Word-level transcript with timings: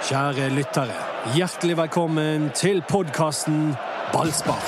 Kjære 0.00 0.46
lyttere, 0.56 0.94
hjertelig 1.36 1.74
velkommen 1.76 2.46
til 2.56 2.80
podkasten 2.88 3.74
Ballspar. 4.14 4.62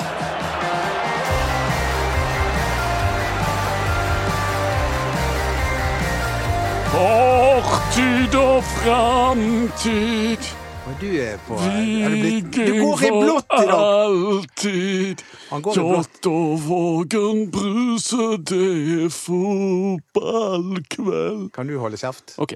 Fortid 6.93 8.35
og 8.37 8.61
framtid. 8.63 10.37
Du 11.01 11.07
er 11.17 11.37
på 11.47 11.55
er 11.57 12.09
du, 12.09 12.15
blitt, 12.19 12.53
du 12.53 12.83
går 12.83 12.97
i 13.01 13.09
blått 13.15 13.53
i 13.57 13.65
dag! 13.71 13.79
alltid. 13.79 15.15
Han 15.49 15.61
går 15.65 15.73
i 15.73 15.75
blått. 15.79 15.97
Jått 15.97 16.25
og 16.29 16.61
Vågen 16.67 17.49
Bruse, 17.51 18.37
det 18.37 18.69
er 18.99 19.09
fotballkveld. 19.17 21.49
Kan 21.57 21.65
du 21.71 21.75
holde 21.81 21.97
kjeft? 21.97 22.37
Ok. 22.37 22.53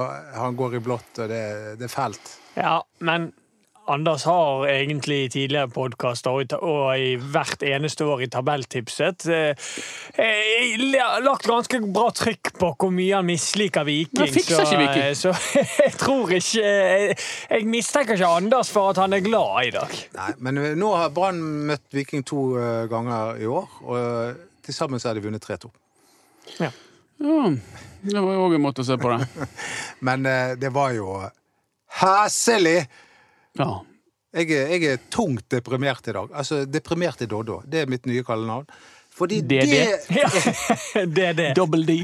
Og 0.00 0.34
Han 0.38 0.56
går 0.56 0.78
i 0.78 0.82
blått, 0.84 1.12
og 1.20 1.28
det, 1.28 1.44
det 1.80 1.88
er 1.88 1.92
fælt. 1.92 2.36
Ja, 2.56 2.80
men 3.04 3.32
Anders 3.90 4.22
har 4.24 4.62
egentlig 4.70 5.16
i 5.24 5.28
tidligere 5.28 5.66
podkaster 5.74 6.30
og, 6.62 6.92
i 6.94 7.16
hvert 7.18 7.64
eneste 7.66 8.06
år 8.06 8.20
i 8.22 8.28
tabelltipset 8.30 9.24
eh, 9.26 9.64
eh, 10.14 10.84
lagt 11.24 11.48
ganske 11.50 11.80
bra 11.92 12.04
trykk 12.14 12.52
på 12.60 12.68
hvor 12.78 12.92
mye 12.94 13.16
han 13.18 13.26
misliker 13.26 13.82
Viking. 13.88 14.20
Men 14.22 14.30
fikser 14.36 14.62
ikke 14.62 14.78
Viking. 14.84 15.02
eh, 15.08 15.16
Så 15.18 15.34
jeg 15.82 15.96
tror 15.98 16.30
ikke 16.30 16.62
Jeg, 16.62 17.18
jeg 17.50 17.66
mistenker 17.74 18.14
ikke 18.14 18.30
Anders 18.38 18.70
for 18.70 18.92
at 18.94 19.02
han 19.02 19.18
er 19.18 19.26
glad 19.26 19.66
i 19.66 19.74
dag. 19.74 19.98
Nei, 20.14 20.30
men 20.38 20.62
nå 20.78 20.94
har 20.94 21.10
Brann 21.18 21.42
møtt 21.72 21.84
Viking 21.90 22.22
to 22.22 22.52
ganger 22.92 23.42
i 23.42 23.50
år, 23.50 23.66
og 23.82 24.40
til 24.62 24.78
sammen 24.78 25.02
så 25.02 25.10
har 25.10 25.18
de 25.18 25.26
vunnet 25.26 25.42
3-2. 25.42 25.72
Ja, 26.62 26.70
det 27.22 28.18
var 28.20 28.34
jo 28.34 28.44
òg 28.48 28.56
en 28.58 28.64
måte 28.64 28.82
å 28.82 28.86
se 28.86 28.96
på 28.98 29.12
det. 29.14 29.26
Men 30.06 30.26
eh, 30.26 30.54
det 30.58 30.72
var 30.74 30.92
jo 30.96 31.20
heslig! 32.02 32.80
Ja. 33.58 33.70
Jeg, 34.32 34.48
er- 34.56 34.70
jeg 34.72 34.86
er 34.94 35.02
tungt 35.12 35.44
deprimert 35.52 36.06
i 36.08 36.14
dag. 36.16 36.30
Altså, 36.32 36.62
deprimert 36.64 37.20
i 37.20 37.28
Doddo. 37.28 37.60
Det 37.68 37.82
er 37.84 37.90
mitt 37.92 38.06
nye 38.08 38.24
kallenavn. 38.24 38.64
Fordi 39.12 39.42
Det 39.44 39.60
det, 39.68 39.82
Ja, 40.16 41.04
det 41.04 41.26
er 41.26 41.34
det. 41.36 41.50
Double 41.58 41.84
D. 41.84 41.98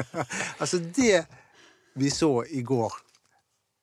Altså, 0.60 0.80
det 0.82 1.22
vi 2.00 2.10
så 2.10 2.42
i 2.50 2.62
går, 2.66 2.92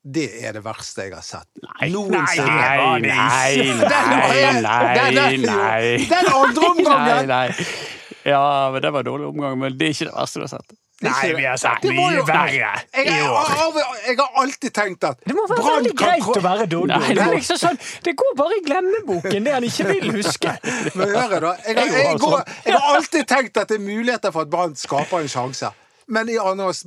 det 0.07 0.25
er 0.47 0.53
det 0.55 0.61
verste 0.63 1.03
jeg 1.07 1.13
har 1.15 1.23
sett. 1.25 1.47
Nei, 1.63 1.89
nei, 1.91 2.35
nei, 3.03 3.81
nei, 3.83 5.15
nei, 5.15 5.37
nei. 5.43 5.97
Den 6.11 6.29
andre 6.31 6.69
omgangen! 6.69 7.27
Nei, 7.27 7.47
nei. 7.51 7.96
Ja, 8.25 8.69
men 8.71 8.81
det 8.81 8.91
var 8.93 9.05
en 9.05 9.09
dårlig 9.11 9.27
omgang, 9.27 9.57
men 9.59 9.77
det 9.77 9.87
er 9.87 9.95
ikke 9.95 10.09
det 10.11 10.15
verste 10.17 10.39
du 10.41 10.45
har 10.47 10.53
sett. 10.57 10.77
Nei, 11.05 11.33
vi 11.37 11.43
har 11.45 11.57
sett 11.61 11.83
mye 11.85 12.15
jo- 12.15 12.23
verre 12.25 12.49
Jeg, 12.49 12.79
i 12.95 13.03
jeg, 13.05 13.25
år. 13.29 13.75
jeg 14.07 14.15
har 14.17 14.31
alltid 14.41 14.71
tenkt 14.73 15.03
at 15.03 15.19
Det 15.27 15.35
må 15.37 15.43
være 15.47 15.65
veldig 15.67 15.91
kan 15.97 16.07
greit 16.07 16.39
å 16.39 16.41
være 16.41 16.65
dodo. 16.65 16.87
Nei, 16.87 17.13
Det, 17.13 17.21
er 17.21 17.35
liksom 17.35 17.59
sånn, 17.61 17.77
det 18.03 18.15
går 18.17 18.33
bare 18.39 18.57
i 18.57 18.63
glemmeboken, 18.65 19.45
det 19.45 19.53
han 19.53 19.63
ikke 19.67 19.85
vil 19.91 20.15
huske. 20.15 20.55
Men 20.97 21.13
hør 21.13 21.39
da, 21.39 21.53
jeg, 21.67 21.75
jeg, 21.77 21.93
jeg, 21.93 22.17
går, 22.23 22.41
jeg 22.65 22.73
har 22.79 22.95
alltid 22.95 23.27
tenkt 23.29 23.61
at 23.61 23.69
det 23.69 23.77
er 23.77 23.85
muligheter 23.85 24.33
for 24.33 24.47
at 24.47 24.49
Brann 24.49 24.73
skaper 24.75 25.21
en 25.21 25.29
sjanse. 25.29 25.69
Men 26.07 26.29
i 26.33 26.39
andre 26.41 26.71
års 26.71 26.81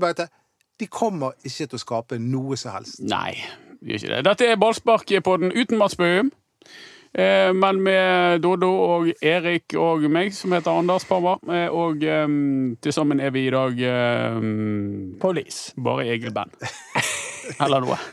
De 0.81 0.87
kommer 0.89 1.33
ikke 1.45 1.67
til 1.69 1.77
å 1.77 1.79
skape 1.79 2.19
noe 2.19 2.57
som 2.57 2.73
helst. 2.73 2.99
Nei, 3.05 3.37
vi 3.81 3.93
gjør 3.95 4.03
ikke 4.03 4.15
det. 4.17 4.25
Dette 4.25 4.51
er 4.51 4.57
ballspark 4.57 5.07
på 5.23 5.37
den 5.39 5.53
uten 5.55 5.79
Mats 5.79 5.95
Bøhum. 5.95 6.33
Eh, 7.11 7.53
men 7.53 7.83
med 7.83 8.41
Dodo 8.45 8.71
og 8.71 9.09
Erik 9.19 9.75
og 9.79 10.05
meg, 10.13 10.31
som 10.35 10.55
heter 10.55 10.79
Anders 10.79 11.07
Parmar. 11.09 11.41
Eh, 11.51 11.67
og 11.67 12.05
um, 12.07 12.77
til 12.83 12.95
sammen 12.95 13.21
er 13.21 13.33
vi 13.35 13.49
i 13.49 13.51
dag 13.55 13.83
um, 14.37 15.17
Police. 15.21 15.75
bare 15.75 16.07
Egil-band. 16.15 16.55
Eller 17.59 17.87
noe. 17.87 17.99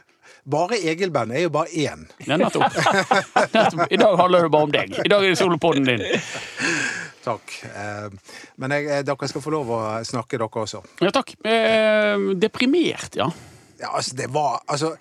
Bare 0.48 0.78
Egil-band 0.80 1.34
er 1.36 1.42
jo 1.44 1.50
bare 1.52 1.68
én. 1.76 2.06
Ja, 2.24 2.38
nettopp. 2.40 2.72
I 3.92 3.98
dag 4.00 4.14
handler 4.16 4.46
det 4.46 4.52
bare 4.54 4.64
om 4.64 4.72
deg. 4.72 4.94
I 5.04 5.10
dag 5.12 5.26
er 5.26 5.34
det 5.34 5.40
solopodden 5.42 5.84
din. 5.84 6.06
Takk. 7.26 7.52
Men 8.56 8.76
jeg, 8.78 8.86
eh, 8.88 9.02
dere 9.04 9.28
skal 9.28 9.44
få 9.44 9.52
lov 9.52 9.74
å 9.76 9.82
snakke, 10.08 10.40
dere 10.40 10.64
også. 10.64 10.80
Ja, 11.04 11.12
takk. 11.12 11.36
Deprimert, 12.40 13.20
ja. 13.20 13.28
Ja, 13.78 13.92
altså, 13.92 14.16
det 14.18 14.32
var 14.34 14.62
Altså 14.72 14.96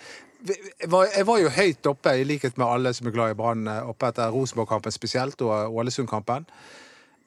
jeg 0.48 1.26
var, 1.26 1.38
jo 1.40 1.52
høyt 1.52 1.86
oppe, 1.90 2.14
i 2.16 2.24
likhet 2.26 2.58
med 2.60 2.66
alle 2.66 2.92
som 2.94 3.08
er 3.08 3.14
glad 3.14 3.34
i 3.34 3.38
Brann, 3.38 3.66
eh, 3.70 3.88
oppe 3.90 4.10
etter 4.10 4.32
Rosenborg-kampen 4.34 4.94
spesielt, 4.94 5.42
og 5.42 5.76
Ålesund-kampen. 5.80 6.46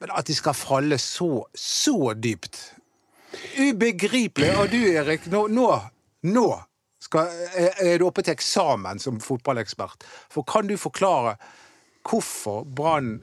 Men 0.00 0.12
at 0.16 0.26
de 0.26 0.34
skal 0.34 0.56
falle 0.56 0.98
så, 0.98 1.44
så 1.54 2.14
dypt 2.16 2.60
Ubegripelig! 3.60 4.50
Og 4.58 4.72
du, 4.72 4.80
Erik, 4.90 5.28
nå, 5.30 5.44
nå, 5.52 5.68
nå 6.26 6.46
skal, 7.00 7.30
er 7.54 7.76
er 7.78 8.00
du 8.00 8.06
oppe 8.08 8.24
til 8.26 8.34
eksamen 8.34 8.98
som 8.98 9.20
fotballekspert. 9.22 10.04
For 10.32 10.42
kan 10.42 10.66
du 10.66 10.76
forklare 10.80 11.36
hvorfor 12.08 12.64
Brann 12.64 13.20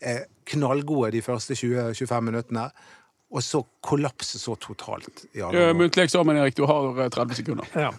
er 0.00 0.24
knallgode 0.48 1.12
de 1.12 1.22
første 1.22 1.54
20-25 1.54 2.20
minuttene, 2.20 2.70
og 3.30 3.42
så 3.46 3.60
kollapse 3.86 4.38
så 4.40 4.56
totalt 4.60 5.24
i 5.32 5.40
andre 5.40 5.68
Eh. 5.70 5.74
Muntlig 5.76 6.04
eksamen, 6.04 6.36
Erik. 6.36 6.56
Du 6.56 6.64
har 6.66 6.98
eh, 6.98 7.08
30 7.08 7.34
sekunder. 7.38 7.66
Ja. 7.74 7.92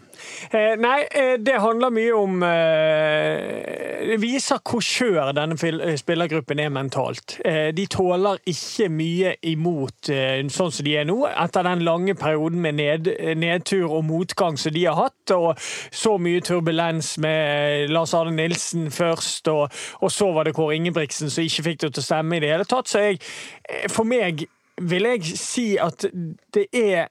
Eh, 0.52 0.76
nei, 0.78 1.06
eh, 1.12 1.38
det 1.40 1.56
handler 1.62 1.90
mye 1.90 2.14
om 2.14 2.44
eh, 2.44 4.02
Det 4.12 4.18
viser 4.22 4.60
hvor 4.66 4.84
skjør 4.84 5.32
denne 5.38 5.56
eh, 5.56 5.96
spillergruppen 5.98 6.60
er 6.60 6.70
mentalt. 6.74 7.38
Eh, 7.46 7.72
de 7.76 7.86
tåler 7.90 8.42
ikke 8.50 8.90
mye 8.92 9.34
imot 9.54 10.12
eh, 10.14 10.44
sånn 10.52 10.74
som 10.74 10.86
de 10.86 10.98
er 11.00 11.08
nå, 11.10 11.18
etter 11.32 11.66
den 11.66 11.86
lange 11.88 12.16
perioden 12.20 12.62
med 12.62 12.78
ned, 12.82 13.10
nedtur 13.40 13.90
og 13.90 14.06
motgang 14.06 14.60
som 14.60 14.76
de 14.76 14.86
har 14.86 15.00
hatt, 15.00 15.34
og 15.36 15.56
så 15.96 16.18
mye 16.22 16.44
turbulens 16.46 17.16
med 17.24 17.90
Lars 17.94 18.14
Arne 18.18 18.36
Nilsen 18.36 18.90
først, 18.94 19.48
og, 19.48 19.72
og 20.02 20.12
så 20.12 20.32
var 20.36 20.46
det 20.50 20.58
Kåre 20.58 20.76
Ingebrigtsen 20.78 21.32
som 21.32 21.46
ikke 21.46 21.70
fikk 21.72 21.86
det 21.86 21.94
til 21.96 22.04
å 22.04 22.10
stemme 22.12 22.38
i 22.38 22.44
det 22.44 22.52
hele 22.52 22.68
tatt. 22.68 22.92
Så 22.92 23.06
jeg, 23.08 23.22
eh, 23.70 23.88
for 23.92 24.08
meg 24.08 24.46
vil 24.90 25.10
jeg 25.14 25.38
si 25.40 25.66
at 25.82 26.06
det 26.54 26.68
er 26.74 27.10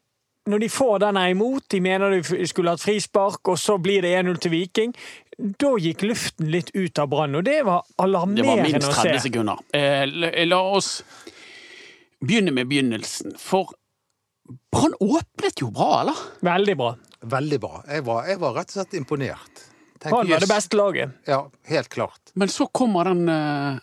når 0.50 0.62
de 0.64 0.68
får 0.72 1.02
den 1.02 1.18
er 1.20 1.32
imot, 1.34 1.66
de 1.70 1.80
mener 1.84 2.14
de 2.16 2.46
skulle 2.48 2.72
hatt 2.72 2.82
frispark, 2.82 3.42
og 3.52 3.58
så 3.60 3.76
blir 3.78 4.02
det 4.02 4.14
1-0 4.22 4.38
til 4.42 4.54
Viking, 4.54 4.94
da 5.60 5.74
gikk 5.80 6.04
luften 6.08 6.50
litt 6.52 6.72
ut 6.74 6.98
av 6.98 7.10
Brann, 7.12 7.36
og 7.38 7.44
det 7.46 7.60
var 7.68 7.84
alarmerende 8.02 8.40
å 8.42 8.56
se. 8.56 8.64
Det 8.72 8.80
var 8.80 8.80
minst 8.80 9.02
30 9.02 9.22
sekunder. 9.26 9.60
Eh, 9.76 10.02
la, 10.10 10.32
la 10.48 10.60
oss 10.78 10.90
begynne 12.24 12.54
med 12.56 12.68
begynnelsen. 12.72 13.36
For 13.40 13.72
Brann 14.72 14.96
åpnet 15.00 15.62
jo 15.62 15.70
bra, 15.74 16.02
eller? 16.02 16.24
Veldig 16.44 16.76
bra. 16.80 16.94
Veldig 17.36 17.60
bra. 17.60 17.82
Jeg 17.88 18.06
var, 18.08 18.24
jeg 18.28 18.40
var 18.40 18.56
rett 18.56 18.72
og 18.72 18.78
slett 18.78 18.96
imponert. 18.98 19.66
Brann 20.02 20.32
var 20.32 20.40
det 20.40 20.48
beste 20.50 20.80
laget. 20.80 21.16
Ja, 21.28 21.44
helt 21.68 21.92
klart. 21.92 22.32
Men 22.34 22.48
så 22.52 22.66
kommer 22.66 23.12
den 23.12 23.28
eh, 23.28 23.80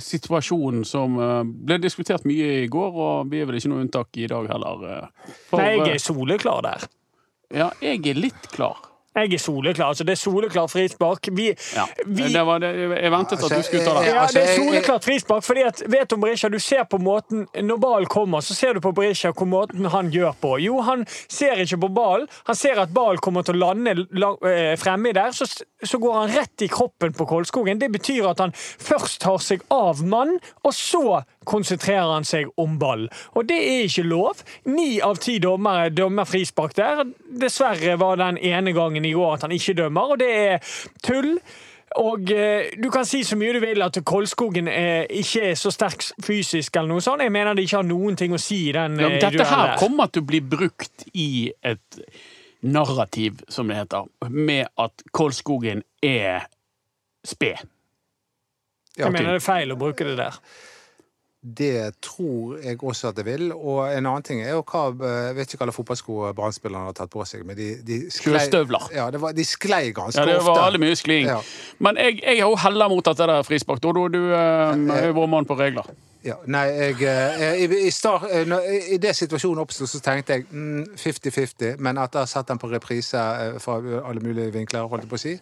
situasjonen 0.00 0.84
som 0.88 1.18
eh, 1.20 1.42
ble 1.44 1.78
diskutert 1.82 2.24
mye 2.28 2.64
i 2.64 2.70
går, 2.72 2.96
og 3.06 3.30
vi 3.32 3.42
er 3.42 3.48
vel 3.50 3.58
ikke 3.60 3.70
noe 3.72 3.84
unntak 3.84 4.16
i 4.20 4.28
dag 4.30 4.48
heller. 4.50 4.84
eh. 4.90 5.30
For, 5.50 5.60
Nei, 5.60 5.70
jeg 5.76 5.86
eh, 5.86 5.94
er 5.94 6.02
soleklar 6.02 6.64
der. 6.66 6.88
ja, 7.54 7.70
jeg 7.84 8.02
er 8.10 8.18
litt 8.18 8.50
klar. 8.54 8.80
Jeg 9.14 9.32
er 9.34 9.38
soleklar. 9.38 9.88
altså 9.92 10.04
Det 10.04 10.12
er 10.12 10.20
soleklart 10.30 10.70
frispark. 10.70 11.28
Vi, 11.32 11.54
Ja. 11.76 11.84
vi 12.06 12.32
Det 12.32 12.46
var 12.46 12.58
det, 12.58 12.70
jeg 13.02 13.10
ventet 13.12 13.32
at 13.32 13.42
Altså, 13.44 13.56
du 13.56 13.62
skulle 13.62 13.84
ta 13.84 14.00
det. 14.00 14.06
Ja, 14.08 14.22
altså, 14.22 14.38
det 14.40 14.48
er 14.50 14.56
soleklart 14.58 15.04
frispark. 15.04 15.42
fordi 15.44 15.62
at, 15.62 15.82
vet 15.86 16.08
du, 16.10 16.16
Berisha, 16.16 16.48
du 16.48 16.58
ser 16.58 16.84
på 16.84 16.98
måten 16.98 17.46
Når 17.54 17.76
ballen 17.80 18.06
kommer, 18.06 18.40
så 18.40 18.54
ser 18.54 18.72
du 18.74 18.80
på 18.80 18.92
Berisha 18.92 19.30
hvor 19.32 19.46
måten 19.46 19.84
han 19.90 20.10
gjør 20.10 20.34
på. 20.42 20.58
Jo, 20.60 20.80
han 20.80 21.06
ser 21.28 21.54
ikke 21.62 21.78
på 21.80 21.88
ballen. 21.94 22.26
Han 22.46 22.56
ser 22.56 22.80
at 22.80 22.88
ballen 22.94 23.18
kommer 23.18 23.42
til 23.44 23.54
å 23.54 23.58
lande 23.58 24.06
la- 24.12 24.36
eh, 24.48 24.76
fremme 24.76 25.12
der. 25.14 25.30
Så, 25.32 25.46
så 25.84 25.98
går 26.00 26.12
han 26.14 26.28
rett 26.36 26.62
i 26.62 26.68
kroppen 26.68 27.12
på 27.14 27.26
Kolskogen. 27.26 27.78
Det 27.78 27.92
betyr 27.92 28.28
at 28.30 28.38
han 28.38 28.52
først 28.52 29.20
tar 29.20 29.38
seg 29.38 29.60
av 29.70 30.02
mann, 30.04 30.38
og 30.64 30.72
så 30.72 31.22
konsentrerer 31.48 32.12
han 32.14 32.26
seg 32.28 32.50
om 32.60 32.78
ball. 32.80 33.06
Og 33.34 33.46
det 33.48 33.58
er 33.58 33.84
ikke 33.88 34.06
lov. 34.08 34.42
Ni 34.70 34.98
av 35.04 35.20
ti 35.22 35.38
dommere 35.42 35.92
dømmer 35.94 36.28
frispark 36.28 36.74
der. 36.78 37.04
Dessverre 37.40 37.98
var 38.00 38.18
den 38.20 38.38
ene 38.38 38.74
gangen 38.76 39.04
i 39.04 39.14
går 39.14 39.36
at 39.36 39.46
han 39.46 39.54
ikke 39.54 39.76
dømmer, 39.84 40.16
og 40.16 40.20
det 40.22 40.32
er 40.34 40.74
tull. 41.04 41.36
Og 42.00 42.30
eh, 42.32 42.72
Du 42.82 42.88
kan 42.90 43.06
si 43.06 43.22
så 43.24 43.36
mye 43.38 43.54
du 43.54 43.60
vil 43.62 43.82
at 43.84 43.98
Kolskogen 44.06 44.68
eh, 44.70 45.04
ikke 45.20 45.50
er 45.52 45.58
så 45.58 45.70
sterk 45.70 46.02
fysisk, 46.24 46.74
eller 46.76 46.90
noe 46.96 47.04
sånt. 47.04 47.22
Jeg 47.22 47.32
mener 47.34 47.54
det 47.54 47.68
ikke 47.68 47.82
har 47.82 47.86
noen 47.86 48.18
ting 48.18 48.34
å 48.34 48.40
si 48.42 48.64
i 48.70 48.72
den 48.74 48.98
Ja, 48.98 49.10
eh, 49.12 49.20
Dette 49.20 49.36
duellen 49.38 49.52
her 49.54 49.76
kommer 49.78 50.10
til 50.10 50.24
å 50.24 50.30
bli 50.32 50.40
brukt 50.42 51.06
i 51.14 51.52
et 51.62 52.00
narrativ, 52.64 53.44
som 53.52 53.68
det 53.68 53.76
heter, 53.76 54.08
med 54.32 54.66
at 54.80 55.04
Kolskogen 55.12 55.84
er 56.02 56.48
sped. 57.24 57.60
Jeg 58.96 59.10
mener 59.10 59.34
det 59.34 59.40
er 59.42 59.44
feil 59.44 59.74
å 59.74 59.78
bruke 59.78 60.06
det 60.06 60.16
der. 60.18 60.36
Det 61.44 62.00
tror 62.00 62.56
jeg 62.64 62.78
også 62.80 63.10
at 63.12 63.18
det 63.18 63.26
vil. 63.26 63.50
Og 63.52 63.82
en 63.84 64.06
annen 64.06 64.24
ting 64.24 64.40
er 64.40 64.54
jo 64.54 64.62
hva 64.64 64.86
Jeg 64.96 65.34
vet 65.36 65.50
ikke 65.52 65.60
hva 65.60 65.66
slags 65.68 65.76
fotballsko 65.76 66.14
Brann-spillerne 66.38 66.88
har 66.88 66.96
tatt 66.96 67.12
på 67.12 67.24
seg, 67.28 67.42
men 67.44 67.58
de, 67.58 67.74
de 67.84 67.98
sklei 68.14 68.46
Støvler. 68.46 68.86
Ja, 68.94 69.10
det 69.12 69.20
var, 69.20 69.36
de 69.36 69.44
sklei 69.44 69.90
ganske 69.92 70.16
ofte. 70.16 70.24
Ja, 70.24 70.26
det 70.30 70.38
ofte. 70.40 70.54
var 70.54 70.70
veldig 70.70 70.80
mye 70.86 70.96
skliing. 70.96 71.28
Ja. 71.28 71.42
Men 71.84 72.00
jeg, 72.00 72.22
jeg 72.22 72.40
har 72.40 72.48
jo 72.48 72.56
heller 72.64 72.88
mottatt 72.88 73.20
det 73.20 73.28
der 73.28 73.42
er 73.42 73.46
frispark. 73.46 73.82
Dodo, 73.84 74.06
du 74.08 74.22
eh, 74.32 74.96
er 74.96 75.10
jo 75.10 75.18
vår 75.20 75.30
mann 75.36 75.48
på 75.48 75.58
regler. 75.60 75.92
Ja, 76.24 76.38
nei, 76.48 76.64
jeg, 76.72 76.96
jeg, 77.04 77.66
i, 77.66 77.68
i, 77.84 77.92
start, 77.92 78.24
eh, 78.32 78.56
I 78.96 78.98
det 79.02 79.12
situasjonen 79.18 79.60
oppsto, 79.60 79.84
så 79.90 80.00
tenkte 80.00 80.38
jeg 80.38 80.46
mm, 80.48 80.94
50-50. 80.96 81.76
Men 81.84 82.00
etter 82.00 82.22
å 82.22 82.24
ha 82.24 82.30
sett 82.30 82.48
den 82.48 82.60
på 82.62 82.72
reprise 82.72 83.20
eh, 83.20 83.60
fra 83.60 83.76
alle 84.00 84.24
mulige 84.24 84.54
vinkler, 84.54 84.88
holdt 84.88 85.04
jeg 85.04 85.12
på 85.12 85.20
å 85.20 85.24
si, 85.26 85.36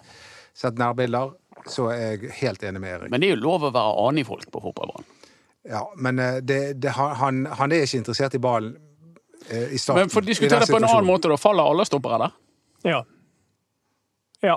sett 0.64 0.82
nærbilder, 0.82 1.36
så 1.70 1.92
er 1.94 2.02
jeg 2.02 2.34
helt 2.42 2.66
enig 2.66 2.82
med 2.82 2.96
Erik. 2.96 3.14
Men 3.14 3.22
det 3.22 3.30
er 3.30 3.36
jo 3.36 3.44
lov 3.44 3.68
å 3.68 3.74
være 3.74 4.08
anig 4.08 4.26
folk 4.26 4.50
på 4.50 4.66
fotballbanen. 4.66 5.06
Ja, 5.68 5.92
men 5.96 6.18
eh, 6.18 6.40
det, 6.42 6.60
det, 6.82 6.90
han, 6.96 7.46
han 7.46 7.72
er 7.72 7.84
ikke 7.86 8.00
interessert 8.02 8.34
i 8.34 8.40
ballen 8.42 8.74
eh, 9.48 9.72
i 9.74 9.78
starten. 9.78 10.02
Men 10.02 10.10
for 10.10 10.24
å 10.24 10.26
diskutere 10.26 10.64
det 10.64 10.70
på 10.72 10.80
en 10.80 10.88
annen 10.88 11.06
måte, 11.06 11.30
da. 11.30 11.38
Faller 11.40 11.70
alle 11.70 11.86
stoppere 11.86 12.18
der? 12.24 12.34
Ja. 12.90 13.02
Ja. 14.42 14.56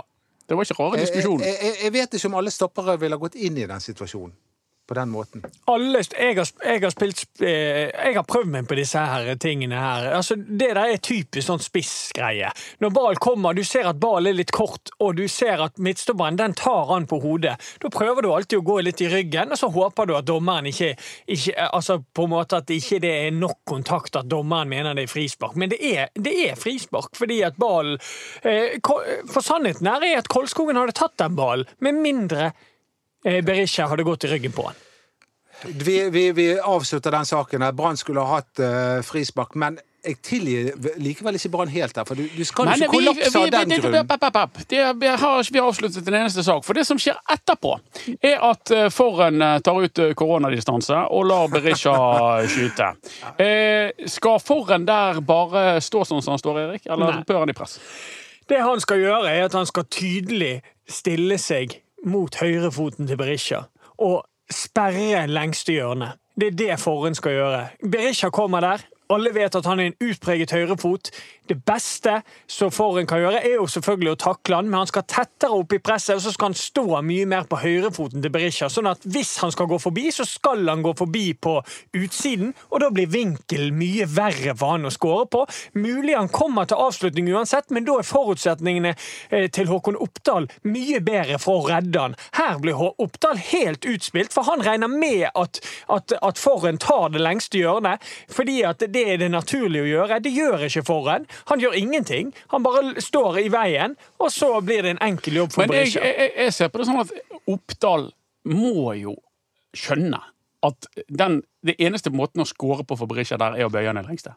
Det 0.49 0.57
var 0.57 0.65
ikke 0.65 0.77
rare 0.79 0.97
Jeg, 0.99 1.07
diskusjonen. 1.07 1.45
jeg, 1.45 1.57
jeg, 1.61 1.77
jeg 1.83 1.93
vet 1.93 2.17
ikke 2.17 2.29
om 2.31 2.39
alle 2.41 2.53
stoppere 2.53 2.97
ville 3.01 3.17
gått 3.21 3.37
inn 3.37 3.57
i 3.57 3.67
den 3.69 3.81
situasjonen 3.81 4.33
på 4.87 4.93
den 4.93 5.09
måten. 5.09 5.45
alle, 5.65 6.01
jeg, 6.19 6.37
har, 6.37 6.49
jeg 6.65 6.81
har 6.83 6.93
spilt 6.93 7.41
eh, 7.41 7.89
Jeg 7.89 8.15
har 8.15 8.25
prøvd 8.27 8.51
meg 8.53 8.67
på 8.69 8.77
disse 8.77 8.99
her 8.99 9.35
tingene 9.41 9.79
her. 9.79 10.09
Altså, 10.17 10.35
det 10.35 10.71
der 10.75 10.93
er 10.93 11.01
typisk 11.01 11.47
sånn 11.47 11.63
spissgreie. 11.63 12.51
Når 12.83 12.93
ball 12.93 13.19
kommer, 13.21 13.55
du 13.57 13.63
ser 13.65 13.89
at 13.89 13.99
ballen 14.01 14.31
er 14.31 14.37
litt 14.39 14.53
kort, 14.55 14.91
og 14.99 15.15
du 15.17 15.25
ser 15.31 15.63
at 15.65 15.79
midtstopperen 15.81 16.37
den 16.39 16.55
tar 16.57 16.91
han 16.91 17.07
på 17.09 17.19
hodet. 17.23 17.55
Da 17.81 17.91
prøver 17.93 18.25
du 18.25 18.31
alltid 18.33 18.59
å 18.59 18.65
gå 18.65 18.79
litt 18.85 19.01
i 19.01 19.09
ryggen, 19.11 19.53
og 19.53 19.59
så 19.59 19.71
håper 19.73 20.09
du 20.09 20.15
at 20.17 20.29
dommeren 20.29 20.69
ikke, 20.71 20.93
ikke 21.27 21.53
Altså 21.75 21.97
på 22.15 22.25
en 22.25 22.31
måte 22.31 22.59
at 22.61 22.69
ikke 22.71 22.99
det 23.03 23.11
er 23.25 23.33
nok 23.35 23.63
kontakt, 23.67 24.15
at 24.15 24.29
dommeren 24.29 24.69
mener 24.69 24.95
det 24.97 25.07
er 25.07 25.11
frispark. 25.11 25.57
Men 25.59 25.71
det 25.73 25.79
er, 25.81 26.11
det 26.13 26.35
er 26.45 26.59
frispark, 26.59 27.15
fordi 27.17 27.41
at 27.47 27.57
ballen 27.61 27.97
eh, 28.43 28.77
For 29.31 29.41
sannheten 29.43 29.89
her 29.89 30.05
er 30.05 30.21
at 30.21 30.31
Kolskogen 30.31 30.77
hadde 30.79 30.95
tatt 30.97 31.17
den 31.21 31.35
ballen, 31.37 31.69
med 31.83 31.99
mindre 32.03 32.49
eh, 32.51 32.63
Berisha 33.25 33.87
hadde 33.89 34.05
gått 34.05 34.27
i 34.27 34.31
ryggen 34.35 34.53
på 34.53 34.67
han. 34.67 34.77
Vi, 35.65 35.97
vi, 36.13 36.31
vi 36.35 36.47
avslutter 36.59 37.11
den 37.11 37.25
saken. 37.25 37.61
her. 37.65 37.71
Brann 37.71 37.97
skulle 37.97 38.21
ha 38.21 38.37
hatt 38.37 38.59
uh, 38.61 39.01
frispark, 39.01 39.55
men 39.55 39.79
jeg 40.05 40.17
tilgir 40.21 40.67
likevel 41.01 41.37
ikke 41.39 41.49
Brann 41.53 41.71
helt 41.73 41.97
her. 41.97 42.05
For 42.07 42.17
du, 42.17 42.25
du 42.29 42.43
skal 42.45 42.69
Men 42.69 42.81
ikke 42.83 42.91
vi, 42.91 42.97
vi, 42.97 43.05
kollapse 43.05 43.39
av 43.39 43.53
den 43.53 43.71
grunn. 43.81 43.95
Det, 44.69 44.81
vi 45.01 45.07
har 45.09 45.39
ikke 45.41 45.55
vi 45.55 45.61
har 45.61 45.69
avsluttet 45.69 46.09
en 46.11 46.17
eneste 46.19 46.43
sak. 46.45 46.65
For 46.67 46.77
det 46.77 46.85
som 46.87 46.99
skjer 47.01 47.17
etterpå, 47.33 47.73
er 48.19 48.43
at 48.45 48.73
eh, 48.75 48.89
Forhen 48.93 49.41
eh, 49.41 49.55
tar 49.65 49.79
ut 49.81 50.03
eh, 50.03 50.13
koronadistanse 50.17 51.05
og 51.15 51.25
lar 51.29 51.49
Berisha 51.53 51.95
skyte. 52.53 52.91
Eh, 53.41 54.05
skal 54.11 54.37
Forhen 54.43 54.85
der 54.87 55.23
bare 55.25 55.79
stå 55.83 56.05
sånn 56.05 56.21
som 56.25 56.35
han 56.35 56.43
står, 56.43 56.61
Erik? 56.67 56.85
Eller 56.85 57.23
bør 57.25 57.43
han 57.45 57.53
i 57.53 57.57
press? 57.57 57.79
Det 58.45 58.61
han 58.61 58.81
skal 58.83 59.01
gjøre, 59.01 59.31
er 59.31 59.47
at 59.47 59.57
han 59.57 59.65
skal 59.65 59.87
tydelig 59.89 60.59
stille 60.91 61.39
seg 61.41 61.79
mot 62.05 62.35
høyrefoten 62.39 63.07
til 63.09 63.17
Berisha 63.17 63.65
og 63.97 64.25
sperre 64.51 65.25
lengste 65.27 65.75
hjørnet. 65.75 66.19
Det 66.35 66.47
er 66.51 66.57
det 66.59 66.79
forhånd 66.79 67.15
skal 67.15 67.37
gjøre. 67.37 67.61
Berisha 67.91 68.29
kommer 68.29 68.59
der. 68.59 68.83
Alle 69.13 69.31
vet 69.35 69.55
at 69.55 69.67
han 69.69 69.79
er 69.79 69.91
en 69.91 69.97
utpreget 70.01 70.53
høyrefot. 70.55 71.11
Det 71.45 71.57
beste 71.61 72.21
som 72.49 72.71
Forhen 72.73 73.05
kan 73.05 73.21
gjøre, 73.21 73.43
er 73.45 73.59
jo 73.59 73.67
selvfølgelig 73.69 74.15
å 74.15 74.19
takle 74.23 74.57
han, 74.57 74.69
men 74.69 74.81
han 74.81 74.89
skal 74.89 75.05
tettere 75.05 75.53
opp 75.53 75.75
i 75.77 75.79
presset, 75.83 76.15
og 76.17 76.23
så 76.23 76.33
skal 76.33 76.49
han 76.49 76.57
stå 76.57 77.01
mye 77.05 77.27
mer 77.29 77.45
på 77.49 77.59
høyrefoten 77.61 78.23
til 78.23 78.33
Berisha. 78.33 78.69
Sånn 78.71 78.89
at 78.89 79.05
hvis 79.05 79.35
han 79.43 79.53
skal 79.53 79.69
gå 79.69 79.77
forbi, 79.81 80.07
så 80.15 80.25
skal 80.25 80.65
han 80.69 80.81
gå 80.85 80.95
forbi 80.97 81.27
på 81.37 81.59
utsiden, 81.99 82.55
og 82.71 82.81
da 82.81 82.89
blir 82.93 83.11
vinkelen 83.13 83.77
mye 83.77 84.07
verre 84.09 84.55
for 84.57 84.73
han 84.73 84.89
å 84.89 84.93
skåre 84.93 85.27
på. 85.35 85.43
Mulig 85.77 86.17
han 86.17 86.31
kommer 86.33 86.65
til 86.69 86.81
avslutning 86.81 87.29
uansett, 87.29 87.69
men 87.69 87.85
da 87.85 87.99
er 88.01 88.09
forutsetningene 88.09 88.95
eh, 88.95 89.45
til 89.53 89.69
Håkon 89.69 89.99
Oppdal 90.01 90.49
mye 90.65 91.03
bedre 91.05 91.37
for 91.41 91.61
å 91.61 91.69
redde 91.75 92.07
han. 92.07 92.17
Her 92.39 92.57
blir 92.63 92.81
Oppdal 92.89 93.37
helt 93.51 93.85
utspilt, 93.85 94.33
for 94.33 94.49
han 94.49 94.65
regner 94.65 94.89
med 94.89 95.29
at, 95.35 95.61
at, 95.93 96.17
at 96.25 96.41
Forhen 96.41 96.81
tar 96.81 97.13
det 97.13 97.21
lengste 97.21 97.61
hjørnet, 97.61 98.01
fordi 98.33 98.63
at 98.65 98.81
det 98.81 98.94
er 99.03 99.19
det 99.21 99.29
naturlig 99.33 99.83
å 99.83 99.89
gjøre. 99.89 100.19
Det 100.23 100.31
gjør 100.35 100.65
ikke 100.67 100.85
Forren. 100.87 101.27
Han 101.51 101.63
gjør 101.63 101.77
ingenting. 101.79 102.31
Han 102.53 102.65
bare 102.65 103.01
står 103.03 103.41
i 103.43 103.49
veien, 103.53 103.97
og 104.19 104.31
så 104.33 104.53
blir 104.65 104.85
det 104.85 104.95
en 104.95 105.03
enkel 105.09 105.41
jobb 105.41 105.55
for 105.55 105.65
Men 105.65 105.83
jeg, 105.83 105.95
jeg, 105.99 106.31
jeg 106.37 106.55
ser 106.55 106.71
på 106.71 106.81
det 106.81 106.87
sånn 106.89 107.03
at 107.03 107.13
Oppdal 107.51 108.09
må 108.51 108.93
jo 108.99 109.15
skjønne 109.75 110.21
at 110.65 110.89
den, 111.07 111.41
det 111.65 111.77
eneste 111.81 112.11
måten 112.13 112.41
å 112.41 112.49
score 112.49 112.85
på 112.87 112.97
for 112.97 113.09
Berisha 113.09 113.37
der, 113.41 113.57
er 113.59 113.67
å 113.67 113.73
bøye 113.73 113.89
han 113.89 114.01
i 114.01 114.05
lengste. 114.05 114.35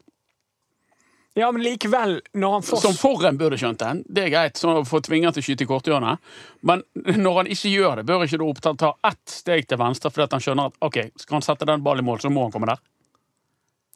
Ja, 1.39 1.53
men 1.53 1.63
likevel, 1.63 2.21
når 2.35 2.53
han 2.53 2.65
får 2.67 2.81
Som 2.83 2.97
Forren 2.99 3.37
burde 3.39 3.59
skjønt 3.61 3.79
den. 3.79 4.01
Det 4.11 4.25
er 4.25 4.33
greit 4.33 4.59
så 4.59 4.81
å 4.81 4.85
få 4.89 4.99
tvinge 5.07 5.29
han 5.29 5.37
til 5.37 5.45
å 5.45 5.47
skyte 5.47 5.67
i 5.67 5.69
korthjørnet. 5.71 6.25
Men 6.67 6.83
når 7.25 7.43
han 7.43 7.51
ikke 7.55 7.71
gjør 7.71 8.01
det, 8.01 8.07
bør 8.09 8.25
ikke 8.27 8.41
da 8.41 8.49
Oppdal 8.49 8.79
ta 8.81 8.93
ett 9.07 9.23
steg 9.31 9.69
til 9.71 9.79
venstre 9.81 10.11
fordi 10.11 10.27
han 10.35 10.43
skjønner 10.43 10.73
at 10.73 10.89
ok, 10.89 10.99
skal 11.23 11.39
han 11.39 11.47
sette 11.47 11.69
den 11.69 11.85
ballen 11.85 12.03
i 12.03 12.09
mål, 12.09 12.23
så 12.25 12.33
må 12.33 12.47
han 12.47 12.55
komme 12.55 12.71
der. 12.73 12.83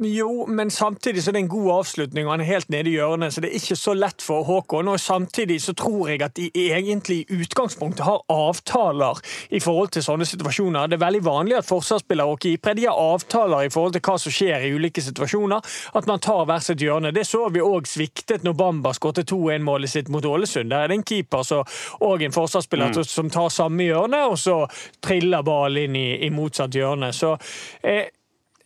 Jo, 0.01 0.47
men 0.49 0.71
samtidig 0.71 1.23
så 1.23 1.31
er 1.31 1.33
det 1.33 1.41
en 1.43 1.49
god 1.53 1.71
avslutning, 1.73 2.27
og 2.27 2.33
han 2.33 2.41
er 2.41 2.49
helt 2.49 2.71
nede 2.73 2.89
i 2.89 2.95
hjørnet, 2.97 3.35
så 3.35 3.43
det 3.45 3.51
er 3.51 3.59
ikke 3.59 3.77
så 3.77 3.93
lett 3.95 4.23
for 4.25 4.43
Håkon. 4.43 4.89
Og 4.89 5.01
samtidig 5.01 5.59
så 5.63 5.75
tror 5.77 6.09
jeg 6.09 6.23
at 6.25 6.33
de 6.37 6.49
egentlig 6.55 7.19
i 7.21 7.37
utgangspunktet 7.43 8.05
har 8.07 8.23
avtaler 8.33 9.21
i 9.53 9.61
forhold 9.61 9.93
til 9.93 10.03
sånne 10.03 10.25
situasjoner. 10.27 10.89
Det 10.89 10.97
er 10.97 11.05
veldig 11.05 11.21
vanlig 11.27 11.59
at 11.59 11.69
forsvarsspillere 11.69 12.35
og 12.35 12.41
keepere 12.41 12.79
de 12.79 12.87
har 12.89 12.97
avtaler 12.99 13.67
i 13.67 13.71
forhold 13.75 13.93
til 13.93 14.05
hva 14.09 14.17
som 14.23 14.35
skjer 14.35 14.65
i 14.65 14.73
ulike 14.73 15.05
situasjoner. 15.05 15.69
At 16.01 16.09
man 16.09 16.25
tar 16.25 16.49
hver 16.49 16.65
sitt 16.65 16.83
hjørne. 16.83 17.13
Det 17.13 17.27
så 17.29 17.45
vi 17.53 17.61
òg 17.61 17.87
sviktet 17.87 18.49
når 18.49 18.57
Bamba 18.59 18.95
skåret 18.97 19.29
2-1-målet 19.29 19.93
sitt 19.93 20.09
mot 20.09 20.25
Ålesund. 20.25 20.73
Der 20.73 20.87
er 20.87 20.89
det 20.89 20.99
en 21.03 21.07
keeper 21.13 21.45
så, 21.45 21.61
og 22.01 22.25
en 22.25 22.33
forsvarsspiller 22.33 22.97
som 23.05 23.31
tar 23.31 23.53
samme 23.53 23.85
hjørne, 23.85 24.25
og 24.25 24.41
så 24.41 24.65
triller 25.05 25.45
ballen 25.45 25.93
inn 25.93 26.01
i, 26.01 26.09
i 26.27 26.33
motsatt 26.33 26.75
hjørne. 26.81 27.13
Så 27.13 27.37
eh, 27.85 28.09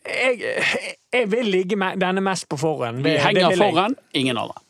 jeg, 0.07 0.95
jeg 1.13 1.31
vil 1.31 1.45
ligge 1.51 1.75
med 1.79 1.99
denne 2.01 2.21
mest 2.23 2.47
på 2.49 2.57
forhånd. 2.61 3.03
Vi 3.05 3.17
henger 3.21 3.55
foran, 3.59 3.95
ingen 4.13 4.37
andre. 4.37 4.61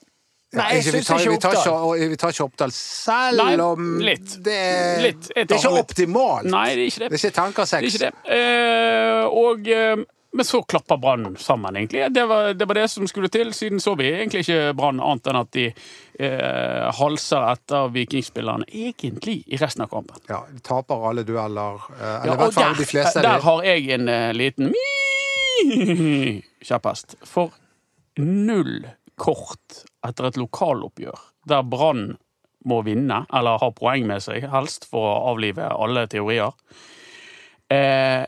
Nei, 0.58 0.68
jeg 0.78 0.86
syns 0.88 1.08
tar, 1.10 1.20
ikke 1.20 1.32
vi, 1.34 1.40
tar 1.44 1.56
ikke, 1.58 1.72
Oppdal. 1.76 2.10
vi 2.10 2.18
tar 2.22 2.32
ikke 2.32 2.46
Oppdal, 2.48 2.72
selv 2.74 3.42
Nei, 3.44 3.56
om 3.62 3.88
litt. 4.00 4.38
det 4.46 4.54
er, 4.56 5.02
Litt. 5.04 5.26
Det 5.36 5.42
er 5.44 5.58
ikke 5.60 5.74
litt. 5.76 5.82
optimalt. 5.84 6.48
Nei, 6.48 6.68
det 6.78 6.86
er 6.86 6.92
ikke 6.94 7.02
det. 7.04 7.10
Det 7.10 7.18
er 7.18 7.26
ikke 7.28 7.66
Det 7.66 7.74
er 7.78 7.90
ikke 7.90 8.06
det. 8.06 8.14
Eh, 8.38 9.26
og, 9.28 9.68
eh, 9.68 10.06
men 10.38 10.46
så 10.48 10.62
klapper 10.64 10.98
Brann 11.04 11.36
sammen, 11.42 11.76
egentlig. 11.76 12.08
Det 12.16 12.24
var, 12.30 12.54
det 12.54 12.66
var 12.68 12.80
det 12.80 12.88
som 12.94 13.08
skulle 13.12 13.30
til. 13.34 13.52
Siden 13.58 13.80
så 13.84 13.94
vi 14.00 14.08
egentlig 14.14 14.46
ikke 14.48 14.74
Brann 14.78 15.00
annet 15.04 15.28
enn 15.32 15.40
at 15.42 15.52
de 15.56 15.68
eh, 15.68 16.88
halser 17.00 17.48
etter 17.52 17.92
vikingspillerne 17.96 18.68
egentlig 18.72 19.42
i 19.52 19.60
resten 19.60 19.84
av 19.84 19.92
kampen. 19.92 20.20
Ja, 20.32 20.46
de 20.52 20.64
taper 20.64 21.10
alle 21.12 21.24
dueller. 21.28 21.84
eh, 22.00 22.08
Eller 22.08 22.26
Ja, 22.32 22.34
i 22.34 22.38
hvert 22.44 22.54
fall 22.56 22.72
der, 22.72 22.80
de 22.80 22.90
fleste. 22.96 23.22
der 23.28 23.44
har 23.50 23.64
jeg 23.68 23.90
en 24.00 24.08
eh, 24.16 24.32
liten 24.34 24.72
kjepphest. 26.68 27.18
For 27.28 27.54
null 28.22 28.86
kort 29.18 29.84
etter 30.06 30.30
et 30.30 30.40
lokaloppgjør 30.40 31.28
der 31.48 31.68
Brann 31.68 32.16
må 32.68 32.82
vinne, 32.84 33.22
eller 33.34 33.62
ha 33.62 33.70
poeng 33.72 34.08
med 34.10 34.24
seg, 34.26 34.48
helst 34.52 34.88
for 34.90 35.08
å 35.08 35.30
avlive 35.32 35.70
alle 35.72 36.04
teorier. 36.12 36.52
Eh, 37.72 38.26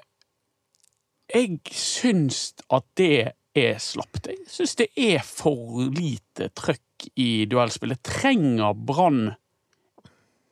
jeg 1.29 1.59
syns 1.75 2.53
at 2.74 2.88
det 3.00 3.33
er 3.57 3.81
slapt. 3.83 4.29
Jeg 4.29 4.48
syns 4.50 4.77
det 4.79 4.89
er 4.95 5.19
for 5.25 5.89
lite 5.91 6.50
trøkk 6.55 7.09
i 7.19 7.45
duellspillet. 7.50 8.01
Trenger 8.05 8.74
Brann 8.74 9.33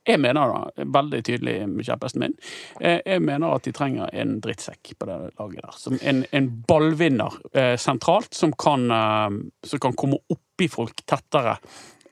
jeg 0.07 0.21
mener 0.23 0.53
da, 0.53 0.85
veldig 0.97 1.19
tydelig 1.27 1.55
med 1.69 1.87
kjepphesten 1.87 2.23
min, 2.23 2.35
eh, 2.79 2.99
jeg 3.05 3.23
mener 3.25 3.55
at 3.55 3.67
de 3.67 3.73
trenger 3.75 4.13
en 4.13 4.37
drittsekk 4.43 4.93
på 4.99 5.09
det 5.09 5.17
laget 5.39 5.61
der. 5.65 5.75
Som 5.77 5.99
en, 6.01 6.23
en 6.31 6.49
ballvinner 6.69 7.35
eh, 7.53 7.75
sentralt, 7.81 8.33
som 8.33 8.53
kan, 8.55 8.87
eh, 8.91 9.37
som 9.67 9.83
kan 9.83 9.97
komme 9.99 10.21
oppi 10.33 10.69
folk 10.71 11.03
tettere 11.05 11.57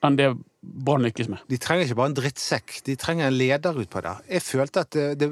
enn 0.03 0.17
det 0.19 0.33
Brann 0.65 1.03
lykkes 1.05 1.27
med. 1.29 1.43
De 1.45 1.59
trenger 1.61 1.85
ikke 1.85 1.95
bare 1.99 2.09
en 2.09 2.15
drittsekk, 2.17 2.71
de 2.87 2.95
trenger 2.97 3.27
en 3.27 3.35
leder 3.37 3.75
utpå 3.83 4.01
der. 4.01 4.23
Jeg 4.33 4.41
følte 4.41 4.81
at 4.81 4.95
det, 4.95 5.03
det, 5.21 5.27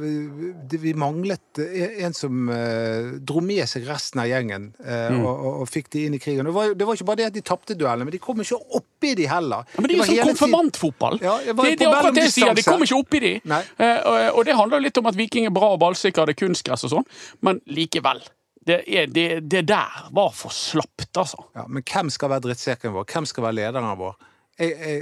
det, 0.70 0.78
vi 0.84 0.92
manglet 0.94 1.58
eh, 1.64 1.96
en 2.06 2.14
som 2.14 2.52
eh, 2.54 3.16
dro 3.18 3.42
med 3.42 3.64
seg 3.66 3.88
resten 3.90 4.22
av 4.22 4.28
gjengen 4.30 4.68
eh, 4.86 5.08
Mm. 5.10 5.24
og, 5.26 5.32
og, 5.34 5.56
og 5.64 5.72
fikk 5.74 5.90
de 5.96 6.04
inn 6.06 6.14
i 6.14 6.20
krigen. 6.22 6.46
Det 6.46 6.54
var, 6.54 6.76
det 6.78 6.86
var 6.86 7.00
ikke 7.00 7.08
bare 7.10 7.20
det 7.24 7.26
at 7.32 7.38
de 7.40 7.42
tapte 7.50 7.74
duellene, 7.74 8.06
men 8.06 8.14
de 8.14 8.20
kom 8.22 8.44
ikke 8.46 8.60
oppi 8.78 9.16
de 9.18 9.26
heller. 9.28 9.66
Ja, 9.74 9.82
men 9.82 9.90
det 9.90 9.96
er 9.96 9.98
jo 9.98 10.04
var 10.04 10.12
sånn 10.14 10.30
konfirmantfotball. 10.36 11.18
Ja, 11.26 11.34
det 11.50 11.56
er 11.58 11.90
akkurat 11.90 12.20
det 12.20 12.28
jeg 12.28 12.36
sier. 12.36 12.54
De 12.54 12.66
kom 12.68 12.86
ikke 12.86 13.00
oppi 13.02 13.22
de. 13.24 13.32
Eh, 13.42 14.00
og, 14.06 14.20
og 14.38 14.46
det 14.46 14.56
handler 14.60 14.80
jo 14.84 14.86
litt 14.86 15.02
om 15.02 15.10
at 15.10 15.18
Viking 15.18 15.50
er 15.50 15.56
bra 15.58 15.72
og 15.74 15.82
ballsikker, 15.82 16.30
det 16.30 16.38
er 16.38 16.42
kunstgress 16.46 16.86
og 16.86 16.94
sånn, 16.94 17.10
men 17.42 17.58
likevel. 17.74 18.22
Det, 18.64 18.84
er, 18.88 19.10
det, 19.12 19.26
det 19.52 19.66
der 19.68 20.06
var 20.16 20.30
for 20.38 20.54
slapt, 20.56 21.10
altså. 21.20 21.42
Ja, 21.58 21.66
men 21.68 21.84
hvem 21.84 22.14
skal 22.14 22.32
være 22.32 22.46
drittsekken 22.46 22.94
vår? 22.96 23.10
Hvem 23.12 23.26
skal 23.28 23.50
være 23.50 23.58
lederen 23.64 23.98
vår? 24.00 24.14
Jeg, 24.60 24.74
jeg, 24.80 25.02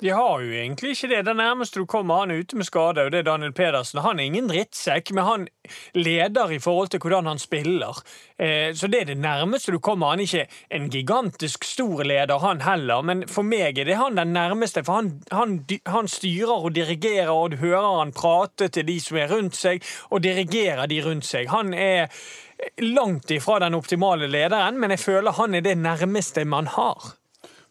De 0.00 0.10
har 0.12 0.40
jo 0.44 0.52
egentlig 0.52 0.90
ikke 0.92 1.08
det. 1.08 1.22
Det 1.24 1.34
nærmeste 1.36 1.80
du 1.80 1.86
kommer 1.88 2.20
han 2.20 2.30
er 2.30 2.42
ute 2.44 2.56
med 2.56 2.68
skade, 2.68 3.06
og 3.06 3.12
det 3.12 3.22
er 3.22 3.28
Daniel 3.30 3.54
Pedersen. 3.56 4.02
Han 4.04 4.20
er 4.20 4.28
ingen 4.28 4.50
drittsekk, 4.50 5.12
men 5.16 5.24
han 5.24 5.46
leder 5.96 6.52
i 6.52 6.58
forhold 6.60 6.92
til 6.92 7.00
hvordan 7.00 7.26
han 7.26 7.40
spiller. 7.40 8.02
Eh, 8.38 8.74
så 8.76 8.90
det 8.92 9.00
er 9.00 9.08
det 9.08 9.18
nærmeste 9.18 9.72
du 9.72 9.78
kommer. 9.80 10.12
Han 10.12 10.20
er 10.20 10.28
ikke 10.28 10.46
en 10.70 10.90
gigantisk 10.92 11.64
stor 11.64 12.04
leder, 12.04 12.38
han 12.44 12.60
heller, 12.60 13.02
men 13.02 13.24
for 13.28 13.42
meg 13.42 13.78
er 13.78 13.88
det 13.88 13.96
han 13.96 14.20
den 14.20 14.36
nærmeste. 14.36 14.84
For 14.84 15.00
han, 15.00 15.12
han, 15.32 15.58
han 15.86 16.08
styrer 16.08 16.68
og 16.68 16.74
dirigerer, 16.76 17.32
og 17.32 17.56
du 17.56 17.56
hører 17.64 17.98
han 17.98 18.12
prate 18.12 18.68
til 18.68 18.86
de 18.86 19.00
som 19.00 19.16
er 19.16 19.32
rundt 19.32 19.56
seg, 19.56 19.82
og 20.10 20.22
dirigerer 20.22 20.86
de 20.92 21.00
rundt 21.08 21.24
seg. 21.24 21.48
Han 21.48 21.72
er 21.74 22.12
langt 22.84 23.30
ifra 23.30 23.58
den 23.64 23.74
optimale 23.74 24.28
lederen, 24.28 24.80
men 24.80 24.92
jeg 24.92 25.00
føler 25.08 25.40
han 25.40 25.54
er 25.54 25.64
det 25.64 25.78
nærmeste 25.78 26.44
man 26.44 26.68
har. 26.76 27.15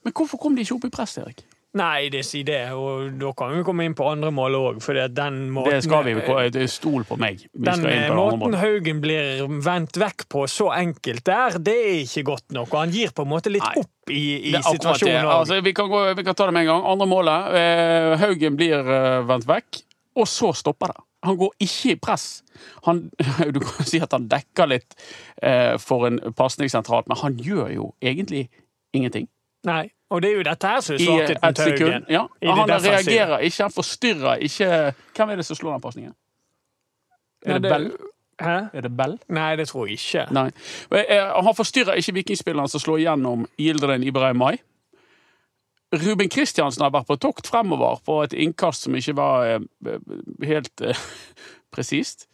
Men 0.06 0.14
hvorfor 0.16 0.42
kom 0.42 0.56
de 0.56 0.66
ikke 0.66 0.78
opp 0.78 0.88
i 0.88 0.94
press, 0.94 1.18
Erik? 1.22 1.44
Nei, 1.76 2.08
det 2.08 2.22
sier 2.24 2.46
det, 2.48 2.60
og 2.72 3.18
da 3.20 3.34
kan 3.36 3.52
vi 3.52 3.64
komme 3.68 3.84
inn 3.84 3.96
på 3.98 4.06
andre 4.08 4.30
mål 4.32 4.54
òg, 4.56 4.78
for 4.84 4.96
den 5.12 5.40
måten 5.52 5.74
Det 5.76 5.82
skal 5.84 6.06
vi. 6.08 6.14
Det 6.54 6.62
er 6.64 6.70
Stol 6.72 7.04
på 7.08 7.18
meg. 7.20 7.42
Vi 7.52 7.66
den 7.68 7.84
på 7.84 8.16
måten. 8.16 8.56
Haugen 8.62 9.02
blir 9.04 9.42
vendt 9.66 10.00
vekk 10.00 10.24
på 10.32 10.46
så 10.52 10.70
enkelt 10.72 11.26
der, 11.28 11.58
det 11.60 11.76
er 11.76 11.98
ikke 12.06 12.24
godt 12.32 12.56
nok. 12.56 12.70
Og 12.72 12.80
han 12.80 12.96
gir 12.96 13.12
på 13.12 13.26
en 13.26 13.32
måte 13.34 13.52
litt 13.52 13.66
Nei. 13.66 13.84
opp 13.84 14.14
i, 14.14 14.54
i 14.54 14.54
situasjonen. 14.56 15.28
Altså, 15.28 15.60
vi, 15.66 15.76
kan 15.76 15.92
gå, 15.92 16.06
vi 16.16 16.24
kan 16.24 16.38
ta 16.38 16.48
det 16.48 16.56
med 16.56 16.64
en 16.64 16.72
gang. 16.72 16.88
Andre 16.94 17.10
målet. 17.12 17.60
Eh, 17.60 18.14
Haugen 18.24 18.56
blir 18.62 18.80
eh, 18.80 19.20
vendt 19.28 19.50
vekk, 19.50 19.82
og 20.16 20.32
så 20.32 20.54
stopper 20.56 20.96
det. 20.96 21.06
Han 21.28 21.42
går 21.42 21.56
ikke 21.66 21.92
i 21.92 22.00
press. 22.00 22.30
Han, 22.88 23.10
du 23.56 23.60
kan 23.60 23.90
si 23.90 24.00
at 24.00 24.16
han 24.16 24.30
dekker 24.32 24.72
litt 24.72 24.96
eh, 25.44 25.76
for 25.84 26.08
en 26.08 26.22
pasning 26.40 26.72
sentralt, 26.72 27.12
men 27.12 27.20
han 27.20 27.36
gjør 27.36 27.76
jo 27.76 27.92
egentlig 28.00 28.48
ingenting. 28.96 29.28
Nei, 29.68 29.90
og 30.10 30.22
det 30.22 30.30
er 30.32 30.36
jo 30.38 30.44
dette 30.46 30.68
her 30.68 30.82
som 30.86 30.96
er 30.96 31.00
I 31.00 31.06
svakheten 31.06 31.56
til 31.58 31.72
Haugen. 31.72 32.06
Ja. 32.10 32.26
Han 32.46 32.70
reagerer 32.70 33.38
ikke, 33.48 33.64
han 33.64 33.72
forstyrrer 33.74 34.44
ikke 34.46 34.68
Hvem 35.16 35.30
er 35.34 35.36
det 35.42 35.46
som 35.46 35.58
slår 35.58 35.72
den 35.78 35.82
pasningen? 35.82 36.14
Er 37.46 37.60
det 37.60 37.72
Bell? 37.72 37.90
Hæ? 38.42 38.56
Er 38.74 38.82
det 38.82 38.92
Bell? 38.98 39.18
Nei, 39.30 39.56
det 39.56 39.68
tror 39.70 39.88
jeg 39.88 39.98
ikke. 40.00 40.26
Nei. 40.36 40.50
Eh, 40.92 41.44
Han 41.46 41.56
forstyrrer 41.56 41.94
ikke 42.02 42.14
vikingspilleren 42.20 42.70
som 42.70 42.80
slår 42.84 43.00
gjennom 43.06 43.46
Yildirim 43.60 44.04
Ibrahim 44.04 44.38
Mai. 44.42 44.58
Ruben 45.96 46.30
Kristiansen 46.30 46.84
har 46.84 46.92
vært 46.92 47.08
på 47.08 47.16
tokt 47.22 47.48
fremover 47.48 48.02
på 48.06 48.18
et 48.26 48.34
innkast 48.34 48.84
som 48.88 48.96
ikke 48.98 49.16
var 49.16 49.46
eh, 49.48 49.94
helt 50.44 50.82
eh, 50.82 51.06
presist. 51.76 52.28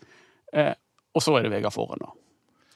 Eh, 0.53 0.73
og 1.13 1.21
så 1.23 1.35
er 1.37 1.45
det 1.45 1.51
Vegard 1.53 1.75
Forhen, 1.75 2.01
da. 2.01 2.11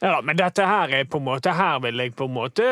Ja, 0.04 0.18
men 0.22 0.36
dette 0.36 0.66
her 0.68 0.92
er 0.92 1.06
på 1.08 1.18
en 1.22 1.24
måte 1.24 1.54
Her 1.56 1.78
vil 1.80 2.02
jeg 2.04 2.12
på 2.20 2.25
en 2.28 2.34
måte 2.36 2.66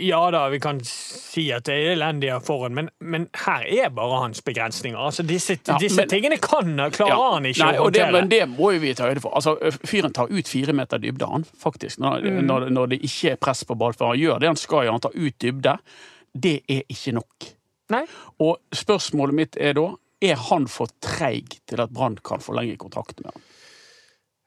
Ja 0.00 0.22
da, 0.32 0.46
vi 0.48 0.58
kan 0.64 0.78
si 0.88 1.44
at 1.52 1.66
det 1.68 1.74
er 1.76 1.90
elendig 1.92 2.30
av 2.32 2.40
forhånd, 2.46 2.74
men, 2.74 2.88
men 3.04 3.26
her 3.44 3.66
er 3.68 3.90
bare 3.94 4.22
hans 4.22 4.40
begrensninger. 4.46 4.96
Altså, 4.98 5.22
disse, 5.28 5.58
Ja, 5.68 5.76
disse 5.78 6.00
men- 6.00 6.08
tingene 6.08 6.38
kan, 6.40 6.72
klarer 6.94 7.12
Ja. 7.12 7.32
han 7.34 7.44
ikke 7.50 7.64
Nei, 7.66 7.74
å 7.76 7.84
håndtere. 7.84 8.06
det, 8.06 8.12
men 8.16 8.28
det 8.32 8.48
må 8.56 8.72
jo 8.72 8.80
vi 8.80 8.94
ta 8.96 9.10
høyde 9.10 9.20
for. 9.20 9.34
Altså, 9.36 9.56
fyren 9.84 10.12
tar 10.16 10.32
ut 10.32 10.48
fire 10.48 10.72
meter 10.72 10.98
dybde, 10.98 11.28
han, 11.30 11.44
faktisk. 11.44 11.98
Når, 12.00 12.24
Mm. 12.24 12.46
når, 12.48 12.70
når 12.70 12.86
det 12.94 13.00
ikke 13.02 13.32
er 13.32 13.36
press 13.36 13.62
på 13.64 13.76
ball. 13.76 13.92
For 13.92 14.08
han 14.14 14.18
gjør 14.18 14.40
det 14.40 14.48
han 14.48 14.56
skal 14.56 14.88
han 14.90 15.00
tar 15.04 15.12
ut 15.14 15.38
dybde. 15.38 15.76
Det 16.34 16.62
er 16.68 16.82
ikke 16.88 17.12
nok. 17.20 17.50
Nei. 17.90 18.06
Og 18.40 18.56
spørsmålet 18.72 19.34
mitt 19.34 19.56
er 19.60 19.74
da 19.76 19.90
er 20.22 20.36
han 20.48 20.66
for 20.66 20.88
treig 21.04 21.58
til 21.68 21.80
at 21.84 21.92
Brann 21.92 22.16
kan 22.24 22.38
forlenge 22.40 22.78
kontrakten 22.80 23.22
med 23.26 23.34
ham? 23.34 23.42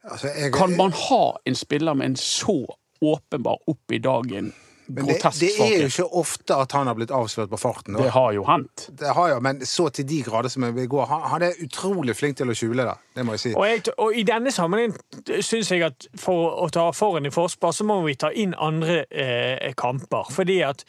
Altså, 0.04 0.28
jeg, 0.28 0.54
Kan 0.54 0.78
man 0.78 0.94
ha 0.94 1.24
en 1.46 1.56
spiller 1.56 1.94
med 1.98 2.14
en 2.14 2.16
så 2.22 2.66
åpenbar 3.02 3.60
opp 3.68 3.94
i 3.94 4.00
dagen 4.02 4.54
men 4.88 5.06
det, 5.08 5.18
det 5.40 5.50
er 5.60 5.82
jo 5.82 5.88
ikke 5.90 6.06
ofte 6.16 6.56
at 6.56 6.72
han 6.72 6.88
har 6.88 6.96
blitt 6.96 7.12
avslørt 7.12 7.50
på 7.52 7.58
farten. 7.60 7.98
Det 8.00 8.12
har 8.16 8.32
jo 8.38 8.46
hendt. 8.48 8.86
Det 9.00 9.12
har 9.18 9.34
jo, 9.34 9.40
men 9.44 9.60
så 9.68 9.90
til 9.92 10.08
de 10.08 10.22
grader 10.24 10.52
som 10.52 10.64
vi 10.76 10.86
går. 10.88 11.06
Han, 11.10 11.26
han 11.34 11.44
er 11.50 11.60
utrolig 11.64 12.16
flink 12.16 12.40
til 12.40 12.54
å 12.54 12.56
skjule 12.56 12.86
det. 12.88 12.96
Det 13.18 13.26
må 13.28 13.36
jeg 13.36 13.44
si. 13.44 13.52
Og, 13.52 13.66
jeg, 13.68 13.84
og 14.00 14.16
i 14.16 14.24
denne 14.28 14.54
sammenheng 14.56 14.96
syns 15.44 15.74
jeg 15.74 15.84
at 15.90 16.08
for 16.20 16.56
å 16.64 16.70
ta 16.72 16.88
foran 16.96 17.28
i 17.28 17.34
forsvar, 17.36 17.76
så 17.76 17.88
må 17.88 18.00
vi 18.06 18.16
ta 18.16 18.32
inn 18.32 18.56
andre 18.56 19.02
eh, 19.12 19.74
kamper. 19.78 20.32
Fordi 20.32 20.62
at 20.70 20.86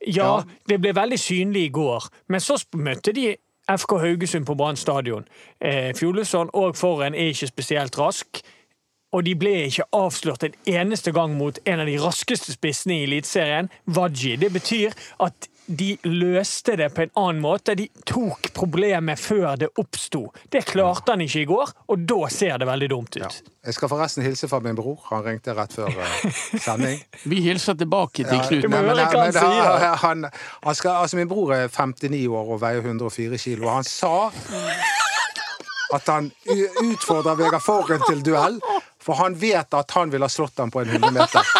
ja, 0.00 0.26
Ja. 0.26 0.34
det 0.68 0.80
ble 0.80 0.92
veldig 0.96 1.18
synlig 1.20 1.66
i 1.70 1.72
går, 1.76 2.10
men 2.28 2.44
så 2.44 2.60
møtte 2.76 3.12
de 3.16 3.30
FK 3.76 3.98
Haugesund 4.02 4.46
på 4.46 4.54
Brann 4.54 4.76
stadion. 4.76 5.28
Eh, 5.60 5.94
Fjolesson 5.94 6.50
og 6.52 6.76
Forhen 6.76 7.14
er 7.14 7.32
ikke 7.32 7.46
spesielt 7.46 7.98
rask. 7.98 8.42
Og 9.12 9.24
de 9.26 9.34
ble 9.34 9.50
ikke 9.66 9.88
avslørt 9.92 10.44
en 10.46 10.54
eneste 10.70 11.12
gang 11.12 11.34
mot 11.34 11.58
en 11.66 11.80
av 11.82 11.88
de 11.88 11.96
raskeste 11.98 12.54
spissene 12.54 13.00
i 13.00 13.06
Eliteserien, 13.08 13.70
Waji. 13.90 14.36
Det 14.38 14.52
betyr 14.54 14.94
at 15.20 15.48
de 15.70 15.92
løste 16.08 16.74
det 16.80 16.88
på 16.96 17.02
en 17.04 17.10
annen 17.20 17.40
måte. 17.44 17.74
De 17.78 17.86
tok 18.08 18.48
problemet 18.56 19.20
før 19.22 19.54
det 19.60 19.68
oppsto. 19.78 20.24
Det 20.50 20.64
klarte 20.66 21.12
han 21.14 21.22
ikke 21.22 21.42
i 21.44 21.48
går, 21.50 21.70
og 21.94 22.02
da 22.10 22.18
ser 22.32 22.58
det 22.58 22.66
veldig 22.68 22.88
dumt 22.90 23.16
ut. 23.16 23.22
Ja. 23.22 23.30
Jeg 23.70 23.76
skal 23.76 23.90
forresten 23.92 24.24
hilse 24.24 24.48
fra 24.50 24.58
min 24.64 24.74
bror. 24.78 24.98
Han 25.10 25.22
ringte 25.26 25.54
rett 25.54 25.74
før 25.76 25.88
eh, 25.92 26.24
sending. 26.66 26.98
Vi 27.28 27.40
hilser 27.44 27.76
tilbake 27.78 28.24
til 28.24 28.38
Ja, 28.38 28.46
Knut. 28.48 28.62
Du 28.64 28.68
må 28.72 28.76
men- 28.80 28.90
høre 28.90 29.06
hva 29.12 29.24
han 29.28 29.36
sier. 29.36 29.86
Han, 30.06 30.24
han 30.64 30.74
skal, 30.78 30.90
altså 31.04 31.16
min 31.20 31.28
bror 31.30 31.52
er 31.54 31.68
59 31.68 32.26
år 32.32 32.54
og 32.56 32.60
veier 32.62 32.80
104 32.82 33.38
kilo, 33.38 33.66
og 33.68 33.74
han 33.80 33.84
sa 33.86 34.30
at 35.90 36.06
han 36.06 36.28
utfordrer 36.86 37.34
Vegard 37.34 37.62
Forhen 37.64 37.98
til 38.06 38.20
duell, 38.24 38.60
for 39.02 39.18
han 39.18 39.34
vet 39.40 39.74
at 39.74 39.90
han 39.96 40.12
ville 40.12 40.24
ha 40.28 40.30
slått 40.30 40.58
ham 40.62 40.70
på 40.70 40.80
en 40.84 40.88
100 40.94 41.10
meter. 41.16 41.42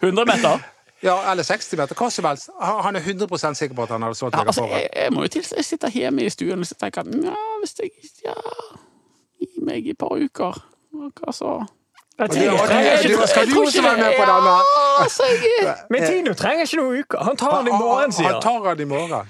100 0.00 0.24
meter? 0.30 0.62
Ja, 1.04 1.18
eller 1.30 1.44
60 1.44 1.76
meter. 1.76 1.98
Hva 1.98 2.08
som 2.10 2.24
helst. 2.24 2.50
Han 2.60 2.96
er 2.96 3.04
100% 3.04 3.58
sikker 3.60 3.76
på 3.76 3.84
at 3.84 3.92
han 3.92 4.06
hadde 4.06 4.16
slått 4.18 4.36
Ja, 4.36 4.44
altså, 4.46 4.64
jeg, 4.72 4.88
jeg 4.96 5.12
må 5.12 5.26
jo 5.26 5.32
tilstå, 5.36 5.58
jeg 5.60 5.68
sitter 5.68 5.92
hjemme 5.92 6.24
i 6.24 6.32
stuen 6.32 6.64
og 6.64 6.76
tenker 6.80 7.04
at 7.04 7.16
ja, 7.28 7.34
hvis 7.60 7.76
jeg 7.82 7.92
ja, 8.24 8.36
gir 9.42 9.66
meg 9.68 9.84
i 9.84 9.92
et 9.92 10.00
par 10.00 10.16
uker. 10.16 10.62
Hva 10.94 11.34
så? 11.34 11.58
Men 12.16 12.28
Tino 12.30 12.56
trenger 12.56 13.02
du- 13.02 13.08
ikke- 13.14 13.26
skal 13.28 13.46
du 13.50 13.54
også 13.60 13.82
være 13.82 13.96
med 13.98 14.12
på 14.18 14.24
denne? 14.28 14.52
Ja, 15.64 15.72
Men 15.90 16.04
Tino 16.06 16.32
trenger 16.38 16.62
ikke 16.68 16.76
noen 16.78 16.98
uker. 17.02 17.22
Han 17.26 17.36
tar 17.36 17.56
den 17.58 17.66
i 17.66 17.70
morgen, 17.78 18.12
sier 18.14 18.28
Han 18.32 18.42
tar 18.42 18.74
den 18.74 18.80
i 18.84 18.90
morgen. 18.92 19.26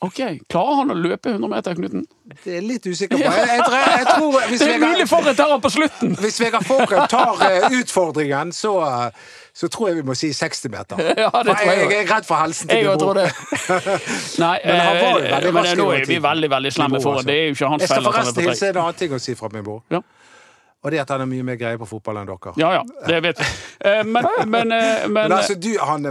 OK, 0.00 0.20
klarer 0.48 0.76
han 0.80 0.90
å 0.90 0.96
løpe 0.96 1.28
100 1.34 1.48
meter, 1.52 1.74
Knuten? 1.76 2.06
Det 2.44 2.56
er 2.56 2.64
litt 2.64 2.86
usikker 2.88 3.20
på. 3.20 3.22
Jeg, 3.22 3.48
jeg, 3.52 3.60
tror- 3.66 3.98
jeg 3.98 4.06
tror 4.08 4.40
hvis 4.48 4.60
Det 4.64 4.70
er 4.74 4.80
mulig 4.80 5.08
Forren 5.10 5.22
for 5.24 5.30
en 5.30 5.36
tar 5.42 5.50
han 5.52 5.60
på 5.60 5.70
slutten! 5.76 6.16
hvis 6.24 6.40
Vegard 6.40 6.64
Forren 6.64 7.04
tar 7.12 7.44
eh, 7.50 7.68
utfordringen, 7.82 8.52
så, 8.56 8.72
eh, 8.80 9.28
så 9.52 9.68
tror 9.68 9.88
jeg 9.92 9.96
vi 10.00 10.06
må 10.08 10.16
si 10.16 10.32
60 10.32 10.72
meter. 10.72 11.04
Ja, 11.12 11.28
det 11.28 11.52
tror 11.52 11.68
jeg 11.68 11.84
jeg, 11.92 12.00
er 12.08 12.14
redd 12.16 12.24
for 12.30 12.40
helsen 12.40 12.72
til 12.72 12.88
Jeg 12.88 12.98
tror 13.04 13.20
det. 13.20 13.28
Nei, 14.40 14.56
Men 14.64 14.80
han 14.80 14.96
var 14.96 15.12
jo 15.12 15.20
eh, 15.20 15.36
veldig 15.36 15.54
rask 15.60 15.76
nå 15.84 15.90
er 16.00 16.08
vi 16.08 16.18
veldig 16.24 16.50
veldig 16.56 16.72
slemme 16.80 17.02
for 17.04 17.20
altså. 17.20 17.28
det. 17.28 17.36
er 17.36 17.46
jo 17.52 17.54
ikke 17.60 17.72
hans 17.76 17.84
Jeg 17.84 17.92
skal 17.92 18.02
feil 18.02 18.08
han 18.08 18.12
er 18.12 18.16
forresten 18.16 18.42
for 18.42 18.50
hilse 18.56 18.72
en 18.72 18.82
annen 18.86 19.00
ting 19.04 19.12
å 19.12 19.22
si 19.28 19.36
fra 19.36 19.52
min 19.52 19.68
bror. 19.68 19.84
Ja. 19.92 20.00
Og 20.82 20.90
det 20.90 20.98
at 20.98 21.10
han 21.14 21.22
er 21.22 21.28
mye 21.30 21.44
mer 21.46 21.54
greie 21.60 21.78
på 21.78 21.86
fotball 21.86 22.16
enn 22.18 22.26
dere. 22.26 22.52
Ja 22.58 22.72
ja, 22.74 22.80
det 23.06 23.20
vet 23.22 23.38
vi. 23.38 23.44
Eh, 23.86 24.00
Men, 24.02 24.26
men, 24.50 24.72
eh, 24.74 25.04
men 25.06 25.12
Men 25.28 25.32
altså, 25.36 25.54
du, 25.54 25.70
han 25.78 26.08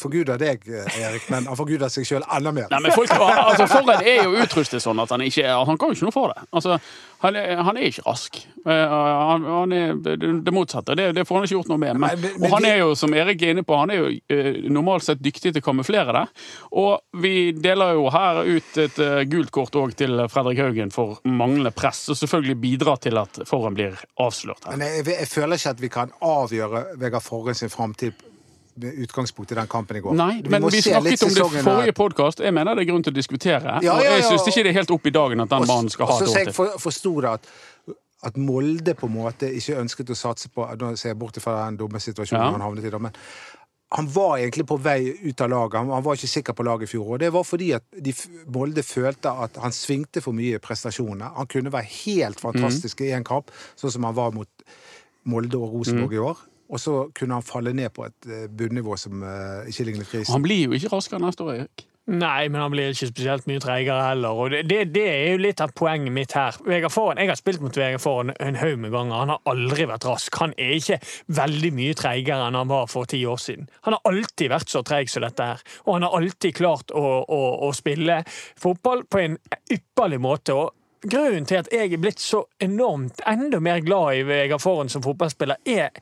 forguder 0.00 0.40
deg, 0.40 0.64
eh, 0.68 1.00
Erik, 1.04 1.26
men 1.32 1.44
han 1.50 1.56
forguder 1.58 1.92
seg 1.92 2.06
sjøl 2.08 2.24
enda 2.24 2.52
mer. 2.56 2.70
Nei, 2.72 2.80
men 2.86 2.94
folk, 2.96 3.12
altså, 3.12 3.66
Forhen 3.68 4.00
er 4.00 4.22
jo 4.24 4.32
utrustet 4.40 4.80
sånn 4.84 5.00
at 5.04 5.12
han 5.12 5.20
ikke 5.26 5.44
Han 5.68 5.76
kan 5.76 5.92
jo 5.92 5.98
ikke 5.98 6.08
noe 6.08 6.16
for 6.16 6.32
det. 6.32 6.46
Altså, 6.56 6.78
han, 7.22 7.34
han 7.66 7.76
er 7.80 7.86
ikke 7.88 8.02
rask. 8.06 8.36
Eh, 8.66 8.92
Han, 8.96 9.44
han 9.46 9.72
er 9.72 9.94
det, 10.04 10.52
motsatte. 10.52 10.94
Det, 10.98 11.06
det 11.16 11.24
får 11.26 11.36
han 11.38 11.46
ikke 11.46 11.54
gjort 11.56 11.70
noe 11.72 11.78
med. 11.80 11.96
Men, 11.96 12.20
Men- 12.20 12.34
men- 12.40 12.44
og 12.50 12.54
han 12.56 12.64
er 12.68 12.76
jo, 12.82 12.94
som 12.98 13.14
Erik 13.16 13.42
er 13.42 13.54
inne 13.54 13.64
på, 13.66 13.76
han 13.78 13.90
er 13.94 14.02
jo 14.02 14.10
eh, 14.28 14.58
normalt 14.68 15.06
sett 15.06 15.22
dyktig 15.24 15.52
til 15.54 15.62
å 15.62 15.64
kamuflere 15.64 16.12
det. 16.18 16.24
Og 16.76 17.22
vi 17.22 17.52
deler 17.52 17.94
jo 17.96 18.10
her 18.12 18.42
ut 18.44 18.78
et 18.84 18.98
eh, 19.02 19.22
gult 19.32 19.50
kort 19.54 19.78
òg 19.80 19.94
til 19.96 20.26
Fredrik 20.28 20.60
Haugen 20.60 20.92
for 20.94 21.18
manglende 21.24 21.72
press, 21.76 22.04
og 22.12 22.16
selvfølgelig 22.20 22.58
bidrar 22.66 23.00
til 23.06 23.16
at 23.22 23.40
Forhen 23.48 23.74
blir 23.78 23.96
avslørt 24.20 24.64
her. 24.68 24.76
Men 24.76 24.86
jeg, 24.98 25.06
jeg 25.14 25.28
føler 25.32 25.56
ikke 25.60 25.74
at 25.76 25.80
vi 25.86 25.92
kan 26.00 26.12
avgjøre 26.20 26.84
Vegard 27.00 27.22
Forhen 27.24 27.54
sin 27.58 27.72
framtid 27.72 28.12
utgangspunkt 28.76 29.52
i 29.52 29.54
den 29.54 29.66
kampen 29.66 29.96
i 29.96 30.00
går. 30.04 30.14
Nei, 30.14 30.42
men 30.48 30.66
vi 30.70 30.82
snakket 30.82 31.22
om 31.22 31.34
det 31.34 31.46
i 31.60 31.62
forrige 31.64 31.94
podkast. 31.96 32.40
Jeg 32.44 32.54
mener 32.54 32.76
det 32.76 32.84
er 32.86 32.90
grunn 32.92 33.02
til 33.06 33.14
å 33.14 33.16
diskutere. 33.16 33.78
Ja, 33.82 33.96
og 33.96 34.04
ja, 34.04 34.16
jeg 34.16 34.22
ja. 34.24 34.28
syns 34.30 34.46
ikke 34.50 34.64
det 34.66 34.72
er 34.74 34.78
helt 34.80 34.90
opp 34.96 35.06
i 35.06 35.14
dagen 35.14 35.40
at 35.40 35.48
den 35.48 35.62
Og- 35.62 35.68
mannen 35.68 35.90
skal 35.90 36.06
ha 36.06 36.12
og 36.20 36.28
så 36.28 36.38
jeg 36.44 36.54
for, 36.54 36.76
forsto 36.78 37.14
at, 37.26 37.46
at 38.22 38.36
Molde 38.36 38.94
på 38.94 39.06
en 39.06 39.14
måte 39.16 39.48
ikke 39.52 39.78
ønsket 39.80 40.10
å 40.10 40.16
satse 40.16 40.48
på 40.52 40.66
Nå 40.80 40.96
ser 40.96 41.14
jeg 41.14 41.18
bort 41.18 41.36
fra 41.40 41.66
den 41.66 41.76
dumme 41.78 42.00
situasjonen 42.00 42.44
Ja. 42.44 42.50
han 42.52 42.60
havnet 42.60 42.84
i, 42.84 42.90
da, 42.90 42.98
men 42.98 43.12
han 43.94 44.08
var 44.10 44.38
egentlig 44.38 44.66
på 44.66 44.76
vei 44.82 45.14
ut 45.30 45.40
av 45.40 45.48
laget. 45.48 45.78
Han, 45.78 45.90
han 45.94 46.02
var 46.02 46.16
ikke 46.18 46.28
sikker 46.28 46.52
på 46.58 46.64
laget 46.66 46.88
i 46.88 46.90
fjor. 46.90 47.12
Og 47.14 47.18
det 47.22 47.28
var 47.32 47.44
fordi 47.46 47.68
at 47.76 47.84
de, 48.02 48.12
Molde 48.50 48.82
følte 48.82 49.30
at 49.30 49.56
han 49.62 49.70
svingte 49.72 50.20
for 50.20 50.34
mye 50.34 50.58
i 50.58 50.62
prestasjonene. 50.62 51.30
Han 51.36 51.46
kunne 51.46 51.70
være 51.72 51.86
helt 52.04 52.40
fantastisk 52.42 53.00
i 53.06 53.12
én 53.14 53.24
kamp, 53.24 53.52
sånn 53.78 53.94
som 53.94 54.04
han 54.08 54.16
var 54.18 54.34
mot 54.34 54.48
Molde 55.30 55.54
og 55.56 55.72
Rosenborg 55.76 56.12
i 56.18 56.18
år. 56.18 56.36
Og 56.68 56.80
så 56.82 56.94
kunne 57.14 57.38
han 57.38 57.46
falle 57.46 57.74
ned 57.76 57.92
på 57.94 58.06
et 58.08 58.30
eh, 58.30 58.46
bunnivå 58.50 58.96
som 59.00 59.22
eh, 59.22 59.68
ikke 59.70 59.90
ligner 59.90 60.08
krisen. 60.08 60.32
Han 60.34 60.46
blir 60.46 60.66
jo 60.66 60.78
ikke 60.78 60.94
raskere 60.96 61.22
neste 61.22 61.46
år, 61.46 61.60
Erik. 61.60 61.86
Nei, 62.06 62.46
men 62.46 62.60
han 62.60 62.70
blir 62.70 62.92
ikke 62.92 63.08
spesielt 63.08 63.48
mye 63.50 63.58
treigere 63.62 64.04
heller. 64.12 64.38
Og 64.38 64.52
det, 64.52 64.60
det, 64.70 64.78
det 64.94 65.06
er 65.10 65.32
jo 65.32 65.40
litt 65.42 65.62
av 65.62 65.72
poenget 65.74 66.14
mitt 66.14 66.36
her. 66.38 66.54
Vegard 66.62 66.94
Foran, 66.94 67.18
Jeg 67.18 67.32
har 67.32 67.38
spilt 67.40 67.64
mot 67.64 67.74
Vegard 67.74 68.02
Foran 68.02 68.30
en 68.38 68.58
haug 68.60 68.78
med 68.78 68.94
ganger. 68.94 69.16
Han 69.24 69.32
har 69.34 69.50
aldri 69.50 69.88
vært 69.90 70.06
rask. 70.06 70.38
Han 70.38 70.54
er 70.54 70.76
ikke 70.76 71.00
veldig 71.34 71.72
mye 71.74 71.98
treigere 71.98 72.46
enn 72.46 72.58
han 72.60 72.70
var 72.70 72.86
for 72.92 73.10
ti 73.10 73.24
år 73.26 73.42
siden. 73.42 73.66
Han 73.88 73.98
har 73.98 74.12
alltid 74.12 74.54
vært 74.54 74.70
så 74.70 74.84
treig 74.86 75.10
som 75.10 75.26
dette 75.26 75.50
her. 75.50 75.66
Og 75.88 75.96
han 75.96 76.06
har 76.06 76.14
alltid 76.20 76.54
klart 76.54 76.94
å, 76.94 77.04
å, 77.26 77.42
å 77.66 77.72
spille 77.74 78.22
fotball 78.30 79.02
på 79.10 79.24
en 79.24 79.38
ypperlig 79.74 80.22
måte. 80.22 80.54
og 80.54 80.85
Grunnen 81.06 81.46
til 81.46 81.60
at 81.60 81.68
jeg 81.70 81.92
er 81.92 82.00
blitt 82.02 82.22
så 82.22 82.40
enormt 82.62 83.20
enda 83.30 83.60
mer 83.62 83.78
glad 83.84 84.16
i 84.18 84.24
Vegard 84.26 84.62
Forhen 84.64 84.90
som 84.90 85.04
fotballspiller, 85.04 85.60
er 85.62 85.94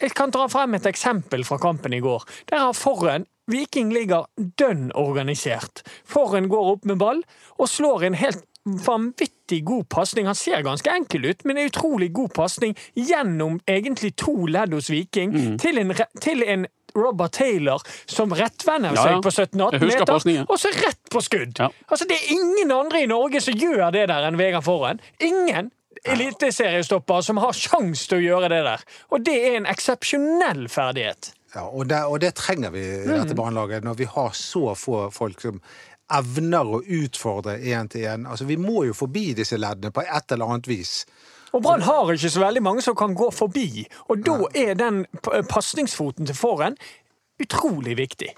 Jeg 0.00 0.12
kan 0.14 0.30
dra 0.30 0.46
frem 0.50 0.74
et 0.76 0.86
eksempel 0.86 1.42
fra 1.46 1.58
kampen 1.58 1.94
i 1.96 2.02
går. 2.04 2.26
Der 2.50 2.62
har 2.66 2.76
Forhen 2.76 3.26
Viking 3.50 3.90
ligger 3.90 4.28
dønn 4.36 4.92
organisert. 4.94 5.82
Forhen 6.06 6.46
går 6.48 6.74
opp 6.76 6.86
med 6.86 7.00
ball 7.00 7.24
og 7.58 7.68
slår 7.68 8.06
en 8.06 8.18
helt 8.20 8.44
vanvittig 8.78 9.64
god 9.64 9.88
pasning. 9.88 10.26
Han 10.26 10.34
ser 10.34 10.62
ganske 10.62 10.90
enkel 10.90 11.24
ut, 11.30 11.44
men 11.44 11.58
en 11.58 11.66
utrolig 11.70 12.12
god 12.12 12.32
pasning 12.34 12.76
gjennom 12.96 13.60
egentlig 13.66 14.14
to 14.16 14.46
ledd 14.46 14.72
hos 14.74 14.90
Viking 14.90 15.32
Mm. 15.32 15.58
til, 15.58 15.78
en, 15.78 15.94
til 16.20 16.42
en 16.42 16.66
Robert 16.96 17.32
Taylor 17.32 17.82
som 18.06 18.30
rettvender 18.34 18.94
Ja, 18.94 19.04
ja. 19.06 19.20
seg 19.20 19.22
på 19.22 19.30
17-18 19.30 19.84
meter, 19.86 20.44
og 20.50 20.58
så 20.58 20.68
rett 20.74 20.98
på 21.10 21.20
skudd. 21.22 21.58
Ja. 21.58 21.68
Altså, 21.88 22.04
Det 22.08 22.16
er 22.16 22.32
ingen 22.34 22.70
andre 22.72 23.02
i 23.02 23.06
Norge 23.06 23.40
som 23.40 23.54
gjør 23.54 23.92
det 23.92 24.08
der 24.08 24.26
enn 24.26 24.36
Vegard 24.38 24.64
Forhen. 24.64 25.00
Ingen 25.20 25.70
eliteseriestopper 26.04 27.20
som 27.22 27.36
har 27.42 27.52
sjans 27.56 28.06
til 28.08 28.18
å 28.18 28.24
gjøre 28.24 28.48
det 28.52 28.62
der. 28.66 28.82
Og 29.12 29.24
det 29.26 29.36
er 29.50 29.56
en 29.60 29.66
eksepsjonell 29.70 30.66
ferdighet. 30.72 31.32
Ja, 31.54 31.64
og, 31.66 31.88
det, 31.90 31.98
og 32.06 32.20
det 32.22 32.34
trenger 32.38 32.70
vi 32.70 32.78
i 32.78 33.06
Mm. 33.06 33.24
dette 33.24 33.34
barnelaget, 33.34 33.82
når 33.84 33.94
vi 33.98 34.04
har 34.04 34.30
så 34.30 34.74
få 34.78 35.10
folk 35.12 35.40
som 35.40 35.60
evner 36.10 36.66
å 36.76 36.80
utfordre 36.82 37.58
én 37.60 37.88
til 37.92 38.02
én. 38.10 38.26
Altså, 38.28 38.44
vi 38.48 38.56
må 38.56 38.84
jo 38.86 38.92
forbi 38.96 39.32
disse 39.38 39.56
leddene 39.58 39.92
på 39.94 40.02
et 40.02 40.32
eller 40.32 40.46
annet 40.50 40.66
vis. 40.70 41.04
Og 41.52 41.62
Brann 41.62 41.82
har 41.82 42.12
ikke 42.12 42.30
så 42.30 42.40
veldig 42.44 42.62
mange 42.62 42.82
som 42.82 42.94
kan 42.94 43.14
gå 43.18 43.30
forbi, 43.34 43.86
og 44.08 44.20
da 44.26 44.36
er 44.54 44.74
den 44.78 45.00
pasningsfoten 45.50 46.26
til 46.28 46.34
Foren 46.38 46.76
utrolig 47.42 47.96
viktig. 47.98 48.28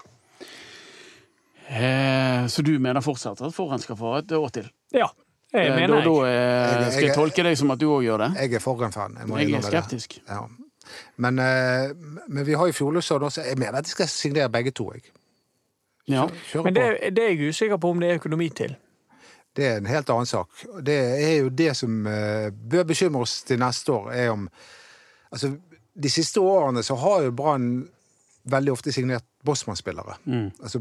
Eh, 1.67 2.47
så 2.47 2.61
du 2.61 2.73
mener 2.79 3.01
fortsatt 3.01 3.41
at 3.41 3.53
Foren 3.55 3.79
skal 3.81 3.97
få 3.99 4.15
et 4.19 4.31
år 4.35 4.49
til? 4.53 4.67
Ja, 4.93 5.07
det 5.53 5.67
Eh, 5.69 5.75
mener 5.75 6.01
da, 6.01 6.03
da, 6.03 6.25
eh, 6.25 6.89
skal 6.91 7.01
jeg 7.01 7.07
jeg- 7.09 7.15
tolke 7.15 7.43
deg 7.43 7.57
som 7.57 7.71
at 7.71 7.79
du 7.79 7.85
òg 7.87 8.03
gjør 8.03 8.17
det? 8.17 8.41
Jeg 8.41 8.53
er 8.53 8.59
Foren-fan. 8.59 9.15
Jeg, 9.19 9.27
må 9.27 9.37
Jeg 9.39 9.53
er 9.53 9.61
skeptisk. 9.61 10.19
Ja. 10.27 10.47
Men, 11.17 11.39
eh, 11.39 11.93
men 12.27 12.45
vi 12.45 12.53
har 12.53 12.65
jo 12.65 12.71
Fjordløsson 12.73 13.21
også. 13.23 13.45
Jeg 13.45 13.57
mener 13.57 13.77
at 13.77 13.85
de 13.85 13.89
skal 13.89 14.07
signere 14.07 14.49
begge 14.49 14.71
to. 14.71 14.91
Jeg. 14.93 15.03
Ja. 16.11 16.27
Kjøre 16.51 16.63
Men 16.67 16.75
det, 16.75 16.87
det 17.15 17.23
er 17.23 17.35
jeg 17.35 17.53
usikker 17.53 17.79
på 17.79 17.93
om 17.93 18.01
det 18.01 18.11
er 18.11 18.21
økonomi 18.21 18.49
til. 18.55 18.75
Det 19.53 19.65
er 19.69 19.77
en 19.77 19.89
helt 19.89 20.09
annen 20.09 20.27
sak. 20.27 20.49
Det 20.81 20.95
er 20.97 21.35
jo 21.43 21.51
det 21.53 21.73
som 21.77 22.07
eh, 22.09 22.49
bør 22.51 22.87
bekymre 22.89 23.21
oss 23.21 23.41
til 23.47 23.61
neste 23.61 23.93
år, 23.93 24.13
er 24.13 24.31
om 24.37 24.47
Altså, 25.33 25.55
de 25.97 26.09
siste 26.13 26.37
årene 26.37 26.83
så 26.85 26.93
har 27.01 27.23
jo 27.25 27.31
Brann 27.33 27.69
veldig 28.43 28.71
ofte 28.73 28.91
signert 28.93 29.23
Bossmann-spillere. 29.41 30.13
Mm. 30.25 30.51
Altså, 30.61 30.79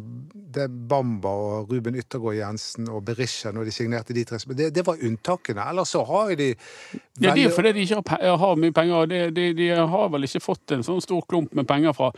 det 0.54 0.66
er 0.66 0.68
Bamba 0.68 1.28
og 1.28 1.70
Ruben 1.72 1.96
Yttergård 1.98 2.36
Jensen 2.36 2.90
og 2.90 3.04
Berisha 3.06 3.52
når 3.54 3.64
de 3.68 3.74
signerte 3.74 4.14
de 4.14 4.24
tre. 4.28 4.38
Men 4.46 4.58
Det, 4.58 4.66
det 4.74 4.84
var 4.86 5.00
unntakene. 5.02 5.64
Ellers 5.70 5.94
så 5.94 6.04
har 6.04 6.30
jo 6.30 6.36
de 6.36 6.48
Ja, 6.52 7.32
det 7.32 7.38
er 7.38 7.44
jo 7.44 7.54
fordi 7.54 7.72
de 7.72 7.86
ikke 7.86 8.02
har, 8.10 8.36
har 8.36 8.56
mye 8.56 8.72
penger. 8.72 9.06
De, 9.06 9.22
de, 9.30 9.46
de 9.58 9.70
har 9.76 10.12
vel 10.12 10.28
ikke 10.28 10.42
fått 10.42 10.74
en 10.76 10.84
sånn 10.86 11.00
stor 11.00 11.24
klump 11.28 11.54
med 11.54 11.68
penger 11.70 11.96
fra, 11.96 12.10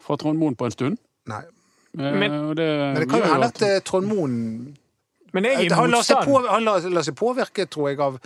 fra 0.00 0.16
Trond 0.16 0.38
Moen 0.38 0.56
på 0.56 0.70
en 0.70 0.74
stund. 0.74 1.02
Nei. 1.30 1.42
Eh, 1.98 2.12
Men- 2.18 2.32
og 2.50 2.56
det, 2.56 2.68
Men 2.78 2.94
det 3.02 3.08
kan 3.10 3.20
jo 3.22 3.32
hende 3.32 3.46
at 3.52 3.62
eh, 3.62 3.80
Trond 3.86 4.06
Moen 4.06 4.76
Men 5.34 5.44
jeg 5.44 5.66
er 5.66 5.74
han 5.74 5.90
lar 5.90 6.02
seg, 6.02 6.16
motstand. 6.16 6.30
på, 6.44 6.48
han 6.50 6.64
lar, 6.64 6.80
lar 6.90 7.02
seg 7.02 7.14
påvirke, 7.18 7.66
tror 7.70 7.88
jeg, 7.90 7.98
av 8.00 8.18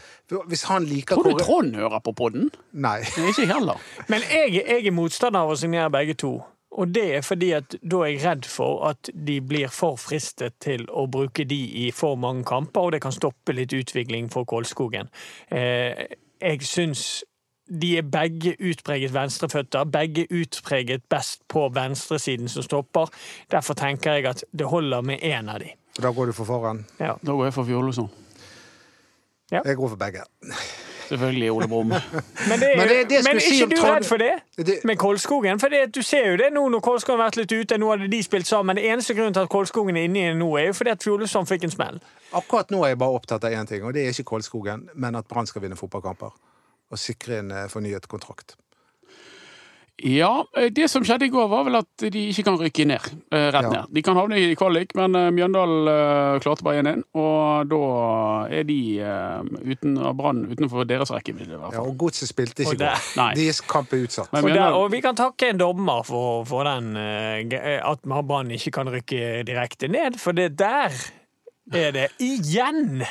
Hvis 0.48 0.62
han 0.68 0.84
liker 0.84 1.16
Tror 1.16 1.24
du 1.24 1.30
Kåre- 1.34 1.44
Trond 1.46 1.74
hører 1.76 2.00
på 2.04 2.12
podden? 2.16 2.50
Nei. 2.72 3.00
Nei, 3.16 3.28
Ikke 3.32 3.46
heller. 3.46 3.76
Men 4.08 4.20
jeg, 4.28 4.54
jeg 4.66 4.86
er 4.86 4.90
motstander 4.92 5.40
av 5.40 5.50
å 5.50 5.56
signere 5.56 5.90
begge 5.90 6.14
to. 6.20 6.32
Og 6.78 6.92
det 6.94 7.06
er 7.16 7.22
fordi 7.26 7.52
at 7.56 7.74
da 7.82 8.02
er 8.04 8.12
jeg 8.12 8.20
redd 8.24 8.44
for 8.46 8.84
at 8.90 9.08
de 9.26 9.40
blir 9.40 9.68
for 9.72 9.96
fristet 9.98 10.54
til 10.60 10.84
å 10.92 11.06
bruke 11.10 11.44
de 11.48 11.58
i 11.86 11.90
for 11.90 12.14
mange 12.20 12.44
kamper, 12.44 12.80
og 12.80 12.92
det 12.92 13.00
kan 13.02 13.10
stoppe 13.12 13.52
litt 13.56 13.72
utvikling 13.72 14.28
for 14.30 14.44
Kolskogen. 14.44 15.08
Eh, 15.50 16.04
jeg 16.40 16.60
syns 16.62 17.24
de 17.70 17.98
er 17.98 18.02
begge 18.02 18.56
utpreget 18.60 19.12
venstreføtter, 19.14 19.84
begge 19.84 20.26
utpreget 20.30 21.02
best 21.10 21.42
på 21.48 21.68
venstresiden 21.74 22.48
som 22.48 22.62
stopper. 22.62 23.08
Derfor 23.50 23.74
tenker 23.74 24.12
jeg 24.18 24.26
at 24.26 24.44
det 24.52 24.66
holder 24.66 25.00
med 25.02 25.18
én 25.22 25.48
av 25.52 25.60
de. 25.60 25.70
Da 26.02 26.10
går 26.14 26.26
du 26.26 26.32
for 26.32 26.44
foran. 26.44 26.84
Ja. 27.00 27.14
Da 27.26 27.32
går 27.32 27.44
jeg 27.44 27.54
for 27.54 27.64
Fjolesson. 27.64 28.10
Jeg 29.50 29.76
går 29.76 29.88
for 29.88 29.96
begge. 29.96 30.20
Selvfølgelig 31.08 31.50
Ole 31.52 31.68
Brumm. 31.68 31.88
Men, 32.48 32.60
det 32.60 32.68
er, 32.72 32.76
Men 32.76 32.88
det- 32.88 33.08
det 33.08 33.16
men 33.24 33.24
skulle 33.24 33.36
er 33.36 33.40
si 33.40 33.54
ikke 33.54 33.64
om 33.64 33.70
du 33.70 33.82
redd 33.94 34.04
for 34.04 34.16
det? 34.16 34.32
Det- 34.66 34.84
Med 34.84 34.96
Kolskogen? 34.98 35.58
For 35.60 35.68
det, 35.68 35.94
du 35.94 36.02
ser 36.02 36.30
jo 36.30 36.36
det 36.36 36.50
nå 36.52 36.68
når 36.68 36.80
Kolskogen 36.84 37.20
har 37.20 37.30
vært 37.30 37.36
litt 37.40 37.52
ute. 37.52 37.78
Nå 37.78 37.88
hadde 37.90 38.10
de 38.12 38.22
spilt 38.22 38.46
sammen. 38.46 38.76
Det 38.76 38.84
eneste 38.84 39.14
grunnen 39.14 39.32
til 39.34 39.40
at 39.40 39.48
Kolskogen 39.48 39.96
er 39.96 40.04
inni 40.04 40.26
det 40.28 40.36
nå, 40.36 40.50
er 40.60 40.66
jo 40.66 40.72
fordi 40.76 40.90
at 40.90 41.02
Fjolesson 41.02 41.46
fikk 41.48 41.64
en 41.64 41.70
smell. 41.72 42.00
Akkurat 42.36 42.70
nå 42.70 42.82
er 42.84 42.88
jeg 42.92 42.98
bare 42.98 43.16
opptatt 43.16 43.44
av 43.44 43.52
én 43.56 43.66
ting, 43.66 43.84
og 43.84 43.94
det 43.94 44.04
er 44.04 44.08
ikke 44.12 44.24
Kolskogen, 44.34 44.88
men 44.94 45.16
at 45.16 45.24
Brann 45.26 45.46
skal 45.46 45.62
vinne 45.64 45.76
fotballkamper. 45.80 46.30
Og 46.88 47.00
sikre 47.00 47.42
en 47.42 47.52
eh, 47.52 47.68
fornyet 47.68 48.08
kontrakt. 48.08 48.56
Ja, 49.98 50.44
eh, 50.56 50.68
det 50.70 50.86
som 50.92 51.02
skjedde 51.02 51.26
i 51.26 51.32
går, 51.32 51.48
var 51.50 51.64
vel 51.66 51.80
at 51.80 52.04
de 52.14 52.20
ikke 52.30 52.44
kan 52.46 52.58
rykke 52.60 52.84
ned. 52.86 53.08
eh, 53.32 53.48
Rett 53.50 53.66
Ja. 53.66 53.70
ned. 53.72 53.92
De 53.92 54.02
kan 54.02 54.14
havne 54.16 54.38
i 54.38 54.54
kvalik, 54.54 54.94
men 54.94 55.10
Mjøndal 55.34 56.40
klarte 56.40 56.62
bare 56.62 56.78
1-1. 56.78 57.02
Og 57.14 57.68
da 57.68 58.46
er 58.54 58.62
de 58.62 58.78
uten, 59.66 59.98
Brann 60.16 60.46
utenfor 60.46 60.86
deres 60.86 61.10
rekkevidde, 61.10 61.52
i 61.52 61.58
hvert 61.58 61.72
Ja, 61.74 61.80
og 61.82 61.98
Godset 61.98 62.28
spilte 62.28 62.62
ikke 62.62 62.78
godt. 62.78 63.36
Deres 63.36 63.60
kamp 63.60 63.92
er 63.92 64.06
utsatt. 64.06 64.32
Men 64.32 64.44
Og, 64.44 64.50
der, 64.54 64.70
og 64.72 64.90
vi 64.92 65.00
kan 65.00 65.16
takke 65.16 65.50
en 65.50 65.58
dommer 65.58 66.04
for, 66.06 66.44
for 66.44 66.62
den 66.64 66.96
at 66.96 67.98
Brann 68.06 68.50
ikke 68.50 68.70
kan 68.70 68.88
rykke 68.88 69.42
direkte 69.44 69.88
ned, 69.88 70.16
for 70.16 70.32
det 70.32 70.56
der 70.56 70.94
er 71.74 71.90
det 71.90 72.08
igjen 72.18 73.02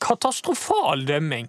katastrofal 0.00 1.04
dømming. 1.06 1.48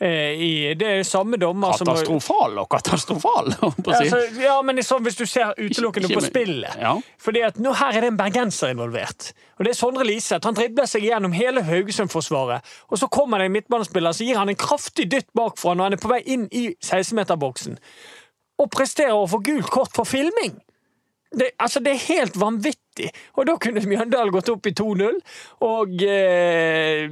Eh, 0.00 0.38
I, 0.38 0.50
det 0.78 0.86
er 0.86 1.00
samme 1.02 1.34
dommer 1.42 1.72
som 1.74 1.88
Katastrofal 1.88 2.58
og 2.62 2.68
katastrofal, 2.70 3.48
på 3.58 3.66
å 3.90 3.94
Ja, 3.96 3.98
si. 3.98 4.04
altså, 4.12 4.42
ja, 4.44 4.54
men 4.62 4.78
sånn, 4.86 5.02
hvis 5.02 5.16
du 5.18 5.24
ser 5.26 5.54
utelukkende 5.58 6.12
på 6.14 6.22
spillet. 6.22 6.76
Ja. 6.78 6.92
Fordi 7.18 7.42
at 7.48 7.58
nå 7.58 7.72
Her 7.80 7.96
er 7.98 8.06
det 8.06 8.12
en 8.12 8.20
bergenser 8.20 8.70
involvert. 8.76 9.32
Og 9.58 9.66
det 9.66 9.72
er 9.74 9.78
Sondre 9.80 10.06
Liseth. 10.06 10.46
Han 10.46 10.54
dribler 10.54 10.86
seg 10.86 11.02
gjennom 11.08 11.34
hele 11.34 11.64
Haugesund-forsvaret. 11.66 12.62
Og 12.94 13.00
så 13.02 13.08
kommer 13.10 13.42
det 13.42 13.48
en 13.50 13.56
midtbanespiller 13.58 14.14
så 14.14 14.28
gir 14.28 14.38
han 14.38 14.48
en 14.54 14.60
kraftig 14.60 15.08
dytt 15.10 15.28
bakfra 15.34 15.74
når 15.74 15.88
han 15.90 15.98
er 15.98 16.02
på 16.04 16.12
vei 16.14 16.22
inn 16.30 16.46
i 16.54 16.68
16-meterboksen. 16.78 17.78
Og 18.62 18.70
presterer 18.74 19.18
å 19.18 19.26
få 19.30 19.42
gult 19.46 19.66
kort 19.74 19.94
for 19.98 20.06
filming! 20.06 20.54
Det, 21.30 21.50
altså, 21.60 21.80
det 21.84 21.92
er 21.92 22.04
helt 22.08 22.36
vanvittig. 22.40 23.10
Og 23.36 23.44
da 23.46 23.54
kunne 23.60 23.82
Mjøndalen 23.84 24.32
gått 24.32 24.48
opp 24.48 24.66
i 24.66 24.72
2-0. 24.72 25.18
Og 25.66 26.04
eh, 26.06 27.04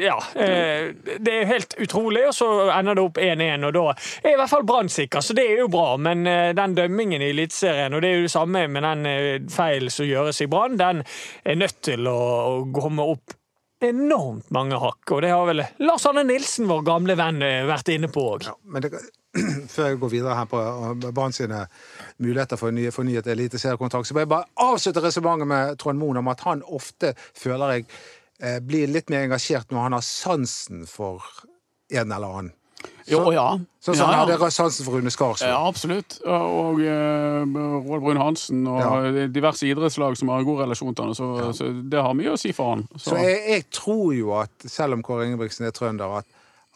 ja 0.00 0.16
eh, 0.40 0.88
Det 1.20 1.34
er 1.34 1.50
helt 1.52 1.76
utrolig, 1.78 2.24
og 2.30 2.34
så 2.34 2.48
ender 2.74 2.96
det 2.96 3.04
opp 3.04 3.20
1-1. 3.22 3.66
Og 3.68 3.74
da 3.76 3.84
er 3.92 4.32
i 4.32 4.38
hvert 4.40 4.52
fall 4.54 4.66
Brann 4.68 4.88
sikker, 4.92 5.24
så 5.24 5.36
det 5.36 5.44
er 5.50 5.62
jo 5.62 5.70
bra. 5.72 5.90
Men 6.00 6.24
eh, 6.26 6.52
den 6.56 6.78
dømmingen 6.78 7.22
i 7.22 7.32
Eliteserien, 7.34 7.94
og 7.94 8.02
det 8.02 8.12
er 8.12 8.22
jo 8.22 8.28
det 8.28 8.34
samme 8.34 8.64
med 8.72 8.88
den 8.88 9.10
eh, 9.12 9.34
feilen 9.52 9.92
som 9.92 10.08
gjøres 10.08 10.40
i 10.44 10.48
Brann, 10.50 10.80
den 10.80 11.04
er 11.44 11.60
nødt 11.60 11.82
til 11.90 12.08
å, 12.08 12.18
å 12.48 12.64
komme 12.72 13.04
opp 13.12 13.36
enormt 13.84 14.50
mange 14.50 14.78
hakk. 14.80 15.12
Og 15.12 15.22
det 15.22 15.30
har 15.32 15.46
vel 15.48 15.62
Lars 15.84 16.06
Arne 16.08 16.24
Nilsen, 16.26 16.68
vår 16.70 16.82
gamle 16.86 17.18
venn, 17.18 17.42
eh, 17.44 17.66
vært 17.68 17.92
inne 17.94 18.10
på 18.12 18.24
òg. 18.32 18.48
Ja, 18.48 18.56
men 18.64 18.84
det, 18.84 18.92
før 19.74 19.90
jeg 19.90 19.98
går 20.00 20.12
videre 20.12 20.36
her 20.38 20.46
på 20.50 20.58
uh, 20.60 21.10
Brann 21.12 21.34
sine 21.36 21.64
muligheter 22.18 22.56
for 22.60 22.72
ny- 22.74 22.90
fornyet 22.94 23.26
eliteseriekontrakt, 23.28 24.08
så 24.08 24.16
må 24.16 24.24
jeg 24.24 24.30
bare 24.32 24.48
avslutte 24.64 25.02
resonnementet 25.04 25.50
med 25.50 25.78
Trond 25.82 26.00
Moen 26.00 26.20
om 26.22 26.30
at 26.32 26.40
han 26.48 26.62
ofte, 26.64 27.14
føler 27.36 27.76
jeg, 27.78 27.88
eh, 28.40 28.60
blir 28.64 28.88
litt 28.88 29.10
mer 29.12 29.26
engasjert 29.28 29.70
når 29.74 29.84
han 29.88 29.98
har 29.98 30.06
sansen 30.06 30.86
for 30.88 31.24
en 31.92 32.12
eller 32.12 32.26
annen. 32.40 32.54
Jo, 33.08 33.32
ja. 33.34 33.56
Sånn 33.82 33.96
som 33.98 34.04
ja, 34.06 34.18
han 34.20 34.28
hadde 34.30 34.50
sansen 34.54 34.86
for 34.86 34.94
Rune 34.98 35.10
Skarsvåg. 35.10 35.48
Ja, 35.50 35.58
absolutt. 35.66 36.18
Og 36.28 36.78
uh, 36.78 37.42
Roald 37.88 38.04
Brun 38.04 38.20
Hansen 38.20 38.60
og 38.70 38.78
Ja. 38.78 39.26
diverse 39.34 39.66
idrettslag 39.66 40.14
som 40.20 40.30
har 40.30 40.44
god 40.46 40.60
relasjon 40.62 40.94
til 40.94 41.08
han, 41.08 41.16
så, 41.18 41.30
så 41.56 41.72
det 41.90 41.98
har 42.04 42.14
mye 42.14 42.36
å 42.36 42.38
si 42.38 42.52
for 42.54 42.76
han. 42.76 42.84
Så, 42.94 43.10
Så 43.10 43.16
jeg, 43.24 43.40
jeg 43.50 43.64
tror 43.74 44.12
jo 44.14 44.30
at, 44.38 44.52
selv 44.70 44.94
om 44.98 45.02
Kåre 45.02 45.26
Ingebrigtsen 45.26 45.66
er 45.66 45.74
trønder, 45.74 46.20
at, 46.20 46.28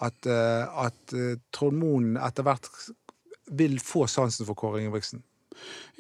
at, 0.03 0.27
eh, 0.27 0.85
at 0.87 1.15
eh, 1.17 1.37
Trond 1.55 1.79
Moen 1.79 2.17
etter 2.19 2.47
hvert 2.47 2.69
vil 3.53 3.79
få 3.83 4.07
sansen 4.11 4.47
for 4.49 4.59
Kåre 4.59 4.81
Ingebrigtsen. 4.83 5.23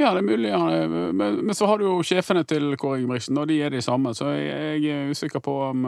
Ja, 0.00 0.12
det 0.16 0.22
er 0.22 0.26
mulig. 0.26 0.48
er- 0.50 1.12
Men, 1.12 1.40
men 1.46 1.54
så 1.54 1.66
har 1.68 1.78
du 1.78 1.84
jo 1.84 1.98
sjefene 2.06 2.44
til 2.48 2.74
Kåre 2.80 2.98
Ingebrigtsen, 3.00 3.38
og 3.38 3.48
de 3.48 3.60
er 3.62 3.70
de 3.70 3.82
samme. 3.84 4.14
Så 4.16 4.30
jeg, 4.32 4.80
jeg 4.82 5.04
er 5.06 5.10
usikker 5.12 5.40
på 5.44 5.56
om, 5.70 5.84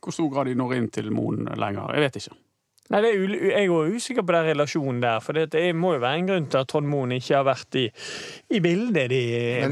hvor 0.00 0.14
stor 0.14 0.30
grad 0.32 0.46
de 0.46 0.54
når 0.54 0.76
inn 0.78 0.88
til 0.94 1.10
Moen 1.12 1.48
lenger. 1.58 1.90
Jeg 1.96 2.06
vet 2.06 2.20
ikke. 2.22 2.36
Nei, 2.90 3.00
det 3.04 3.10
er 3.14 3.34
Jeg 3.50 3.64
er 3.66 3.70
også 3.70 3.96
usikker 3.96 4.24
på 4.26 4.34
den 4.34 4.46
relasjonen 4.50 5.00
der. 5.02 5.20
For 5.22 5.32
det 5.46 5.64
må 5.78 5.92
jo 5.94 6.00
være 6.02 6.18
en 6.18 6.30
grunn 6.30 6.46
til 6.50 6.58
at 6.62 6.68
Trond 6.72 6.88
Moen 6.90 7.12
ikke 7.14 7.36
har 7.36 7.44
vært 7.46 7.76
i, 7.78 7.84
i 8.50 8.60
bildet 8.64 9.10
de, 9.12 9.20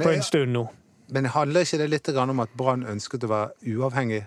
på 0.02 0.12
en 0.14 0.22
stund 0.22 0.52
nå. 0.54 0.66
Men 1.14 1.24
handler 1.32 1.64
ikke 1.64 1.78
det 1.80 1.88
litt 1.90 2.08
om 2.20 2.40
at 2.44 2.52
Brann 2.58 2.84
ønsket 2.86 3.24
å 3.24 3.30
være 3.32 3.74
uavhengig? 3.78 4.24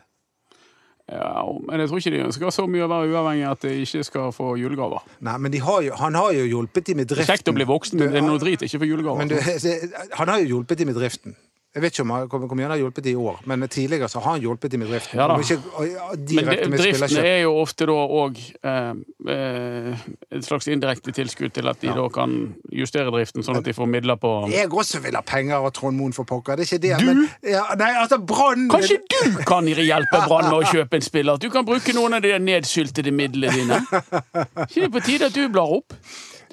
Ja, 1.11 1.43
men 1.67 1.81
jeg 1.83 1.89
tror 1.91 1.99
ikke 1.99 2.11
de 2.13 2.23
ønsker 2.23 2.53
så 2.55 2.65
mye 2.71 2.85
å 2.85 2.89
være 2.91 3.11
uavhengig 3.11 3.47
at 3.49 3.65
de 3.65 3.71
ikke 3.83 4.03
skal 4.07 4.29
få 4.35 4.53
julegaver. 4.61 5.03
Nei, 5.27 5.35
men 5.43 5.51
de 5.51 5.59
har 5.59 5.81
jo, 5.83 5.95
han 5.99 6.15
har 6.15 6.31
jo 6.37 6.45
hjulpet 6.47 6.87
dem 6.87 7.01
med 7.01 7.09
driften. 7.11 7.27
kjekt 7.27 7.51
å 7.51 7.55
bli 7.57 7.67
voksen, 7.67 7.99
men 7.99 8.13
det 8.13 8.21
er 8.21 8.27
noe 8.27 8.39
drit 8.39 8.63
ikke 8.63 8.79
få 8.79 8.87
julegaver. 8.87 9.19
Men 9.19 9.33
du, 9.33 9.35
han 10.19 10.31
har 10.31 10.43
jo 10.43 10.53
hjulpet 10.55 10.79
dem 10.79 10.91
med 10.93 10.99
driften. 11.01 11.35
Jeg 11.71 11.83
vet 11.85 11.93
ikke 11.93 12.03
om 12.03 12.11
han 12.11 12.25
hvor 12.27 12.55
mye 12.59 12.65
han 12.65 12.73
har 12.73 12.79
hjulpet 12.81 13.05
dem 13.05 13.13
i 13.15 13.21
år, 13.21 13.37
men 13.47 13.63
tidligere 13.71 14.09
så 14.11 14.19
har 14.19 14.33
han 14.35 14.41
hjulpet 14.43 14.73
dem 14.73 14.81
med 14.83 14.89
driften. 14.91 15.19
Ja 15.19 15.27
da. 15.31 15.37
Ja, 15.39 16.07
Men 16.17 16.49
det, 16.51 16.79
driften 16.81 17.19
er 17.21 17.37
jo 17.45 17.53
ofte 17.61 17.87
da 17.87 17.95
òg 17.95 18.41
eh, 18.67 18.89
eh, 19.31 20.01
et 20.35 20.43
slags 20.43 20.67
indirekte 20.67 21.13
tilskudd 21.15 21.53
til 21.55 21.71
at 21.71 21.79
de 21.79 21.93
da 21.95 22.09
kan 22.11 22.33
justere 22.75 23.13
driften, 23.15 23.45
sånn 23.47 23.61
at 23.61 23.69
de 23.69 23.75
får 23.77 23.87
midler 23.87 24.19
på 24.19 24.33
Jeg 24.51 24.67
også 24.67 24.99
vil 25.05 25.15
ha 25.15 25.23
penger 25.23 25.61
av 25.61 25.71
Trond 25.77 25.95
Moen 25.95 26.11
for 26.17 26.27
pokker. 26.27 26.59
Det 26.59 26.67
er 26.67 26.73
ikke 26.73 26.81
det. 26.89 27.07
Men, 27.07 27.23
ja, 27.47 27.63
nei, 27.79 27.93
altså, 28.01 28.19
Brann 28.19 28.67
Kanskje 28.71 28.99
du 29.07 29.39
kan 29.47 29.71
hjelpe 29.71 30.25
Brann 30.27 30.49
med 30.49 30.57
å 30.57 30.73
kjøpe 30.75 30.99
en 30.99 31.07
spiller? 31.07 31.39
At 31.39 31.45
du 31.45 31.47
kan 31.55 31.63
bruke 31.67 31.95
noen 31.95 32.19
av 32.19 32.27
de 32.27 32.35
nedsyltede 32.35 33.15
midlene 33.15 33.55
dine? 33.55 33.79
ikke 34.67 34.89
det 34.89 34.91
på 34.91 35.05
tide 35.07 35.31
at 35.31 35.39
du 35.39 35.47
blar 35.47 35.71
opp? 35.79 35.95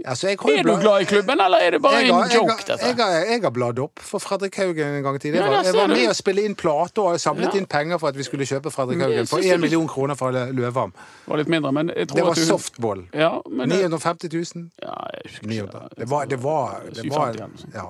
Altså, 0.04 0.28
jeg 0.28 0.38
Er 0.58 0.62
du 0.62 0.76
glad 0.80 1.00
i 1.00 1.04
klubben, 1.04 1.40
eller 1.40 1.58
er 1.58 1.70
det 1.70 1.80
bare 1.82 2.00
jeg 2.02 2.12
har, 2.14 2.22
en 2.24 2.30
jeg, 2.30 2.36
joke, 2.38 2.50
har, 2.52 2.64
dette? 2.68 2.86
jeg, 2.86 2.96
har, 2.96 3.10
jeg 3.32 3.42
har 3.42 3.50
bladd 3.50 3.78
opp 3.78 3.98
for 3.98 4.18
Fredrik 4.18 4.56
Haugen 4.56 4.94
en 4.98 5.02
gang 5.02 5.16
i 5.16 5.18
tiden. 5.18 5.34
Jeg 5.40 5.50
var, 5.50 5.64
jeg 5.64 5.74
var 5.74 5.86
med 5.92 6.08
å 6.10 6.14
spille 6.18 6.44
inn 6.44 6.54
plate 6.54 7.00
og 7.02 7.18
samlet 7.20 7.54
Ja. 7.54 7.58
inn 7.60 7.66
penger 7.66 7.98
for 7.98 8.08
at 8.08 8.16
vi 8.16 8.22
skulle 8.28 8.46
kjøpe 8.46 8.70
Fredrik 8.74 9.00
Haugen 9.02 9.26
for 9.26 9.38
én 9.44 9.58
million 9.60 9.88
kroner 9.88 10.14
fra 10.14 10.30
Løvam. 10.52 10.92
Det 10.92 11.32
var 11.34 11.36
litt 11.42 11.48
mindre, 11.48 11.72
men 11.72 11.92
jeg 11.96 12.08
tror 12.08 12.16
Det 12.16 12.24
var 12.24 12.30
at 12.30 12.36
du 12.36 12.44
softball. 12.48 13.04
Ja, 13.14 13.32
men 13.50 13.68
950 13.68 14.28
000. 14.32 14.70
ja, 14.82 14.96
jeg 15.14 15.30
husker 15.30 15.44
ikke. 15.44 15.54
900. 15.54 15.88
Det 15.98 16.10
var, 16.10 16.24
det 16.26 16.42
var, 16.42 16.80
det 16.94 17.10
var 17.10 17.32
det 17.32 17.42
var 17.42 17.48
ja. 17.74 17.86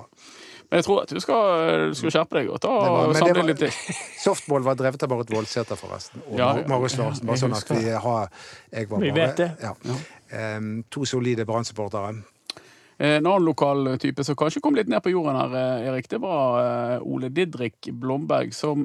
Men 0.69 0.77
jeg 0.77 0.85
tror 0.85 0.99
at 1.01 1.09
du 1.09 1.17
skal, 1.19 1.89
du 1.89 1.95
skal 1.97 2.11
skjerpe 2.13 2.35
deg 2.37 2.49
og 2.53 2.59
ta 2.61 2.69
og 2.69 3.15
samle 3.17 3.41
litt 3.47 3.57
til. 3.57 3.71
Softball 4.27 4.61
var 4.61 4.75
drevet 4.77 5.01
av 5.01 5.09
Marit 5.09 5.31
Voldsæter, 5.33 5.75
forresten. 5.79 6.21
Og 6.29 6.37
Ja, 6.37 6.51
ja. 6.59 6.67
Marius 6.69 6.93
Larsen. 6.99 7.25
Bare 7.25 7.41
sånn 7.41 7.55
at 7.57 7.71
vi 7.73 7.89
har 7.89 8.27
Jeg 8.71 8.89
var 8.91 9.01
Vi 9.01 9.09
vet 9.15 9.37
det. 9.41 9.47
Ja. 9.63 9.71
To 10.29 11.05
solide 11.09 11.45
Brann-supportere. 11.45 12.11
En 12.99 13.25
annen 13.25 13.45
lokal 13.47 13.93
type 13.97 14.23
som 14.27 14.35
kanskje 14.35 14.59
kom 14.61 14.75
litt 14.75 14.89
ned 14.91 14.99
på 14.99 15.13
jorden 15.13 15.37
her, 15.39 15.53
eh, 15.55 15.87
Erik, 15.87 16.09
det 16.11 16.19
var 16.19 16.57
eh, 16.59 16.95
Ole 17.07 17.29
Didrik 17.31 17.87
Blomberg, 17.95 18.51
som 18.53 18.83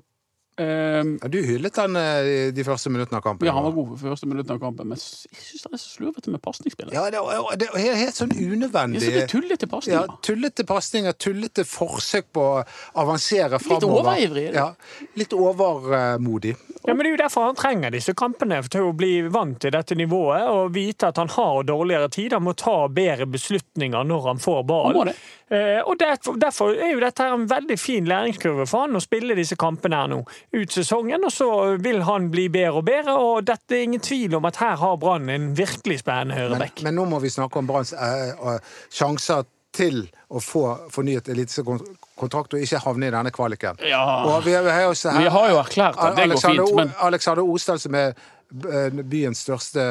eh, 0.60 1.02
Ja, 1.22 1.28
du 1.30 1.38
hyllet 1.44 1.76
han 1.80 1.96
eh, 1.98 2.50
de 2.54 2.64
første 2.66 2.90
minuttene 2.92 3.18
av 3.20 3.24
kampen. 3.26 3.48
Ja, 3.48 3.54
han 3.56 3.66
var 3.66 3.74
god 3.76 3.94
for 3.94 4.12
første 4.14 4.28
minuttene 4.30 4.56
av 4.58 4.62
kampen, 4.62 4.90
men 4.90 5.00
jeg 5.00 5.40
syns 5.40 5.66
han 5.68 5.76
er 5.78 5.82
så 5.82 5.92
slurvete 5.96 6.34
med 6.34 6.42
pasningsspillet. 6.44 6.94
Ja, 6.96 7.06
det, 7.12 7.20
er, 7.20 7.58
det 7.60 7.70
er 7.72 7.98
helt, 8.00 8.18
sånn 8.18 8.34
unødvendig. 8.34 9.00
er 9.02 9.06
så 9.06 9.14
det 9.16 9.24
er 9.24 9.32
tullete 9.32 9.70
Ja, 9.90 10.04
tullete 10.24 10.66
pasninger, 10.68 11.16
tullete 11.18 11.66
forsøk 11.68 12.30
på 12.34 12.46
å 12.52 12.62
avansere 13.04 13.58
framover. 13.62 14.00
overivrig, 14.04 14.48
er? 14.52 14.60
Ja, 14.60 15.10
litt 15.18 15.34
overmodig. 15.36 16.56
Ja, 16.84 16.92
men 16.94 16.98
Det 16.98 17.06
er 17.06 17.14
jo 17.14 17.22
derfor 17.22 17.46
han 17.48 17.56
trenger 17.56 17.94
disse 17.94 18.12
kampene, 18.12 18.58
for 18.62 18.72
til 18.74 18.88
å 18.90 18.96
bli 18.96 19.12
vant 19.32 19.56
til 19.62 19.72
dette 19.72 19.96
nivået 19.96 20.44
og 20.52 20.74
vite 20.74 21.08
at 21.08 21.16
han 21.16 21.30
har 21.32 21.62
dårligere 21.64 22.10
tid. 22.12 22.34
Han 22.36 22.44
må 22.44 22.52
ta 22.60 22.88
bedre 22.92 23.24
beslutninger 23.26 24.04
når 24.04 24.28
han 24.28 24.42
får 24.42 24.66
ball. 24.68 25.00
Eh, 25.48 25.80
og 25.84 25.98
derfor, 26.00 26.36
derfor 26.40 26.74
er 26.76 26.92
jo 26.92 27.00
dette 27.00 27.24
her 27.24 27.34
en 27.36 27.48
veldig 27.48 27.76
fin 27.80 28.04
læringskurve 28.08 28.66
for 28.68 28.84
han 28.84 28.96
å 28.96 29.02
spille 29.02 29.36
disse 29.36 29.56
kampene 29.60 30.02
her 30.02 30.12
nå 30.12 30.22
ut 30.54 30.72
sesongen. 30.72 31.24
Og 31.26 31.32
så 31.34 31.48
vil 31.82 32.02
han 32.06 32.30
bli 32.32 32.48
bedre 32.52 32.80
og 32.80 32.84
bedre, 32.88 33.14
og 33.18 33.44
dette 33.48 33.76
er 33.78 33.82
ingen 33.88 34.00
tvil 34.04 34.34
om 34.38 34.44
at 34.48 34.56
her 34.62 34.76
har 34.80 34.96
Brann 35.02 35.28
en 35.32 35.50
virkelig 35.58 35.98
spennende 36.02 36.34
Men, 36.34 36.38
høyreback. 36.42 36.82
men 36.86 36.94
nå 36.98 37.04
må 37.10 37.20
vi 37.24 37.30
snakke 37.34 37.58
om 37.62 37.66
Branns 37.70 37.92
eh, 37.92 38.58
sjanser 38.94 39.44
til 39.74 40.04
å 40.30 40.38
få 40.38 40.62
fornyet 40.94 41.26
elitekontrakt 41.32 42.54
og 42.54 42.62
ikke 42.62 42.78
havne 42.84 43.08
i 43.08 43.10
denne 43.14 43.32
kvaliken. 43.34 43.80
Ja. 43.82 44.04
Og 44.30 44.44
vi, 44.46 44.52
vi 44.54 44.70
har 44.70 44.84
jo 44.86 44.92
også 44.94 45.10
her- 45.16 45.24
Vi 45.26 45.32
har 45.34 45.48
jo 45.50 45.56
erklært 45.58 45.98
at 45.98 46.16
det 46.16 46.28
går 46.30 46.42
fint, 46.44 46.74
men 46.78 46.92
Alexander 47.02 47.42
Osdal, 47.42 47.80
som 47.82 47.94
er 47.98 48.12
eh, 48.14 48.90
byens 49.02 49.42
største 49.42 49.82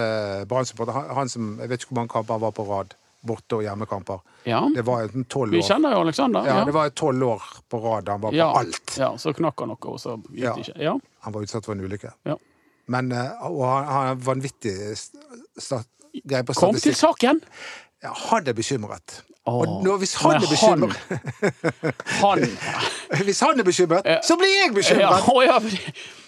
Brann-supporter, 0.48 0.94
han, 0.96 1.10
han 1.18 1.30
som 1.30 1.58
Jeg 1.60 1.70
vet 1.70 1.82
ikke 1.84 1.92
hvor 1.94 2.00
mange 2.02 2.14
kamper 2.16 2.34
han 2.38 2.42
var 2.46 2.52
på 2.56 2.64
rad. 2.70 2.96
Borte- 3.24 3.56
og 3.56 3.64
hjemmekamper. 3.64 4.20
ja. 4.44 4.60
Det 4.76 4.84
var 4.86 5.04
enten 5.06 5.24
tolv 5.26 5.54
år 5.54 5.58
Vi 5.58 5.62
kjenner 5.64 5.94
jo 5.96 6.00
Aleksander. 6.04 6.46
Ja, 6.48 6.64
det 6.68 6.74
var 6.76 6.90
tolv 6.90 7.24
år 7.24 7.44
på 7.72 7.80
rad 7.80 8.10
han 8.10 8.22
var 8.22 8.32
på 8.32 8.36
ja. 8.38 8.50
alt. 8.60 8.96
Ja, 9.00 9.14
så 9.18 9.34
knakk 9.34 9.60
han 9.64 9.72
noe, 9.72 9.78
og 9.94 10.00
så 10.00 10.18
gikk 10.30 10.44
Ja. 10.44 10.56
det 10.58 10.68
ikke. 10.68 10.82
Ja. 10.84 10.98
Han 11.24 11.34
var 11.34 11.42
utsatt 11.48 11.66
for 11.66 11.72
en 11.78 11.86
ulykke. 11.86 12.12
Ja. 12.28 12.36
Men, 12.92 13.12
eh, 13.16 13.46
og 13.48 13.64
han 13.70 13.86
har 13.88 14.16
vanvittig 14.16 14.76
greie 16.28 16.44
på 16.44 16.54
Kom 16.54 16.76
til 16.76 16.96
saken! 16.96 17.40
Ja, 18.04 18.12
han 18.28 18.48
er 18.48 18.54
bekymret. 18.54 19.22
Åh, 19.48 19.54
Og 19.62 19.84
nå, 19.84 19.98
hvis 20.00 20.14
han 20.20 20.36
er 20.36 20.48
bekymret, 20.48 20.98
Han 22.20 22.44
hvis 23.28 23.40
han 23.46 23.60
er 23.60 23.68
bekymret, 23.68 24.08
så 24.26 24.38
blir 24.40 24.54
jeg 24.64 24.74
bekymret! 24.76 25.04
ja, 25.48 25.60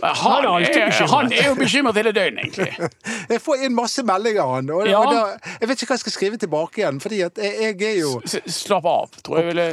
han, 0.05 0.43
er 0.45 0.49
alltid 0.51 0.81
er, 0.81 1.07
han 1.09 1.31
er 1.33 1.47
jo 1.49 1.55
bekymret 1.57 1.97
hele 1.97 2.11
døgnet, 2.13 2.43
egentlig. 2.45 2.89
Jeg 3.33 3.41
får 3.41 3.63
inn 3.65 3.73
masse 3.73 4.03
meldinger 4.05 4.43
av 4.43 4.51
han, 4.57 4.67
og, 4.69 4.85
Ja. 4.85 4.99
og 5.01 5.13
da, 5.13 5.53
jeg 5.61 5.69
vet 5.69 5.81
ikke 5.81 5.87
hva 5.89 5.95
jeg 5.97 6.01
skal 6.03 6.13
skrive 6.13 6.37
tilbake 6.41 6.81
igjen, 6.81 6.99
fordi 7.01 7.21
at 7.25 7.39
jeg, 7.41 7.55
jeg 7.79 7.87
er 7.89 7.95
jo 8.03 8.11
S- 8.27 8.53
Slapp 8.53 8.85
av, 8.85 9.15
tror 9.25 9.39
jeg 9.39 9.47
ville 9.49 9.65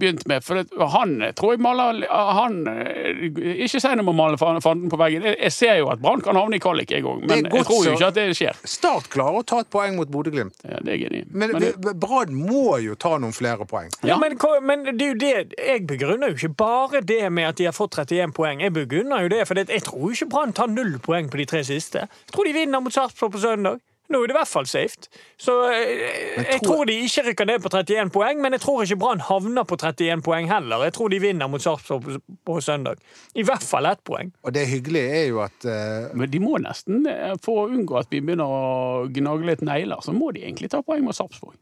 begynt 0.00 0.24
med. 0.30 0.42
For 0.42 0.64
han 0.94 1.12
tror 1.38 1.54
jeg 1.54 1.62
maler 1.62 2.00
Han 2.10 2.56
eh, 2.70 3.20
Ikke 3.66 3.78
si 3.78 3.92
noe 3.92 4.02
om 4.02 4.10
å 4.10 4.16
male 4.16 4.40
fanden 4.40 4.90
på 4.90 4.98
veggen. 5.00 5.28
Jeg, 5.30 5.52
ser 5.54 5.78
jo 5.78 5.90
at 5.92 6.02
Brann 6.02 6.22
kan 6.24 6.38
havne 6.40 6.58
i 6.58 6.62
kvalik, 6.62 6.90
jeg 6.90 7.06
òg, 7.06 7.22
men 7.30 7.46
jeg 7.46 7.66
tror 7.68 7.84
jo 7.86 7.94
ikke 7.94 8.08
at 8.10 8.18
det 8.18 8.26
skjer. 8.40 8.58
Start 8.68 9.10
klarer 9.12 9.44
å 9.44 9.46
ta 9.46 9.60
et 9.62 9.70
poeng 9.72 9.94
mot 10.00 10.10
Bodø-Glimt. 10.10 10.56
Ja, 10.66 10.80
det 10.82 10.96
er 10.96 11.00
geni. 11.04 11.22
Men, 11.30 11.54
Men 11.60 11.98
Brann 12.02 12.34
må 12.34 12.78
jo 12.82 12.96
ta 12.98 13.14
noen 13.22 13.36
flere 13.36 13.68
poeng. 13.70 13.92
Ja, 14.06 14.18
men, 14.20 14.34
men 14.66 14.88
det 14.90 15.06
er 15.06 15.14
jo 15.14 15.20
det, 15.20 15.34
jeg 15.60 15.86
begrunner 15.90 16.34
jo 16.34 16.39
ikke 16.40 16.56
bare 16.62 17.02
det 17.04 17.20
med 17.32 17.50
at 17.52 17.60
de 17.60 17.68
har 17.68 17.76
fått 17.76 17.94
31 18.00 18.32
poeng. 18.36 18.64
Jeg 18.64 18.72
begynner 18.74 19.22
jo 19.26 19.28
det, 19.36 19.44
for 19.48 19.60
jeg 19.60 19.84
tror 19.86 20.10
ikke 20.16 20.30
Brann 20.32 20.56
tar 20.56 20.72
null 20.72 20.96
poeng 21.04 21.28
på 21.30 21.38
de 21.40 21.46
tre 21.52 21.62
siste. 21.68 22.06
Jeg 22.08 22.34
tror 22.34 22.48
de 22.48 22.56
vinner 22.56 22.80
mot 22.82 22.92
Sarpsborg 22.96 23.36
på 23.36 23.44
søndag. 23.44 23.78
Nå 24.10 24.18
er 24.24 24.26
det 24.26 24.34
i 24.34 24.38
hvert 24.40 24.50
fall 24.50 24.66
safe. 24.66 25.06
Så 25.38 25.52
jeg, 25.70 25.90
jeg 26.34 26.56
tror- 26.64 26.64
tror 26.64 26.88
de 26.88 26.96
ikke 27.06 27.22
rykker 27.28 27.46
ned 27.46 27.60
på 27.62 27.70
31 27.70 28.10
poeng, 28.10 28.40
men 28.42 28.56
jeg 28.56 28.60
tror 28.64 28.82
ikke 28.82 28.96
Brann 28.98 29.20
havner 29.22 29.62
på 29.70 29.76
31 29.78 30.24
poeng 30.26 30.48
heller. 30.50 30.82
Jeg 30.88 30.96
tror 30.96 31.12
de 31.12 31.20
vinner 31.22 31.46
mot 31.46 31.62
Sarpsborg 31.62 32.02
på, 32.08 32.16
på 32.50 32.56
søndag. 32.60 32.98
I 33.38 33.44
hvert 33.46 33.62
fall 33.62 33.86
ett 33.86 34.02
poeng. 34.02 34.32
Og 34.42 34.52
det 34.56 34.66
hyggelige 34.66 35.14
er 35.20 35.26
jo 35.30 35.38
at 35.46 35.62
uh... 35.62 36.10
Men 36.18 36.26
de 36.34 36.42
må 36.42 36.58
nesten, 36.58 37.06
eh, 37.06 37.36
for 37.44 37.68
å 37.68 37.70
unngå 37.70 38.00
at 38.02 38.10
vi 38.10 38.18
begynner 38.18 38.50
å 38.50 39.06
gnage 39.14 39.46
litt 39.46 39.62
negler, 39.62 40.02
så 40.02 40.10
må 40.16 40.32
de 40.34 40.42
egentlig 40.42 40.72
ta 40.74 40.82
poeng 40.82 41.06
mot 41.06 41.14
Sarpsborg. 41.14 41.54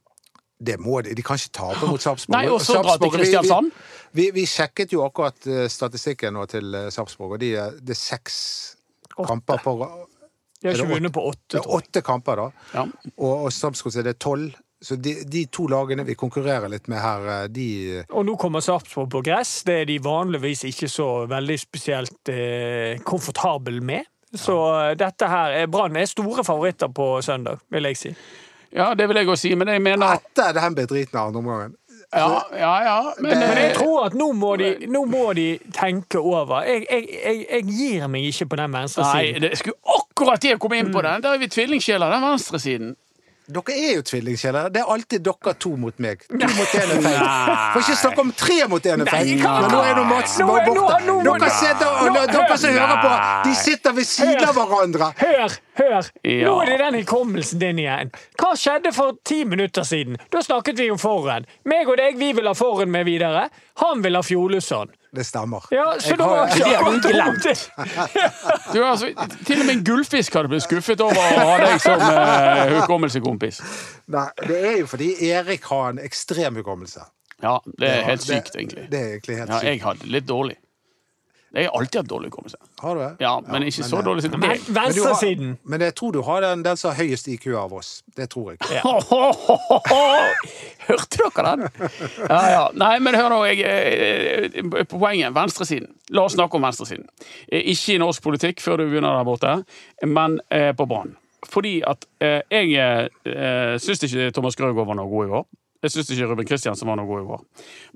det 0.59 0.75
må 0.83 1.03
de. 1.05 1.13
De 1.15 1.23
kan 1.23 1.37
ikke 1.39 1.53
tape 1.55 1.87
mot 1.87 2.01
Sarpsborg. 2.03 2.33
Nei, 2.35 2.49
og 2.51 2.59
så 2.65 2.81
dra 2.83 2.97
til 2.99 3.13
Kristiansand. 3.13 3.69
vi- 3.71 3.77
vi-. 3.77 3.98
Vi, 4.13 4.31
vi 4.35 4.47
sjekket 4.49 4.93
jo 4.93 5.03
akkurat 5.07 5.47
eh, 5.47 5.67
statistikken 5.73 6.35
nå 6.39 6.47
til 6.51 6.75
eh, 6.75 6.89
Sarpsborg, 6.95 7.37
og 7.37 7.43
de, 7.43 7.53
er- 7.61 7.75
det 7.81 7.97
er 7.97 8.01
seks 8.01 8.39
Åtte. 9.17 9.27
kamper 9.29 9.61
på 9.65 9.75
De 10.63 10.69
har 10.69 10.75
ikke 10.79 10.89
vunnet 10.95 11.13
på 11.15 11.23
åtte, 11.29 11.57
Det 11.59 11.61
er 11.65 11.75
åtte 11.77 12.03
kamper, 12.07 12.37
da. 12.37 12.49
Ja. 12.75 12.87
Og, 13.17 13.45
og 13.47 13.53
Sarpsborg 13.53 13.93
så 13.95 14.01
er 14.03 14.09
det 14.13 14.19
tolv. 14.23 14.57
Så 14.81 14.95
de, 14.95 15.17
de 15.27 15.41
to 15.51 15.65
lagene 15.67 16.05
vi 16.07 16.15
konkurrerer 16.15 16.71
litt 16.71 16.87
med 16.89 17.01
her, 17.03 17.25
eh, 17.35 17.47
de 17.51 17.67
Og 18.15 18.23
nå 18.29 18.37
kommer 18.39 18.63
Sarpsborg 18.63 19.09
på 19.11 19.23
gress. 19.27 19.57
Det 19.67 19.81
er 19.83 19.89
de 19.91 19.97
vanligvis 20.05 20.63
ikke 20.71 20.87
så 20.91 21.09
veldig 21.31 21.57
spesielt 21.59 22.31
eh, 22.31 23.01
komfortable 23.03 23.81
med. 23.83 24.07
Så 24.39 24.55
ja. 24.55 24.93
dette 24.99 25.27
her 25.27 25.55
er 25.63 25.67
Brann 25.73 25.97
er 25.97 26.07
store 26.07 26.45
favoritter 26.45 26.91
på 26.95 27.17
søndag, 27.25 27.59
vil 27.73 27.89
jeg 27.89 27.97
si. 27.97 28.11
ja, 28.77 28.91
det 28.95 29.07
vil 29.09 29.17
jeg 29.23 29.29
også 29.33 29.47
si, 29.49 29.55
men 29.57 29.71
jeg 29.73 29.81
mener 29.83 30.19
Etter 30.19 30.53
den 30.59 30.75
bedritne 30.77 31.23
andre 31.27 31.41
omgangen. 31.41 31.75
Ja, 32.13 32.43
ja, 32.57 32.83
ja. 32.83 33.15
Men, 33.19 33.39
Men 33.39 33.59
jeg 33.59 33.71
eh, 33.71 33.75
tror 33.77 34.07
at 34.07 34.15
nå 34.17 34.31
må 34.33 34.55
de, 34.57 34.71
nå 34.89 35.03
må 35.05 35.27
de 35.37 35.49
tenke 35.77 36.21
over. 36.21 36.63
Jeg, 36.65 36.87
jeg, 36.89 37.09
jeg, 37.13 37.43
jeg 37.51 37.67
gir 37.69 38.07
meg 38.09 38.31
ikke 38.31 38.47
på 38.49 38.61
den 38.63 38.73
venstre 38.73 39.05
Nei, 39.11 39.35
det 39.45 39.51
skulle 39.61 39.77
akkurat 39.99 40.41
det 40.43 40.57
komme 40.63 40.81
inn 40.81 40.89
på 40.95 41.03
den. 41.05 41.21
Der 41.25 41.37
er 41.37 41.43
vi 41.43 41.51
tvillingsjeler, 41.53 42.15
den 42.17 42.25
venstre 42.25 42.61
siden. 42.63 42.97
Dere 43.49 43.73
er 43.81 43.95
jo 43.97 44.03
tvillingkjeller. 44.05 44.67
Det 44.75 44.81
er 44.83 44.91
alltid 44.93 45.23
dere 45.25 45.53
to 45.57 45.71
mot 45.81 45.97
meg. 46.05 46.21
To 46.29 46.37
mot 46.37 46.75
én 46.77 46.91
er 46.93 46.99
feil. 47.01 47.23
Får 47.73 47.85
ikke 47.87 47.97
snakke 48.03 48.21
om 48.27 48.33
tre 48.37 48.57
mot 48.69 48.89
én 48.93 49.01
er 49.05 49.09
feil. 49.09 49.31
Men 49.41 49.71
nå 49.73 49.79
er 49.89 49.95
nå 49.97 50.03
Madsen 50.11 50.51
borte. 50.51 50.75
Dere, 51.25 51.49
sitter, 51.57 51.89
og, 51.89 52.11
nå- 52.13 52.27
dere 52.29 52.59
som 52.61 52.77
hører 52.77 53.01
på, 53.07 53.13
de 53.49 53.55
sitter 53.57 53.97
ved 53.97 54.05
siden 54.11 54.45
av 54.51 54.55
hverandre. 54.61 55.09
Hør, 55.23 55.57
hør! 55.81 56.11
Nå 56.45 56.55
er 56.63 56.71
det 56.75 56.79
den 56.83 57.01
hukommelsen 57.01 57.63
din 57.65 57.81
igjen. 57.87 58.13
Hva 58.37 58.53
skjedde 58.59 58.93
for 58.97 59.17
ti 59.25 59.41
minutter 59.49 59.87
siden? 59.89 60.21
Da 60.33 60.45
snakket 60.45 60.77
vi 60.85 60.91
om 60.93 61.01
Forren. 61.01 61.49
Meg 61.65 61.89
og 61.89 61.97
deg, 62.03 62.21
vi 62.21 62.35
vil 62.37 62.47
ha 62.51 62.55
Forren 62.59 62.93
med 62.93 63.09
videre. 63.09 63.49
Han 63.81 64.05
vil 64.05 64.21
ha 64.21 64.23
Fjoluson. 64.29 64.93
Det 65.15 65.25
stemmer. 65.25 65.65
Ja, 65.73 65.95
så 65.99 66.11
Jeg 66.13 66.19
da 66.19 66.27
var 66.29 66.47
Det 66.53 66.67
har 66.69 67.33
du 67.33 68.73
Du, 68.75 68.85
altså, 68.85 69.07
til 69.47 69.61
og 69.61 69.67
med 69.67 69.75
en 69.79 69.85
gullfisk 69.85 70.35
hadde 70.37 70.51
blitt 70.53 70.67
skuffet 70.67 71.01
over 71.01 71.17
å 71.17 71.47
ha 71.49 71.55
deg 71.63 71.81
som 71.81 72.03
uh, 72.03 72.81
hukommelsekompis. 72.83 73.63
Nei, 74.13 74.27
det 74.45 74.59
er 74.73 74.77
jo 74.83 74.87
fordi 74.91 75.09
Erik 75.31 75.65
har 75.71 75.95
en 75.95 75.99
ekstrem 76.05 76.61
hukommelse. 76.61 77.07
Ja, 77.41 77.57
det 77.79 77.89
er 77.89 78.01
Ja, 78.03 78.07
helt 78.11 78.27
det- 78.27 78.35
sykt, 78.45 78.57
egentlig. 78.61 78.91
Det 78.91 79.01
er 79.01 79.13
egentlig 79.17 79.37
helt 79.39 79.49
Ja, 79.51 79.59
sykt. 79.63 79.69
jeg 79.73 79.83
hadde 79.87 80.13
litt 80.13 80.27
dårlig. 80.29 80.57
Jeg 81.55 81.65
har 81.65 81.71
alltid 81.81 82.01
hatt 82.03 82.09
dårlig 82.11 82.29
hukommelse. 82.29 82.57
Har 82.83 82.95
du 82.95 83.01
det? 83.01 83.15
Ja, 83.25 83.41
men 83.41 83.63
ikke 83.63 83.83
så 83.87 83.97
men, 83.97 84.05
dårlig 84.05 84.23
som 84.23 84.31
Men. 84.37 84.41
Men, 84.41 84.49
du 84.69 84.75
har, 84.75 84.85
venstresiden 84.85 85.59
men 85.65 85.81
jeg 85.81 85.95
tror 85.97 86.13
du 86.13 86.21
har 86.23 86.41
den, 86.45 86.63
den 86.65 86.77
som 86.77 86.91
har 86.93 86.97
høyest 87.01 87.29
IQ 87.29 87.47
av 87.57 87.73
oss. 87.75 88.03
Det 88.17 88.29
tror 88.31 88.51
jeg. 88.53 88.59
Hørte 90.89 91.19
dere 91.37 91.57
den? 91.57 91.69
Ja, 92.29 92.43
ja. 92.53 92.65
Nei, 92.77 92.99
men 93.05 93.15
hør 93.17 93.29
nå. 93.33 93.45
Jeg, 93.49 93.59
eh, 93.65 94.85
poenget 94.89 95.33
venstresiden. 95.37 95.89
La 96.13 96.23
oss 96.29 96.35
snakke 96.37 96.57
om 96.57 96.63
venstresiden. 96.69 97.07
Eh, 97.49 97.63
Ikke 97.73 97.95
i 97.97 97.99
norsk 98.03 98.23
politikk 98.25 98.61
før 98.65 98.77
du 98.83 98.87
begynner 98.91 99.13
der 99.17 99.25
borte, 99.29 99.53
men 100.05 100.41
eh, 100.53 100.73
på 100.77 100.85
Brann. 100.89 101.17
Fordi 101.49 101.81
at 101.87 102.05
eh, 102.25 102.41
jeg 102.51 103.09
eh, 103.25 103.79
syns 103.81 104.03
ikke 104.05 104.31
Thomas 104.37 104.57
Grøgaard 104.59 104.87
var 104.89 104.95
noe 104.99 105.09
god 105.11 105.27
i 105.27 105.29
går. 105.33 105.45
Jeg 105.79 105.95
syns 105.95 106.09
ikke 106.11 106.27
Ruben 106.27 106.47
Kristiansen 106.49 106.89
var 106.91 106.97
noe 106.99 107.07
god 107.07 107.21
i 107.23 107.27
går. 107.29 107.43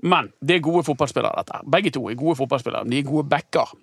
Men 0.07 0.29
det 0.39 0.55
er 0.55 0.61
gode 0.63 0.85
fotballspillere, 0.87 1.41
dette. 1.41 1.63
Begge 1.67 1.91
to 1.91 2.05
er 2.07 2.19
gode 2.19 2.37
fotballspillere, 2.39 2.87
de 2.87 3.01
er 3.01 3.07
gode 3.07 3.27
backer. 3.27 3.73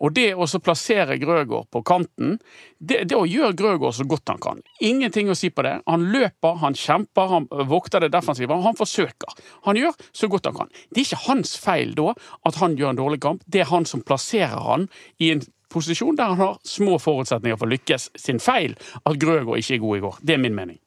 Og 0.00 0.14
det 0.16 0.30
å 0.32 0.46
plassere 0.64 1.18
Grøgaard 1.20 1.68
på 1.72 1.82
kanten, 1.86 2.38
det, 2.78 3.02
det 3.10 3.16
å 3.18 3.26
gjøre 3.28 3.56
Grøgaard 3.58 3.96
så 3.98 4.06
godt 4.08 4.32
han 4.32 4.40
kan. 4.42 4.62
Ingenting 4.84 5.28
å 5.28 5.36
si 5.36 5.50
på 5.52 5.64
det. 5.66 5.74
Han 5.90 6.06
løper, 6.14 6.56
han 6.62 6.76
kjemper, 6.78 7.28
han 7.34 7.48
vokter 7.68 8.04
det 8.04 8.12
defensive. 8.14 8.56
Han 8.64 8.78
forsøker. 8.78 9.36
Han 9.68 9.80
gjør 9.80 9.96
så 10.12 10.30
godt 10.32 10.48
han 10.48 10.56
kan. 10.62 10.72
Det 10.90 11.02
er 11.02 11.08
ikke 11.08 11.24
hans 11.26 11.56
feil 11.60 11.92
da 11.98 12.14
at 12.48 12.60
han 12.62 12.78
gjør 12.80 12.94
en 12.94 13.02
dårlig 13.02 13.20
kamp. 13.24 13.44
Det 13.44 13.64
er 13.64 13.72
han 13.72 13.88
som 13.88 14.04
plasserer 14.04 14.64
han 14.68 14.88
i 15.20 15.34
en 15.34 15.44
posisjon 15.74 16.16
der 16.16 16.32
han 16.32 16.40
har 16.40 16.56
små 16.68 16.96
forutsetninger 17.02 17.60
for 17.60 17.68
å 17.68 17.74
lykkes. 17.76 18.08
Sin 18.20 18.40
feil 18.40 18.76
at 19.04 19.20
Grøgaard 19.20 19.60
ikke 19.60 19.78
er 19.78 19.84
god 19.84 20.00
i 20.00 20.04
går. 20.08 20.24
Det 20.24 20.38
er 20.38 20.44
min 20.44 20.56
mening. 20.56 20.80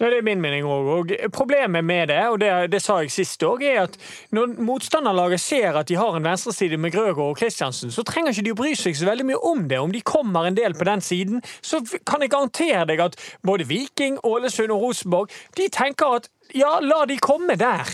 Ja, 0.00 0.06
Det 0.10 0.18
er 0.18 0.22
min 0.22 0.40
mening 0.40 0.62
òg. 0.64 1.10
Problemet 1.34 1.84
med 1.84 2.08
det, 2.08 2.20
og 2.30 2.38
det, 2.38 2.50
det 2.70 2.78
sa 2.82 3.00
jeg 3.02 3.10
sist 3.10 3.42
òg, 3.42 3.64
er 3.66 3.80
at 3.88 3.96
når 4.30 4.52
motstanderlaget 4.62 5.40
ser 5.42 5.74
at 5.74 5.88
de 5.88 5.96
har 5.98 6.14
en 6.14 6.22
venstreside 6.22 6.78
med 6.78 6.92
Grøgaard 6.94 7.32
og 7.32 7.40
Kristiansen, 7.40 7.90
så 7.90 8.04
trenger 8.06 8.30
ikke 8.30 8.44
de 8.46 8.52
å 8.54 8.58
bry 8.60 8.76
seg 8.78 8.94
så 8.94 9.08
veldig 9.08 9.26
mye 9.26 9.40
om 9.42 9.66
det. 9.68 9.80
Om 9.82 9.94
de 9.96 10.04
kommer 10.06 10.46
en 10.46 10.58
del 10.58 10.78
på 10.78 10.86
den 10.86 11.02
siden, 11.02 11.42
så 11.62 11.82
kan 12.06 12.22
jeg 12.22 12.30
garantere 12.30 12.86
deg 12.86 13.02
at 13.08 13.18
både 13.42 13.66
Viking, 13.66 14.20
Ålesund 14.22 14.70
og 14.70 14.86
Rosenborg 14.86 15.34
de 15.58 15.66
tenker 15.74 16.20
at 16.20 16.30
ja, 16.54 16.78
la 16.78 17.02
de 17.08 17.18
komme 17.18 17.58
der. 17.58 17.90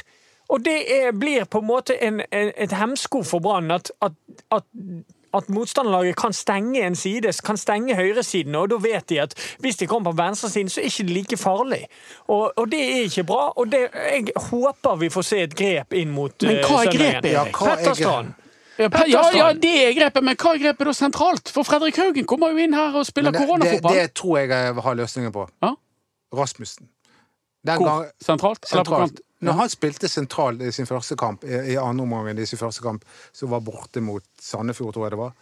Og 0.53 0.61
det 0.61 0.77
er, 0.93 1.13
blir 1.17 1.49
på 1.49 1.65
en 1.65 1.71
måte 1.73 1.97
en, 2.05 2.21
en, 2.29 2.53
et 2.53 2.73
hemsko 2.77 3.25
for 3.25 3.41
Brann 3.41 3.73
at, 3.73 3.89
at, 4.05 4.13
at 4.53 4.69
at 5.37 5.49
motstanderlaget 5.49 6.17
kan 6.17 6.33
stenge 6.33 6.83
en 6.87 6.95
side, 6.97 7.33
kan 7.45 7.57
stenge 7.57 7.97
høyresiden, 7.99 8.55
og 8.55 8.71
da 8.71 8.79
vet 8.85 9.09
de 9.11 9.21
at 9.23 9.35
hvis 9.61 9.77
de 9.77 9.87
kommer 9.91 10.13
på 10.13 10.23
venstresiden, 10.23 10.69
så 10.71 10.81
er 10.81 10.85
det 10.89 10.93
ikke 11.01 11.13
like 11.13 11.37
farlig. 11.41 11.83
Og, 12.29 12.53
og 12.57 12.71
det 12.73 12.81
er 12.85 13.03
ikke 13.09 13.25
bra, 13.25 13.49
og 13.57 13.73
det, 13.73 13.89
jeg 13.95 14.33
håper 14.51 14.97
vi 15.01 15.09
får 15.11 15.23
se 15.23 15.43
et 15.49 15.57
grep 15.59 15.93
inn 15.93 16.11
mot 16.15 16.43
Men 16.43 16.63
hva 16.65 16.81
er 16.85 16.89
eh, 16.89 16.97
grepet, 16.99 17.31
Ja, 17.33 17.45
Erik? 17.45 17.61
hva 17.61 17.77
er 17.77 18.33
Petter. 18.75 19.07
Ja, 19.07 19.21
ja, 19.31 19.37
ja, 19.39 19.53
det 19.53 19.75
er 19.87 19.93
grepet, 19.95 20.25
men 20.27 20.35
hva 20.35 20.55
er 20.57 20.59
grepet 20.59 20.89
da 20.89 20.93
sentralt? 20.97 21.51
For 21.55 21.63
Fredrik 21.67 21.97
Haugen 22.01 22.27
kommer 22.27 22.51
jo 22.51 22.59
inn 22.65 22.75
her 22.75 22.97
og 22.99 23.07
spiller 23.07 23.31
Men 23.31 23.37
det, 23.39 23.45
det, 23.45 23.49
koronafotball. 23.49 23.95
det 24.01 24.15
tror 24.19 24.39
jeg 24.41 24.49
jeg 24.51 24.75
har 24.87 24.97
løsningen 24.99 25.33
på. 25.33 25.45
Ja. 25.63 25.71
Rasmussen. 26.35 26.89
Den 27.67 27.79
Hvor? 27.79 27.87
gang, 27.87 28.11
Sentralt? 28.21 28.67
Eller 28.73 28.85
på 28.85 28.99
sentralt. 28.99 29.21
Når 29.45 29.59
han 29.61 29.73
spilte 29.73 30.09
sentralt 30.11 30.63
i 30.65 30.73
sin 30.75 30.89
første 30.89 31.17
kamp, 31.21 31.45
i, 31.45 31.75
i 31.75 31.77
andre 31.81 32.05
omgang 32.07 32.33
i 32.39 32.47
sin 32.49 32.61
første 32.61 32.83
kamp, 32.85 33.05
som 33.33 33.53
var 33.53 33.61
borte 33.67 34.01
mot 34.05 34.25
Sandefjord, 34.41 34.95
tror 34.97 35.07
jeg 35.09 35.17
det 35.17 35.23
var, 35.25 35.35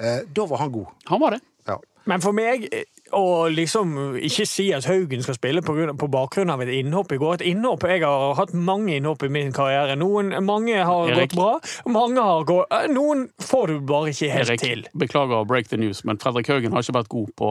eh, 0.00 0.20
da 0.36 0.46
var 0.50 0.64
han 0.66 0.72
god. 0.74 0.86
Han 1.12 1.20
var 1.24 1.36
det. 1.36 1.40
Ja. 1.68 1.78
Men 2.08 2.22
for 2.24 2.32
meg 2.32 2.62
eh, 2.72 2.86
å 3.12 3.48
liksom 3.52 3.92
ikke 4.24 4.44
si 4.48 4.66
at 4.76 4.84
Haugen 4.88 5.22
skal 5.24 5.36
spille 5.36 5.60
på, 5.64 5.74
grunn, 5.76 5.96
på 6.00 6.08
bakgrunn 6.12 6.52
av 6.52 6.60
et 6.64 6.70
innhopp 6.76 7.12
i 7.12 7.18
går 7.20 7.38
Et 7.38 7.44
innhopp, 7.54 7.84
Jeg 7.88 8.02
har 8.04 8.34
hatt 8.36 8.52
mange 8.52 8.96
innhopp 8.96 9.22
i 9.24 9.30
min 9.32 9.52
karriere. 9.56 9.96
Noen, 10.00 10.32
mange 10.44 10.76
har 10.76 11.08
Erik. 11.12 11.32
gått 11.32 11.36
bra, 11.36 11.58
mange 11.92 12.20
har 12.24 12.44
gått 12.48 12.72
eh, 12.72 12.86
Noen 12.92 13.26
får 13.40 13.66
du 13.72 13.80
bare 13.88 14.12
ikke 14.12 14.30
helt 14.32 14.52
Erik, 14.54 14.60
til. 14.64 14.84
beklager 14.96 15.40
å 15.42 15.48
break 15.48 15.68
the 15.72 15.80
news, 15.80 16.04
men 16.04 16.20
Fredrik 16.20 16.48
Haugen 16.52 16.72
har 16.76 16.84
ikke 16.84 16.96
vært 17.00 17.12
god 17.12 17.34
på 17.40 17.50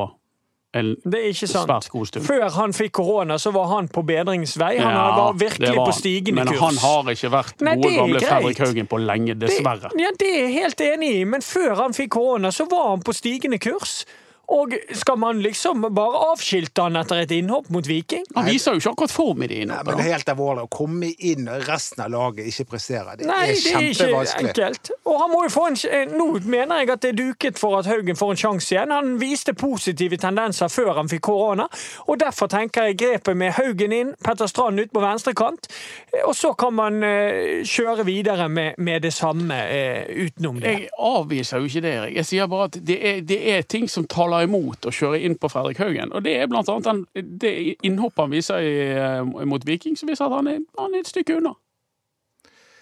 Det 0.74 1.14
er 1.16 1.30
ikke 1.32 1.48
sant. 1.48 1.88
Før 2.28 2.50
han 2.54 2.74
fikk 2.76 2.92
korona, 3.00 3.38
så 3.40 3.52
var 3.56 3.68
han 3.72 3.88
på 3.88 4.04
bedringsvei. 4.06 4.78
Han 4.78 4.94
Ja, 4.94 5.16
var 5.16 5.34
virkelig 5.40 5.76
var 5.78 5.86
på 5.88 5.94
stigende 5.96 6.44
men 6.44 6.48
kurs. 6.54 6.60
han 6.60 6.78
har 6.78 7.12
ikke 7.14 7.32
vært 7.32 7.62
Nei, 7.62 7.76
gode 7.76 7.96
gamle 7.96 8.20
greit. 8.20 8.30
Fredrik 8.30 8.60
Haugen 8.60 8.88
på 8.92 8.98
lenge, 9.00 9.34
dessverre. 9.40 9.90
Det, 9.94 10.02
ja, 10.04 10.12
det 10.20 10.28
er 10.28 10.42
jeg 10.44 10.54
helt 10.62 10.82
enig 10.82 11.12
i, 11.22 11.24
men 11.24 11.42
før 11.42 11.76
han 11.76 11.94
fikk 11.94 12.10
korona, 12.18 12.52
så 12.52 12.68
var 12.70 12.90
han 12.90 13.00
på 13.02 13.14
stigende 13.16 13.58
kurs. 13.64 14.06
Og 14.48 14.74
skal 14.96 15.18
man 15.20 15.42
liksom 15.44 15.82
bare 15.92 16.22
avskilte 16.32 16.86
han 16.86 16.96
etter 16.96 17.20
et 17.26 17.32
innhopp 17.36 17.68
mot 17.74 17.84
Viking? 17.88 18.24
Han 18.36 18.46
viser 18.48 18.78
jo 18.78 18.80
ikke 18.80 18.94
akkurat 18.94 19.12
form 19.12 19.42
i 19.44 19.48
det 19.52 19.58
Nei, 19.68 19.80
men 19.84 20.00
er 20.00 20.08
helt 20.14 20.30
alvorlig, 20.32 20.64
å 20.64 20.72
komme 20.72 21.10
inn 21.20 21.50
og 21.52 21.66
resten 21.68 22.06
av 22.06 22.14
laget 22.14 22.48
ikke 22.48 22.64
prestere, 22.72 23.18
det 23.20 23.28
Nei, 23.28 23.42
er 23.50 23.52
det 23.52 23.74
er 23.74 23.88
ikke 23.90 23.98
kjempevanskelig. 24.00 24.54
enkelt. 24.54 24.92
Og 25.04 25.20
han 25.20 25.34
må 25.34 25.42
jo 25.44 25.52
få 25.52 25.66
en, 25.68 25.78
eh, 25.92 26.14
nå 26.14 26.28
mener 26.48 26.80
jeg 26.80 26.94
at 26.96 27.04
det 27.04 27.12
er 27.12 27.18
duket 27.20 27.60
for 27.60 27.76
at 27.82 27.90
Haugen 27.92 28.16
får 28.16 28.32
en 28.32 28.40
sjanse 28.44 28.72
igjen. 28.72 28.94
Han 28.96 29.18
viste 29.20 29.54
positive 29.58 30.18
tendenser 30.24 30.72
før 30.72 30.94
han 31.02 31.12
fikk 31.12 31.26
korona, 31.28 31.68
og 32.08 32.20
derfor 32.24 32.48
tenker 32.48 32.88
jeg 32.88 32.98
grepet 33.04 33.36
med 33.36 33.52
Haugen 33.60 33.92
inn, 33.92 34.16
Petter 34.24 34.48
Strand 34.48 34.80
ut 34.80 34.94
på 34.96 35.04
venstre 35.04 35.34
kant, 35.36 35.68
og 36.24 36.32
så 36.40 36.54
kan 36.56 36.74
man 36.78 37.04
eh, 37.04 37.66
kjøre 37.68 38.06
videre 38.08 38.48
med, 38.48 38.80
med 38.80 39.04
det 39.04 39.12
samme 39.14 39.60
eh, 39.68 40.08
utenom 40.24 40.62
det. 40.64 40.72
Jeg 40.72 40.90
avviser 41.04 41.60
jo 41.60 41.68
ikke 41.68 41.84
det, 41.84 41.94
Erik. 42.00 42.16
Jeg 42.22 42.32
sier 42.32 42.48
bare 42.48 42.72
at 42.72 42.80
det 42.88 42.98
er, 43.12 43.22
det 43.28 43.42
er 43.58 43.68
ting 43.68 43.90
som 43.92 44.08
taler 44.08 44.37
imot 44.46 44.86
å 44.86 44.94
kjøre 44.94 45.22
inn 45.26 45.38
på 45.40 45.50
Fredrik 45.52 45.80
Haugen. 45.82 46.14
Og 46.14 46.24
det 46.26 46.36
er 46.38 46.50
blant 46.52 46.70
annet 46.70 46.90
den, 46.90 47.30
det 47.42 47.54
innhoppet 47.88 48.26
han 48.26 48.34
viser 48.34 48.64
i, 48.64 48.76
eh, 48.94 49.46
mot 49.46 49.66
Viking, 49.68 49.98
som 49.98 50.10
viser 50.10 50.28
at 50.28 50.38
han 50.38 50.52
er, 50.52 50.60
han 50.78 50.94
er 50.94 51.06
et 51.06 51.12
stykke 51.12 51.40
unna. 51.40 51.56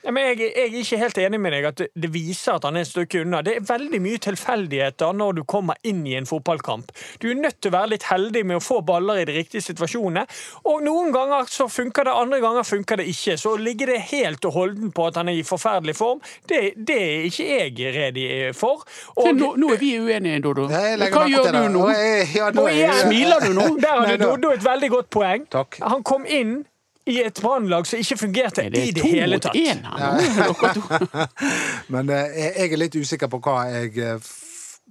Ja, 0.06 0.12
men 0.14 0.28
jeg, 0.30 0.40
jeg 0.54 0.70
er 0.70 0.76
ikke 0.84 0.98
helt 1.02 1.18
enig 1.18 1.40
med 1.42 1.56
deg 1.56 1.66
at 1.72 1.80
det, 1.90 2.10
viser 2.14 2.60
at 2.60 2.66
han 2.68 2.78
er 2.78 2.84
et 2.86 2.90
stykke 2.92 3.24
unna. 3.26 3.40
Det 3.46 3.56
er 3.58 3.64
veldig 3.66 4.00
mye 4.06 4.20
tilfeldigheter 4.22 5.16
når 5.18 5.40
du 5.40 5.44
kommer 5.50 5.80
inn 5.88 6.04
i 6.06 6.14
en 6.20 6.28
fotballkamp. 6.30 6.92
Du 7.24 7.26
er 7.32 7.40
nødt 7.40 7.58
til 7.64 7.72
å 7.72 7.76
være 7.80 7.92
litt 7.96 8.06
heldig 8.12 8.44
med 8.46 8.60
å 8.60 8.64
få 8.64 8.82
baller 8.86 9.24
i 9.24 9.26
de 9.26 9.34
riktige 9.40 9.66
situasjonene. 9.66 10.28
Og 10.70 10.84
noen 10.86 11.10
ganger 11.16 11.50
så 11.50 11.66
funker 11.72 12.06
det, 12.06 12.14
andre 12.22 12.40
ganger 12.44 12.68
funker 12.70 13.02
det 13.02 13.08
ikke. 13.10 13.38
Så 13.42 13.56
ligger 13.58 13.96
det 13.96 13.98
helt 14.12 14.46
og 14.46 14.54
holden 14.60 14.94
på 14.96 15.08
at 15.10 15.18
han 15.20 15.32
er 15.34 15.40
i 15.40 15.48
forferdelig 15.48 15.98
form, 15.98 16.22
det, 16.50 16.62
det 16.78 17.00
er 17.02 17.26
ikke 17.32 17.50
jeg 17.50 17.96
redd 17.98 18.22
for. 18.58 18.86
Og, 19.18 19.32
nå, 19.36 19.56
nå 19.58 19.74
er 19.74 19.82
vi 19.82 19.96
uenige, 19.98 20.44
Dodo. 20.46 20.68
Nei, 20.70 21.10
Hva 21.10 21.26
gjør 21.32 21.50
du 21.58 21.64
nå? 21.74 21.90
Ja, 22.36 22.52
nå 22.54 22.68
er 22.70 22.78
jeg- 22.84 23.02
Smiler 23.06 23.42
du 23.42 23.52
nå? 23.58 23.68
Der 23.82 23.90
har 23.90 24.06
hadde 24.06 24.30
Dodo 24.30 24.54
et 24.54 24.64
veldig 24.66 24.90
godt 24.94 25.10
poeng. 25.10 25.50
Takk. 25.50 25.80
Han 25.82 26.04
kom 26.06 26.26
inn 26.30 26.60
i 27.06 27.20
et 27.22 27.38
brannlag 27.42 27.86
som 27.88 28.00
ikke 28.02 28.18
fungerte 28.18 28.64
Det 28.74 28.82
i 28.82 28.90
er 28.90 28.94
det 28.96 29.02
to 29.04 29.10
hele 29.12 29.36
mot 29.36 29.42
tatt. 29.46 29.56
Men 31.94 32.10
eh, 32.10 32.40
jeg 32.58 32.72
er 32.74 32.78
litt 32.82 32.96
usikker 32.98 33.30
på 33.32 33.40
hva 33.46 33.58
jeg 33.70 33.92
eh, 34.02 34.30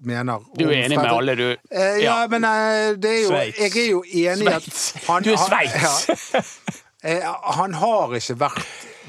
mener. 0.07 0.45
Du 0.59 0.65
er 0.69 0.85
enig 0.85 0.99
med 1.01 1.11
alle, 1.11 1.35
du? 1.39 1.47
Eh, 1.71 1.99
ja, 2.05 2.21
Ja. 2.23 2.29
men 2.31 2.43
det 3.03 3.11
er 3.11 3.21
jo 3.23 3.29
Sveits. 3.33 3.59
Jeg 3.59 3.77
er 3.85 3.91
jo 3.91 4.03
enig 4.05 4.47
i 4.47 4.55
at 4.55 4.69
han- 5.09 5.23
Du 5.27 5.31
er 5.33 5.37
han- 5.37 5.49
Sveits. 5.49 6.31
ja. 7.05 7.35
Han 7.59 7.75
har 7.75 8.15
ikke 8.19 8.39
vært 8.41 8.65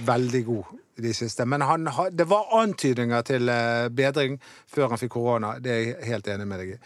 veldig 0.05 0.43
god 0.45 0.63
i 0.97 1.01
det 1.01 1.15
siste, 1.15 1.45
men 1.45 1.61
han, 1.61 1.89
det 2.15 2.25
var 2.29 2.47
antydninger 2.61 3.21
til 3.27 3.49
bedring 3.95 4.37
før 4.71 4.87
han 4.93 4.97
fikk 5.01 5.11
korona. 5.17 5.57
Det 5.59 5.71
er 5.71 5.81
jeg 5.83 5.95
helt 6.13 6.27
enig 6.27 6.47
med 6.47 6.59
deg 6.63 6.69
i. 6.69 6.77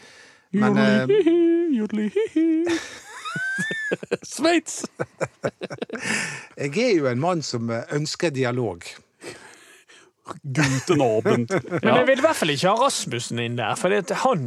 Men 0.58 0.78
eh, 0.78 1.06
Jodeli-hi-hi. 1.78 2.64
Sveits! 4.34 4.82
jeg 6.60 6.74
er 6.74 6.96
jo 6.96 7.08
en 7.10 7.22
mann 7.22 7.44
som 7.46 7.70
eh, 7.70 7.86
ønsker 7.96 8.34
dialog. 8.34 8.84
Guten 10.42 11.00
Abend. 11.02 11.50
Men 11.82 11.96
jeg 11.96 12.06
vil 12.06 12.20
i 12.20 12.24
hvert 12.24 12.38
fall 12.38 12.52
ikke 12.54 12.70
ha 12.70 12.84
Rasmussen 12.84 13.40
inn 13.42 13.56
der, 13.58 13.74
for 13.78 13.94
han 14.22 14.44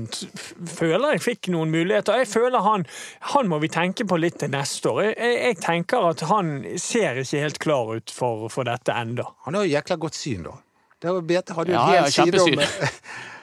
føler 0.69 1.15
jeg 1.15 1.23
fikk 1.25 1.49
noen 1.51 1.73
muligheter. 1.73 2.21
Jeg 2.21 2.29
føler 2.31 2.63
han, 2.63 2.85
han 3.33 3.51
må 3.51 3.59
vi 3.63 3.71
tenke 3.73 4.07
på 4.07 4.19
litt 4.21 4.39
til 4.39 4.53
neste 4.53 4.93
år. 4.93 5.01
Jeg, 5.11 5.33
jeg, 5.41 5.59
tenker 5.63 6.07
at 6.13 6.23
han 6.29 6.53
ser 6.79 7.19
ikke 7.23 7.43
helt 7.43 7.59
klar 7.63 7.95
ut 7.97 8.13
for, 8.13 8.47
for 8.53 8.69
dette 8.69 8.95
enda. 8.95 9.27
Han 9.47 9.59
har 9.59 9.67
jo 9.67 9.75
jækla 9.75 9.99
godt 10.07 10.19
syn, 10.19 10.47
da. 10.47 10.55
Det 11.03 11.11
var 11.11 11.27
Bete 11.27 11.55
hadde 11.57 11.73
jo 11.73 11.75
Ja, 11.75 11.85
helt 11.89 12.05
ja, 12.05 12.23
side 12.23 12.39
om 12.39 12.59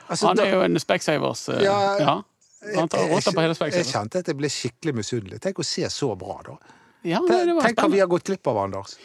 altså, 0.09 0.31
Han 0.31 0.41
er 0.41 0.55
jo 0.55 0.61
en 0.65 0.81
Specsavers. 0.81 1.49
Uh, 1.53 1.61
Ja. 1.61 1.79
Ja. 2.01 2.21
Han 2.77 2.89
tar 2.89 2.99
jeg- 3.09 3.35
på 3.35 3.41
hele 3.41 3.55
Jeg 3.73 3.87
kjente 3.89 4.19
at 4.21 4.27
jeg 4.29 4.37
ble 4.37 4.49
skikkelig 4.49 4.95
misunnelig. 4.95 5.41
Tenk 5.41 5.59
å 5.59 5.65
se 5.65 5.83
så 5.89 6.15
bra, 6.19 6.41
da. 6.45 6.57
Ja, 7.03 7.19
det, 7.27 7.47
det 7.47 7.55
var 7.57 7.63
Tenk 7.63 7.79
hva 7.81 7.91
vi 7.91 7.99
har 8.03 8.07
gått 8.07 8.25
glipp 8.25 8.47
av, 8.47 8.59
Anders. 8.59 8.97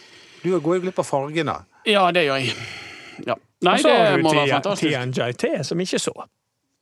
Du 0.44 0.50
går 0.60 0.76
jo 0.76 0.82
glipp 0.82 1.00
av 1.00 1.06
fargene. 1.08 1.56
Ja, 1.88 2.12
det 2.12 2.26
gjør 2.28 2.42
jeg. 2.44 2.56
Ja. 3.26 3.36
Nei, 3.64 3.78
det 3.78 3.86
må 3.86 3.94
være 3.96 4.22
må 4.22 4.34
være 4.36 4.48
så 4.48 4.54
fantastisk. 4.58 4.92
du 4.92 5.22
TNJT, 5.22 5.66
som 5.66 5.80
ikke 5.80 6.00
så. 6.04 6.14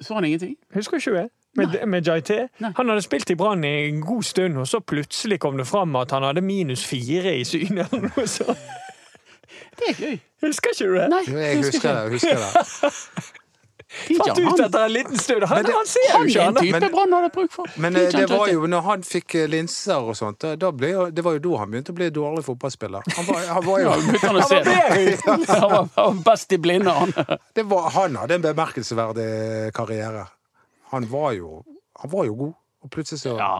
Så 0.01 0.13
han 0.17 0.25
ingenting? 0.25 0.55
Husker 0.73 0.97
ikke 0.97 1.11
du 1.11 1.17
det? 1.21 1.29
Med, 1.55 1.75
med 1.87 2.07
JT. 2.07 2.31
Nei. 2.59 2.71
Han 2.75 2.89
hadde 2.89 3.03
spilt 3.05 3.29
i 3.29 3.35
Brann 3.37 3.63
i 3.63 3.73
en 3.91 4.01
god 4.01 4.23
stund, 4.25 4.57
og 4.57 4.65
så 4.67 4.79
plutselig 4.81 5.37
kom 5.39 5.57
det 5.57 5.67
fram 5.69 5.93
at 5.95 6.09
han 6.11 6.23
hadde 6.25 6.41
minus 6.41 6.83
fire 6.83 7.35
i 7.37 7.43
synet. 7.45 7.93
eller 7.93 8.09
noe 8.09 8.25
sånt. 8.27 8.57
Det 9.77 9.89
er 9.89 9.93
gøy. 10.01 10.19
Husker 10.41 10.69
ikke 10.73 10.85
du 10.89 10.95
det? 10.97 11.05
Nei, 11.09 11.21
Jo, 11.29 11.37
Jeg 11.37 11.57
husker 11.57 11.79
det. 11.81 11.93
jeg 11.93 12.11
husker 12.11 12.41
det. 12.41 13.33
Fant 13.93 14.39
ut 14.39 14.59
etter 14.65 14.83
en 14.87 14.93
liten 14.93 15.17
stund. 15.21 15.43
Han, 15.51 15.63
det- 15.63 15.73
han 15.75 15.85
ser 15.85 16.05
jo 16.09 16.17
Han 16.17 16.27
ikke 16.27 16.41
er 16.41 16.47
en 16.47 16.55
type 16.55 16.79
Men- 16.79 16.91
Brann 16.95 17.13
hadde 17.13 17.29
bruk 17.35 17.51
for. 17.53 17.67
Men 17.77 17.95
eh, 17.95 18.09
det 18.11 18.29
var 18.31 18.47
jo 18.49 18.67
når 18.67 18.81
han 18.87 19.03
fikk 19.07 19.35
eh, 19.35 19.47
linser 19.47 20.01
og 20.09 20.15
sånt, 20.17 20.39
da- 20.41 20.55
da 20.55 20.71
ble, 20.71 20.89
det 21.11 21.23
var 21.25 21.37
jo 21.37 21.43
da 21.45 21.57
han 21.61 21.71
begynte 21.71 21.93
å 21.93 21.97
bli 21.99 22.09
dårlig 22.15 22.43
fotballspiller. 22.47 23.03
Han 23.17 23.25
var, 23.29 23.41
han 23.53 23.65
var 23.67 23.79
jo 23.83 23.89
Ja, 23.89 23.97
han 23.99 24.19
Han 24.23 24.39
var 24.39 24.49
bedre. 24.49 25.59
Han 25.61 25.89
var, 25.95 26.23
best 26.25 26.51
i 26.51 26.57
blinde, 26.57 26.91
han. 26.91 27.13
det 27.55 27.63
var, 27.69 27.89
Han 27.97 28.15
hadde 28.21 28.35
en 28.39 28.41
bemerkelsesverdig 28.49 29.73
karriere. 29.73 30.25
Han 30.93 31.07
var 31.09 31.31
jo, 31.37 31.63
han 32.01 32.09
var 32.11 32.25
jo 32.25 32.33
god, 32.33 32.53
og 32.83 32.89
plutselig 32.91 33.21
så 33.23 33.37
Ja, 33.37 33.53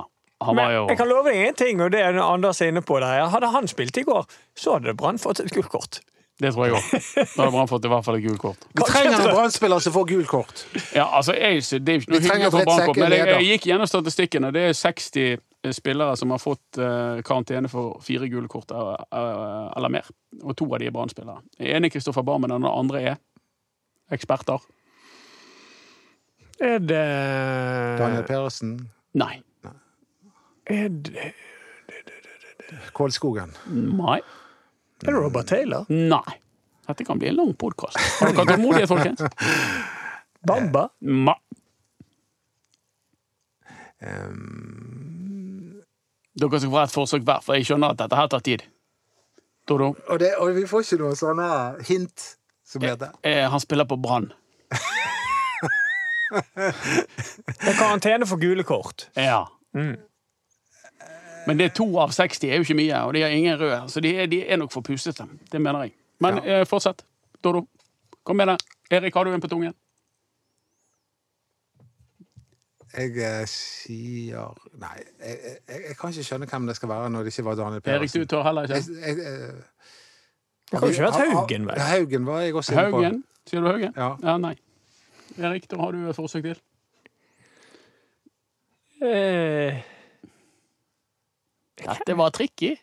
Men 0.53 0.89
jeg 0.89 0.97
kan 0.99 1.07
love 1.07 1.29
deg 1.31 1.47
en 1.47 1.55
ting, 1.55 1.81
og 1.81 1.91
det 1.93 2.01
er 2.03 2.17
Anders 2.19 2.59
er 2.61 2.73
inne 2.73 2.81
på 2.83 2.97
der. 2.99 3.23
Hadde 3.31 3.47
han 3.53 3.67
spilt 3.71 3.97
i 3.97 4.03
går, 4.03 4.25
så 4.59 4.73
hadde 4.77 4.93
Brann 4.99 5.17
fått 5.21 5.39
et 5.39 5.53
gullkort. 5.55 6.01
Det 6.43 6.51
tror 6.51 6.67
jeg 6.67 6.75
òg. 6.75 6.91
Da 7.15 7.23
hadde 7.37 7.51
Brann 7.53 7.69
fått 7.71 7.85
i 7.87 7.91
hvert 7.93 8.05
fall 8.05 8.17
et 8.19 8.25
gult 8.25 8.41
kort. 8.41 8.67
Vi 8.75 8.85
trenger 8.89 9.15
en 9.15 9.31
Brann-spiller 9.31 9.83
som 9.85 9.95
får 9.95 10.07
gult 10.09 10.29
kort. 10.31 10.63
Ja, 10.95 11.05
altså, 11.07 11.35
jeg, 11.37 11.63
det 11.79 11.93
er 11.93 12.01
ikke 12.01 12.13
noe 12.13 12.21
hyggelig 12.25 12.49
for 12.51 12.57
Fred 12.57 12.69
Brann, 12.71 12.99
men 12.99 13.15
jeg, 13.15 13.29
jeg 13.31 13.49
gikk 13.53 13.67
gjennom 13.71 13.89
statistikken, 13.89 14.47
og 14.49 14.55
det 14.57 14.65
er 14.69 14.75
60 14.77 15.73
spillere 15.77 16.17
som 16.19 16.33
har 16.35 16.41
fått 16.43 16.79
uh, 16.81 17.21
karantene 17.23 17.71
for 17.71 18.01
fire 18.03 18.27
gule 18.27 18.51
kort 18.51 18.73
uh, 18.75 18.97
uh, 18.99 19.71
eller 19.77 19.93
mer. 19.95 20.09
Og 20.43 20.51
to 20.59 20.67
av 20.67 20.83
de 20.83 20.91
er 20.91 20.95
Brann-spillere. 20.95 21.39
Den 21.55 21.71
ene 21.77 21.87
er 21.87 21.95
Kristoffer 21.95 22.27
Barmen, 22.27 22.51
den 22.51 22.67
andre 22.67 23.05
er 23.13 23.21
eksperter. 24.11 24.59
Er 26.59 26.83
det 26.83 27.03
Daniel 27.99 28.27
Peresen, 28.27 28.75
Nei. 29.13 29.37
Er 30.65 30.87
det, 30.89 31.33
Kålskogen. 32.93 33.51
Nei. 33.69 34.19
Er 35.07 35.15
det 35.15 35.21
Robert 35.21 35.47
Taylor? 35.51 35.85
Nei. 35.89 36.39
Dette 36.87 37.05
kan 37.07 37.19
bli 37.19 37.29
en 37.31 37.35
lang 37.39 37.53
podkast. 37.55 37.97
Har 38.19 38.33
dere 38.35 38.45
tålmodighet, 38.55 38.89
folkens? 38.91 39.23
Bamba? 40.47 40.89
Ma. 40.99 41.35
Um, 44.03 45.83
Dere 46.35 46.59
skal 46.59 46.71
få 46.73 46.81
et 46.81 46.93
forsøk 46.93 47.23
hver, 47.27 47.43
for 47.45 47.55
jeg 47.55 47.69
skjønner 47.69 47.93
at 47.93 47.99
dette 48.01 48.17
her 48.17 48.27
tar 48.31 48.43
tid. 48.43 48.65
Dodo, 49.69 49.93
og, 50.09 50.17
det, 50.19 50.33
og 50.43 50.55
vi 50.57 50.65
får 50.67 50.83
ikke 50.83 50.97
noen 50.99 51.15
sånne 51.15 51.47
hint 51.87 52.25
som 52.67 52.83
heter 52.83 53.13
eh, 53.23 53.45
han 53.47 53.61
spiller 53.63 53.87
på 53.87 53.95
Brann. 54.01 54.31
Det 56.33 57.69
er 57.69 57.77
karantene 57.77 58.25
for 58.27 58.41
gule 58.41 58.65
kort. 58.65 59.05
Ja. 59.15 59.43
Men 61.47 61.59
det 61.59 61.65
er 61.65 61.75
to 61.75 61.87
av 61.99 62.13
60 62.15 62.47
er 62.49 62.59
jo 62.59 62.65
ikke 62.65 62.77
mye, 62.79 63.03
og 63.03 63.13
de 63.15 63.23
har 63.25 63.35
ingen 63.35 63.59
røde. 63.59 63.81
Så 63.91 64.03
de 64.03 64.15
er, 64.15 64.27
de 64.31 64.43
er 64.47 64.59
nok 64.61 64.71
for 64.71 64.85
pusete. 64.85 65.25
Det 65.51 65.61
mener 65.61 65.87
jeg. 65.87 65.95
Men 66.23 66.39
eh, 66.43 66.65
fortsett. 66.69 67.03
Dodo, 67.43 67.65
kom 68.23 68.39
med 68.39 68.53
det. 68.53 68.57
Erik, 68.91 69.15
har 69.15 69.25
du 69.25 69.33
en 69.33 69.41
på 69.41 69.49
tungen? 69.51 69.73
Jeg 72.93 73.15
eh, 73.25 73.43
sier 73.49 74.51
Nei, 74.77 74.99
jeg, 75.01 75.37
jeg, 75.41 75.79
jeg 75.89 75.95
kan 75.97 76.13
ikke 76.13 76.25
skjønne 76.27 76.47
hvem 76.49 76.67
det 76.69 76.75
skal 76.77 76.91
være 76.91 77.07
når 77.09 77.25
det 77.25 77.33
ikke 77.33 77.45
var 77.47 77.55
Daniel 77.57 77.81
Pedersen. 77.81 78.03
Erik, 78.03 78.13
du 78.13 78.35
tør 78.35 78.43
heller 78.45 78.67
ikke? 78.69 78.75
jeg, 78.75 79.15
jeg, 79.17 79.53
Det 80.69 80.77
kan 80.77 80.83
jo 80.83 80.93
ikke 80.93 81.07
vært 81.07 81.33
Haugen, 81.33 81.65
vel? 81.69 81.79
Ja, 81.81 81.87
Haugen 81.95 82.27
var 82.29 82.43
jeg 82.43 82.59
også 82.59 82.75
inne 82.75 82.83
på. 82.91 83.01
Haugen? 83.01 83.23
Sier 83.49 83.65
du 83.65 83.71
Haugen? 83.71 83.97
Ja. 83.97 84.37
Nei. 84.37 84.53
Erik, 85.41 85.65
da 85.71 85.81
har 85.81 85.95
du 85.95 86.05
et 86.09 86.15
forsøk 86.15 86.45
til. 86.45 86.61
Eh, 89.03 89.81
Dette 91.87 92.15
var 92.19 92.29
tricky. 92.35 92.75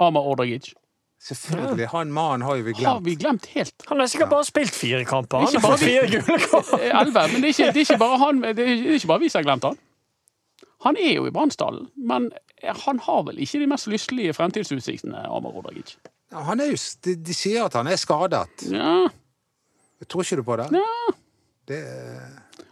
Amar 0.00 0.26
Ordagic. 0.32 0.72
Selvfølgelig. 1.20 1.86
Han 1.92 2.12
mannen 2.16 2.42
har 2.46 2.56
jo 2.56 2.64
vi 2.64 2.72
glemt. 2.72 2.86
Har 2.88 3.00
vi 3.04 3.14
glemt 3.20 3.46
helt. 3.52 3.74
han 3.90 4.00
har 4.00 4.06
sikkert 4.08 4.30
bare 4.30 4.44
spilt 4.48 4.72
fire 4.72 5.04
kamper. 5.04 5.38
Han 5.42 5.48
Ikke 5.48 5.60
har 5.60 5.70
fått 5.76 5.80
bare- 5.80 5.88
fire 5.88 6.06
gule 6.08 6.38
kort. 6.48 6.70
Eh, 6.80 7.32
Men 7.34 7.42
det 7.42 7.50
er, 7.50 7.52
ikke, 7.52 7.66
det, 7.66 7.76
er 7.76 7.84
ikke 7.84 7.98
bare 8.00 8.18
han, 8.22 8.40
det 8.40 8.64
er 8.64 8.94
ikke 8.96 9.06
bare 9.10 9.20
vi 9.20 9.28
som 9.28 9.38
har 9.42 9.44
glemt 9.50 9.66
han. 9.68 9.76
Han 10.86 10.96
er 10.96 11.12
jo 11.18 11.26
i 11.28 11.30
Brannsdalen, 11.30 11.90
men 11.96 12.30
han 12.86 12.98
har 13.04 13.22
vel 13.26 13.36
ikke 13.44 13.60
de 13.60 13.66
mest 13.68 13.86
lystelige 13.92 14.32
fremtidsutsiktene, 14.32 15.26
Amar 15.28 15.52
Ordagic. 15.60 15.98
Ja, 16.32 16.40
Han 16.48 16.60
er 16.60 16.70
jo, 16.72 16.76
de, 17.04 17.14
de 17.20 17.34
sier 17.36 17.64
at 17.66 17.74
han 17.76 17.86
er 17.90 17.96
skadet. 18.00 18.64
Ja, 18.72 19.08
Jeg 20.00 20.08
Tror 20.08 20.22
ikke 20.24 20.36
du 20.40 20.42
på 20.48 20.56
det? 20.56 20.70
ja. 20.72 21.12
det 21.68 21.80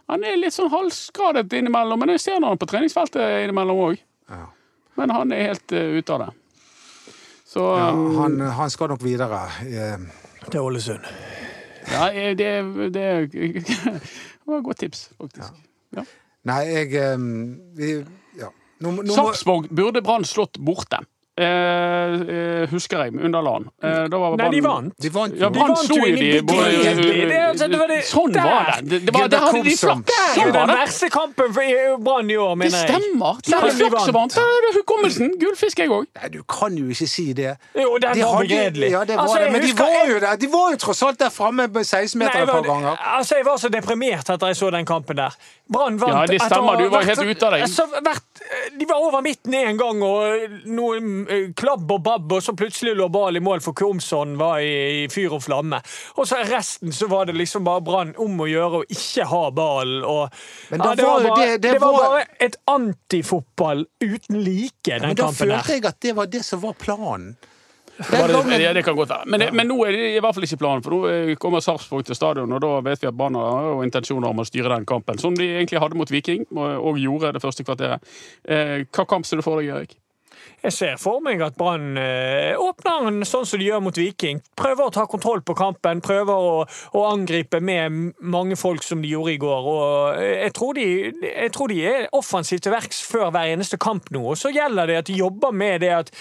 Han 0.09 0.23
er 0.25 0.39
litt 0.41 0.55
sånn 0.57 0.71
halvskadet 0.73 1.53
innimellom, 1.53 1.99
men 2.01 2.09
jeg 2.15 2.19
ser 2.23 2.41
han 2.41 2.57
på 2.57 2.65
treningsfeltet 2.65 3.43
innimellom 3.45 3.77
òg. 3.91 3.99
ja. 4.29 4.47
Men 4.97 5.13
han 5.13 5.31
er 5.35 5.51
helt 5.51 5.73
uh, 5.75 5.97
ute 5.99 6.15
av 6.15 6.25
det. 6.25 6.29
Så 7.49 7.65
Ja, 7.77 7.91
um, 7.91 8.15
han, 8.17 8.39
han 8.59 8.69
skal 8.69 8.91
nok 8.93 9.03
videre. 9.03 9.41
Eh, 9.65 9.97
Til 10.51 10.61
Ålesund. 10.61 11.05
ja, 11.91 12.09
eh, 12.11 12.35
det, 12.37 12.49
det, 12.93 13.05
det 13.33 14.45
var 14.45 14.57
et 14.59 14.65
godt 14.65 14.79
tips, 14.85 15.09
faktisk. 15.17 15.57
Ja. 15.97 16.03
Nei, 16.49 16.61
jeg 16.69 16.93
eh, 16.95 17.17
vi, 17.77 17.89
ja. 18.37 18.51
Sarpsborg 19.15 19.71
burde 19.73 20.03
Brann 20.05 20.25
slått 20.25 20.59
borte. 20.61 21.01
Eh, 21.39 22.13
eh, 22.63 22.67
husker 22.69 23.03
jeg, 23.05 23.13
under 23.23 23.41
LAN. 23.41 23.67
Eh, 23.83 24.07
da 24.11 24.17
var 24.19 24.33
Nei, 24.39 24.49
de 24.51 24.59
vant. 24.65 24.93
De 25.01 25.09
vant 25.13 25.35
Ja, 25.39 25.47
de 25.49 25.59
vant 25.59 25.83
jo 25.87 25.95
de 25.95 26.41
både- 26.43 26.71
Det 26.99 27.31
er 27.31 27.47
altså- 27.51 27.67
det 27.71 27.79
var 27.79 27.87
det- 27.87 28.03
Sånn 28.03 28.33
der. 28.33 28.43
var 28.43 28.65
det. 28.81 28.89
det, 28.89 29.05
det 29.05 29.13
var, 29.13 29.27
der 29.29 29.37
hadde 29.45 29.63
de 29.63 29.75
flaks! 29.77 30.03
Det 30.35 30.43
er 30.43 30.51
var 30.51 30.65
den 30.67 30.75
verste 30.75 31.09
kampen 31.09 31.53
for 31.53 31.97
Brann 32.03 32.29
i 32.29 32.35
år, 32.35 32.55
mener 32.55 32.75
jeg. 32.75 32.87
Det 32.87 32.95
stemmer. 32.95 33.33
Det 33.45 33.53
er 33.53 33.61
de 33.61 33.89
flaks 33.89 34.05
som 34.05 34.13
vant. 34.19 34.35
Der 34.35 34.41
er 34.41 34.61
det 34.67 34.71
hukommelsen. 34.81 35.31
Gullfisk, 35.39 35.77
jeg 35.79 35.89
òg. 35.89 36.05
Nei, 36.21 36.27
du 36.29 36.43
kan 36.43 36.75
jo 36.77 36.85
ikke 36.91 37.07
si 37.07 37.31
det. 37.33 37.55
Jo, 37.75 37.97
det 37.97 38.13
De 38.13 38.21
var 38.21 38.35
hadde- 38.35 38.47
begredelig. 38.47 38.89
Ja, 38.91 39.03
det 39.05 39.15
var 39.15 39.23
Altså, 39.23 39.39
det. 39.39 39.51
Men 39.51 39.61
de 39.61 39.73
var, 39.79 40.05
jo 40.11 40.19
der. 40.19 40.35
de 40.35 40.47
var 40.47 40.71
jo 40.71 40.77
tross 40.77 41.01
alt 41.03 41.19
der 41.19 41.29
framme 41.29 41.67
på 41.69 41.79
16 41.85 42.19
meter 42.19 42.41
et 42.43 42.49
par 42.49 42.61
ganger. 42.63 42.97
Altså, 43.17 43.35
jeg 43.39 43.45
var 43.45 43.55
så 43.57 43.69
deprimert 43.69 44.27
etter 44.29 44.47
jeg 44.47 44.55
så 44.55 44.71
den 44.71 44.85
kampen 44.85 45.15
der. 45.15 45.31
Brann 45.71 45.97
vant 46.01 46.11
Ja, 46.13 46.25
det 46.25 46.41
stemmer, 46.41 46.75
du 46.77 46.89
var 46.89 47.01
helt 47.03 47.19
ute 47.23 47.43
av 47.45 47.51
deg. 47.53 47.61
Altså, 47.61 47.83
de 48.79 48.85
var 48.89 48.95
over 48.97 49.21
midten 49.21 49.53
en 49.53 49.77
gang, 49.77 50.01
og 50.03 50.37
noe 50.65 50.95
eh, 50.97 51.28
klabb 51.55 51.91
og 51.91 52.01
babb, 52.05 52.31
og 52.37 52.41
så 52.45 52.53
plutselig 52.57 52.95
lå 52.97 53.07
ball 53.13 53.37
i 53.37 53.41
mål 53.43 53.61
for 53.65 53.73
Komson 53.77 54.35
var 54.39 54.59
i, 54.65 55.03
i 55.03 55.07
fyr 55.13 55.35
og 55.37 55.43
flamme. 55.45 55.79
Og 56.17 56.27
så 56.29 56.41
resten 56.49 56.91
så 56.95 57.07
var 57.11 57.29
det 57.29 57.35
liksom 57.39 57.63
bare 57.67 57.81
Brann 57.85 58.15
om 58.17 58.41
å 58.41 58.47
gjøre 58.49 58.81
å 58.81 58.87
ikke 58.89 59.27
ha 59.29 59.43
ball. 59.51 59.93
Og, 60.03 60.41
Men 60.71 60.83
da 60.83 60.95
det, 60.95 61.05
var 61.05 61.21
var 61.23 61.29
bare, 61.35 61.45
det- 61.45 61.61
det, 61.61 61.75
det 61.77 61.81
var 61.83 61.99
bare 61.99 62.25
et 62.39 62.57
antifotball 62.67 63.85
uten 64.01 64.41
like, 64.43 64.89
den 64.89 65.01
Men 65.11 65.15
da 65.15 65.31
følte 65.31 65.77
jeg 65.77 65.85
at 65.85 65.99
det 66.01 66.15
var 66.17 66.27
det 66.27 66.43
som 66.45 66.61
var 66.65 66.73
planen. 66.79 67.35
Det- 67.99 68.61
Ja, 68.61 68.71
det 68.73 68.85
kan 68.85 68.95
godt 68.95 69.09
være. 69.09 69.25
Men, 69.27 69.41
men 69.53 69.67
nå 69.67 69.75
er 69.85 69.91
det 69.91 70.03
i 70.15 70.19
hvert 70.23 70.33
fall 70.37 70.45
ikke 70.47 70.57
planen, 70.61 70.81
for 70.85 70.93
nå 70.95 70.99
eh, 71.11 71.35
kommer 71.35 71.59
Sarpsborg 71.59 72.05
til 72.07 72.15
stadion, 72.15 72.53
og 72.55 72.61
da 72.63 72.69
vet 72.85 73.01
vi 73.03 73.09
at 73.09 73.17
Brann 73.19 73.35
har 73.35 73.65
jo 73.73 73.81
intensjoner 73.83 74.29
om 74.31 74.39
å 74.39 74.45
styre 74.47 74.71
den 74.71 74.85
kampen, 74.87 75.19
som 75.19 75.35
de 75.35 75.43
egentlig 75.57 75.81
hadde 75.83 75.99
mot 75.99 76.09
Viking, 76.09 76.45
og 76.55 76.85
og 76.93 76.97
gjorde 77.01 77.33
det 77.35 77.41
første 77.43 77.65
kvarteret. 77.67 77.99
Eh, 78.47 78.85
hva 78.87 79.05
kamp 79.05 79.25
ser 79.27 79.37
du 79.37 79.43
for 79.43 79.59
deg, 79.59 79.67
Erik? 79.75 79.97
Jeg 80.59 80.75
ser 80.75 80.97
for 80.99 81.23
meg 81.23 81.39
at 81.43 81.55
Brann 81.59 81.95
eh, 81.99 82.57
åpner 82.59 83.05
den 83.07 83.27
sånn 83.27 83.47
som 83.47 83.61
de 83.61 83.69
gjør 83.69 83.83
mot 83.85 83.95
Viking. 83.95 84.41
Prøver 84.59 84.89
å 84.89 84.93
ta 84.93 85.05
kontroll 85.07 85.41
på 85.45 85.55
kampen, 85.55 86.01
prøver 86.03 86.35
å, 86.35 86.63
å 86.67 87.03
angripe 87.07 87.61
med 87.63 88.15
mange 88.19 88.57
folk 88.59 88.83
som 88.83 89.03
de 89.03 89.13
gjorde 89.13 89.35
i 89.37 89.41
går. 89.41 89.69
Eh, 90.19 90.33
jeg, 90.43 90.55
tror 90.59 90.75
de, 90.75 90.87
jeg 91.23 91.53
tror 91.55 91.71
de 91.71 91.81
er 91.87 92.09
offensivt 92.19 92.67
til 92.67 92.75
verks 92.75 92.99
før 93.07 93.31
hver 93.31 93.53
eneste 93.53 93.79
kamp 93.79 94.11
nå. 94.15 94.25
Og 94.33 94.39
så 94.39 94.51
gjelder 94.51 94.91
det 94.91 94.99
at 95.03 95.11
de 95.11 95.19
jobber 95.21 95.55
med 95.55 95.79
det 95.85 95.93
at 96.01 96.11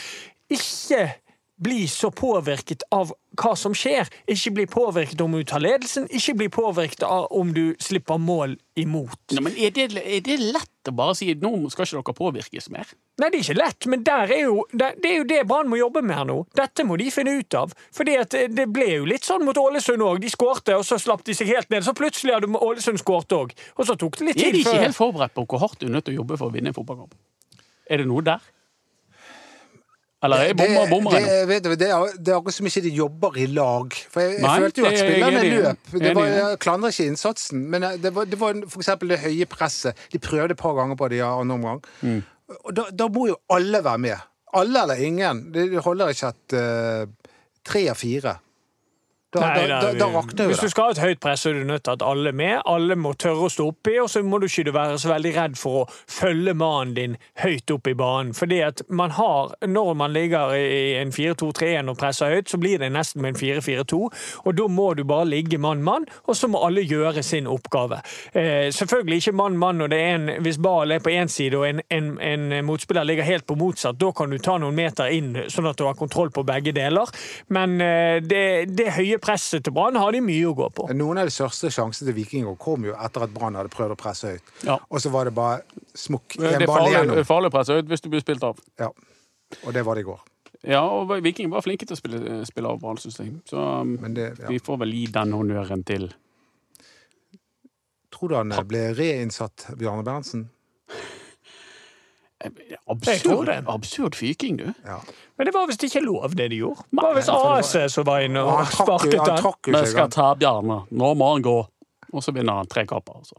ikke 0.55 1.09
bli 1.59 1.89
så 1.91 2.11
påvirket 2.15 2.83
av 2.95 3.11
hva 3.39 3.53
som 3.59 3.75
skjer. 3.77 4.09
Ikke 4.31 4.53
bli 4.55 4.65
påvirket 4.71 5.21
om 5.25 5.35
du 5.35 5.43
tar 5.47 5.63
ledelsen, 5.63 6.07
ikke 6.15 6.35
bli 6.39 6.49
påvirket 6.55 7.03
av 7.07 7.29
om 7.35 7.53
du 7.55 7.75
slipper 7.83 8.19
mål 8.23 8.57
imot. 8.79 9.19
Nei, 9.35 9.43
men 9.43 9.59
er 9.59 9.75
det, 9.75 9.89
er 9.99 10.23
det 10.25 10.39
lett 10.39 10.89
å 10.89 10.95
bare 10.97 11.17
si 11.19 11.29
nå 11.35 11.51
skal 11.73 11.85
ikke 11.87 11.99
dere 12.01 12.17
påvirkes 12.19 12.71
mer? 12.73 12.91
Nei, 13.19 13.29
det 13.35 13.41
er 13.41 13.45
ikke 13.45 13.59
lett, 13.59 13.89
men 13.91 14.05
er 14.15 14.33
jo, 14.45 14.63
det, 14.73 14.93
det 15.03 15.11
er 15.11 15.17
jo 15.19 15.27
det 15.29 15.41
Brann 15.51 15.71
må 15.71 15.81
jobbe 15.81 16.03
med 16.07 16.17
her 16.17 16.29
nå. 16.31 16.39
Dette 16.57 16.87
må 16.87 16.97
de 17.01 17.11
finne 17.15 17.35
ut 17.41 17.59
av. 17.59 17.75
Fordi 17.95 18.15
at 18.23 18.31
det- 18.35 18.55
det 18.55 18.69
ble 18.73 18.87
jo 19.01 19.09
litt 19.11 19.27
sånn 19.27 19.45
mot 19.45 19.59
Ålesund 19.59 20.03
òg. 20.03 20.21
De 20.23 20.31
skårte, 20.31 20.77
og 20.79 20.87
så 20.87 20.99
slapp 21.03 21.25
de 21.27 21.35
seg 21.35 21.51
helt 21.51 21.71
ned. 21.75 21.83
Så 21.85 21.95
plutselig 21.99 22.35
hadde 22.39 22.49
Ålesund 22.55 23.03
skåret 23.03 23.35
òg. 23.35 23.53
Og 23.77 23.87
så 23.87 23.99
tok 23.99 24.17
det 24.19 24.31
litt 24.31 24.39
tid 24.39 24.45
før 24.45 24.49
Er 24.49 24.53
de 24.53 24.63
ikke 24.65 24.87
helt 24.87 24.97
forberedt 25.03 25.35
på 25.35 25.47
hvor 25.47 25.59
hardt 25.67 25.79
du 25.83 25.87
er 25.87 25.95
nødt 25.97 26.07
til 26.07 26.15
å 26.15 26.23
jobbe 26.23 26.39
for 26.39 26.49
å 26.49 26.55
vinne 26.55 26.71
en 26.73 26.79
fotballkamp? 26.79 27.15
Er 27.91 27.99
det 27.99 28.07
noe 28.07 28.23
der? 28.23 28.41
Eller 30.27 30.49
er 30.49 30.55
bommer 30.59 30.81
det, 30.81 30.91
bommer 30.91 31.11
det, 31.15 31.59
det, 31.79 31.87
er, 31.87 32.15
det 32.19 32.33
er 32.33 32.39
akkurat 32.41 32.57
som 32.57 32.67
ikke 32.67 32.81
de 32.83 32.91
jobber 32.91 33.37
i 33.39 33.45
lag. 33.47 33.95
For 34.11 34.25
jeg, 34.25 34.33
jeg 34.35 34.43
Nei, 34.43 34.55
følte 34.65 34.83
jo 34.83 34.89
at 34.89 34.97
det 34.97 35.03
er 35.03 35.13
spillerne 35.13 35.43
løp. 35.53 35.93
Det 35.93 36.15
var, 36.19 36.31
jeg 36.33 36.59
klandrer 36.65 36.95
ikke 36.95 37.07
innsatsen, 37.13 37.63
men 37.71 37.87
eh, 37.87 38.01
det 38.03 38.13
var, 38.17 38.27
det 38.27 38.41
var 38.41 38.59
for 38.67 38.83
eksempel 38.83 39.15
det 39.15 39.21
høye 39.23 39.47
presset. 39.51 40.03
De 40.11 40.19
prøvde 40.23 40.57
et 40.57 40.61
par 40.61 40.75
ganger 40.79 40.99
på 40.99 41.11
det 41.13 41.21
i 41.21 41.23
andre 41.23 41.61
omgang. 41.61 41.85
Mm. 42.03 42.19
Og 42.59 42.75
da, 42.75 42.89
da 42.91 43.09
må 43.15 43.29
jo 43.31 43.39
alle 43.55 43.85
være 43.85 44.03
med. 44.09 44.27
Alle 44.59 44.83
eller 44.83 45.07
ingen. 45.07 45.45
Det 45.55 45.69
holder 45.85 46.11
ikke 46.11 46.33
at 46.33 46.59
uh, 46.59 47.33
tre 47.69 47.87
av 47.93 47.99
fire 48.01 48.39
Da, 49.29 49.41
Nei, 49.41 49.67
da, 49.69 49.81
da, 49.83 49.89
da 49.93 50.07
rakner 50.09 50.47
jo 50.47 50.55
Hvis 50.55 50.63
du 50.65 50.71
skal 50.73 50.87
ha 50.87 50.93
et 50.95 51.01
høyt 51.03 51.19
press, 51.21 51.43
så 51.45 51.51
er 51.51 51.59
du 51.59 51.67
nødt 51.69 51.83
til 51.85 51.99
at 51.99 52.03
alle 52.07 52.31
er 52.31 52.37
med. 52.41 52.63
Alle 52.65 52.95
må 52.97 53.11
tørre 53.21 53.45
å 53.45 53.51
stå 53.53 53.67
oppi, 53.75 53.99
og 54.01 54.07
så 54.09 54.23
må 54.25 54.39
du 54.41 54.47
ikke 54.47 54.73
være 54.73 54.95
så 55.03 55.11
veldig 55.11 55.33
redd 55.35 55.59
for 55.61 55.83
å 55.83 55.89
følge 55.93 56.55
mannen 56.57 56.95
din 56.97 57.17
høyt 57.43 57.69
opp 57.75 57.91
i 57.91 57.95
banen. 57.99 58.33
Fordi 58.37 58.63
at 58.65 58.81
man 58.89 59.13
har, 59.19 59.53
når 59.69 59.91
man 60.01 60.15
ligger 60.17 60.55
i 60.57 60.95
en 61.03 61.13
4-2-3-1 61.13 61.93
og 61.93 61.99
presser 62.01 62.33
høyt, 62.33 62.49
så 62.49 62.61
blir 62.63 62.81
det 62.81 62.89
nesten 62.95 63.21
med 63.21 63.35
en 63.35 63.41
4-4-2, 63.43 63.99
og 64.49 64.57
da 64.57 64.69
må 64.73 64.87
du 64.97 65.05
bare 65.09 65.29
ligge 65.29 65.61
mann-mann, 65.61 66.09
og 66.25 66.41
så 66.41 66.49
må 66.49 66.65
alle 66.65 66.87
gjøre 66.89 67.21
sin 67.27 67.51
oppgave. 67.53 68.01
Eh, 68.33 68.71
selvfølgelig 68.73 69.21
ikke 69.21 69.37
mann-mann 69.43 69.83
når 69.83 69.93
det 69.93 70.01
er 70.07 70.15
en, 70.15 70.27
hvis 70.47 70.61
ballen 70.65 70.97
er 70.97 71.05
på 71.05 71.13
én 71.13 71.29
side 71.29 71.61
og 71.61 71.69
en, 71.69 71.85
en, 71.93 72.15
en 72.25 72.49
motspiller 72.65 73.05
ligger 73.05 73.29
helt 73.29 73.45
på 73.45 73.59
motsatt. 73.61 74.01
Da 74.01 74.09
kan 74.17 74.33
du 74.33 74.41
ta 74.41 74.57
noen 74.57 74.81
meter 74.81 75.13
inn, 75.13 75.35
sånn 75.53 75.69
at 75.69 75.77
du 75.77 75.85
har 75.85 76.01
kontroll 76.01 76.33
på 76.33 76.49
begge 76.49 76.73
deler. 76.73 77.13
Men 77.53 77.77
eh, 77.85 78.25
det, 78.25 78.73
det 78.73 78.91
høye 78.97 79.18
presset 79.23 79.65
til 79.67 79.75
Brann 79.77 79.99
har 79.99 80.15
de 80.15 80.23
mye 80.25 80.47
å 80.49 80.55
gå 80.57 80.69
på. 80.75 80.89
Noen 80.97 81.21
av 81.23 81.29
de 81.29 81.35
største 81.35 81.71
sjansene 81.75 82.11
til 82.11 82.17
Vikinger 82.17 82.57
kom 82.61 82.87
jo 82.89 82.97
etter 82.97 83.27
at 83.27 83.35
Brann 83.35 83.59
hadde 83.59 83.73
prøvd 83.73 83.95
å 83.95 83.99
presse 84.01 84.35
høyt. 84.35 84.53
Ja. 84.67 84.79
Og 84.89 85.05
så 85.05 85.13
var 85.15 85.29
det 85.29 85.35
bare 85.37 85.63
smukk 85.99 86.39
Det 86.39 86.55
en 86.55 86.63
er 86.63 86.67
ball 86.71 86.83
farlig, 86.83 86.97
igjennom. 86.97 87.23
farlig 87.29 87.53
å 87.53 87.57
presse 87.59 87.79
ut 87.79 87.93
hvis 87.93 88.05
du 88.05 88.11
blir 88.13 88.25
spilt 88.25 88.47
av. 88.49 88.61
Ja. 88.81 88.91
Og 89.65 89.75
det 89.77 89.85
var 89.87 89.99
det 89.99 90.05
i 90.05 90.09
går. 90.09 90.25
Ja, 90.67 90.83
og 90.83 91.13
Viking 91.23 91.53
var 91.53 91.63
flinke 91.63 91.87
til 91.87 91.95
å 91.95 92.01
spille, 92.01 92.41
spille 92.49 92.71
av 92.71 92.81
Brann, 92.83 92.99
syns 93.01 93.21
jeg. 93.23 93.37
Så 93.49 93.59
um, 93.59 93.95
det, 94.15 94.33
ja. 94.41 94.49
vi 94.51 94.59
får 94.63 94.81
vel 94.83 94.95
gi 94.97 95.07
den 95.15 95.37
honnøren 95.37 95.85
til 95.87 96.11
Tror 98.09 98.33
du 98.33 98.39
han 98.39 98.53
eh, 98.57 98.65
ble 98.67 98.87
reinnsatt, 98.97 99.69
Bjarne 99.79 100.03
Berntsen? 100.03 100.49
Eh, 102.45 102.51
Absurd, 102.87 103.49
absurd 103.67 104.15
fyking, 104.15 104.57
du. 104.59 104.69
Ja. 104.87 105.01
Men 105.39 105.47
det 105.47 105.55
var 105.55 105.67
visst 105.71 105.83
ikke 105.85 106.01
lov, 106.05 106.35
det 106.37 106.51
de 106.51 106.61
gjorde. 106.63 106.87
Det 106.91 107.03
var 107.03 107.15
visst 107.19 107.29
AC 107.33 107.93
som 107.93 108.07
var 108.07 108.25
inne 108.27 108.41
Og 108.43 108.67
sparket 108.73 109.19
han 109.19 109.45
Vi 109.67 109.83
skal 109.91 110.11
ta 110.11 110.33
Bjarne. 110.35 110.81
Nå 110.91 111.13
må 111.15 111.33
han 111.33 111.43
gå. 111.43 111.59
Og 112.13 112.25
så 112.25 112.33
vinner 112.33 112.53
han 112.63 112.67
tre 112.67 112.87
kamper, 112.89 113.21
altså. 113.21 113.37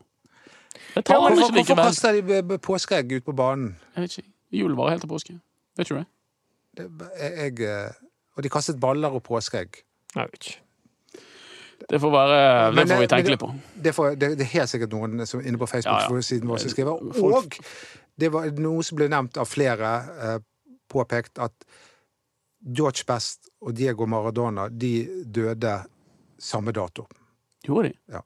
Det 0.95 1.05
tar 1.05 1.21
han 1.21 1.37
hvorfor, 1.37 1.75
kaster 1.75 2.21
de 2.21 2.57
påskeegg 2.57 3.11
ut 3.19 3.25
på 3.25 3.33
banen? 3.35 3.75
Jeg 3.95 4.01
vet 4.03 4.17
ikke. 4.17 4.29
jul 4.61 4.75
varer 4.77 4.95
helt 4.97 5.01
til 5.05 5.09
påske. 5.09 5.35
Vet 5.77 5.85
ikke 5.89 5.95
du 5.95 5.99
det? 5.99 6.07
Det, 6.77 7.09
jeg, 7.19 7.59
eh, 7.65 7.91
og 8.37 8.43
de 8.43 8.49
kastet 8.49 8.79
baller 8.79 9.13
og 9.13 9.23
påskeegg. 9.23 9.81
Jeg 10.15 10.31
vet 10.33 10.49
ikke. 10.49 10.57
Det 11.89 12.01
får, 12.01 12.11
være, 12.11 12.39
det 12.75 12.83
får 12.89 12.99
vi 12.99 13.07
tenke 13.07 13.31
litt 13.31 13.39
på. 13.39 13.49
Det, 13.83 13.91
får, 13.95 14.15
det, 14.19 14.29
det 14.37 14.45
er 14.45 14.51
helt 14.51 14.69
sikkert 14.69 14.91
noen 14.93 15.23
som 15.25 15.39
inne 15.39 15.57
på 15.57 15.67
Ja, 15.71 15.79
ja. 15.79 15.93
Facebook-siden 15.95 16.49
vår 16.51 16.57
som 16.61 16.73
skriver. 16.73 17.05
Folk- 17.15 17.37
Og 17.37 17.55
det 18.19 18.29
var 18.33 18.49
noe 18.59 18.83
som 18.85 18.99
ble 18.99 19.07
nevnt 19.11 19.37
av 19.41 19.47
flere, 19.49 19.91
eh, 20.25 20.39
påpekt 20.89 21.39
at 21.39 21.53
George 22.59 23.05
Best 23.07 23.49
og 23.63 23.75
Diego 23.77 24.05
Maradona 24.09 24.67
de 24.69 25.23
døde 25.25 25.77
samme 26.39 26.73
dato. 26.75 27.05
Gjorde 27.65 27.89
de? 27.89 27.97
Ja. 28.15 28.21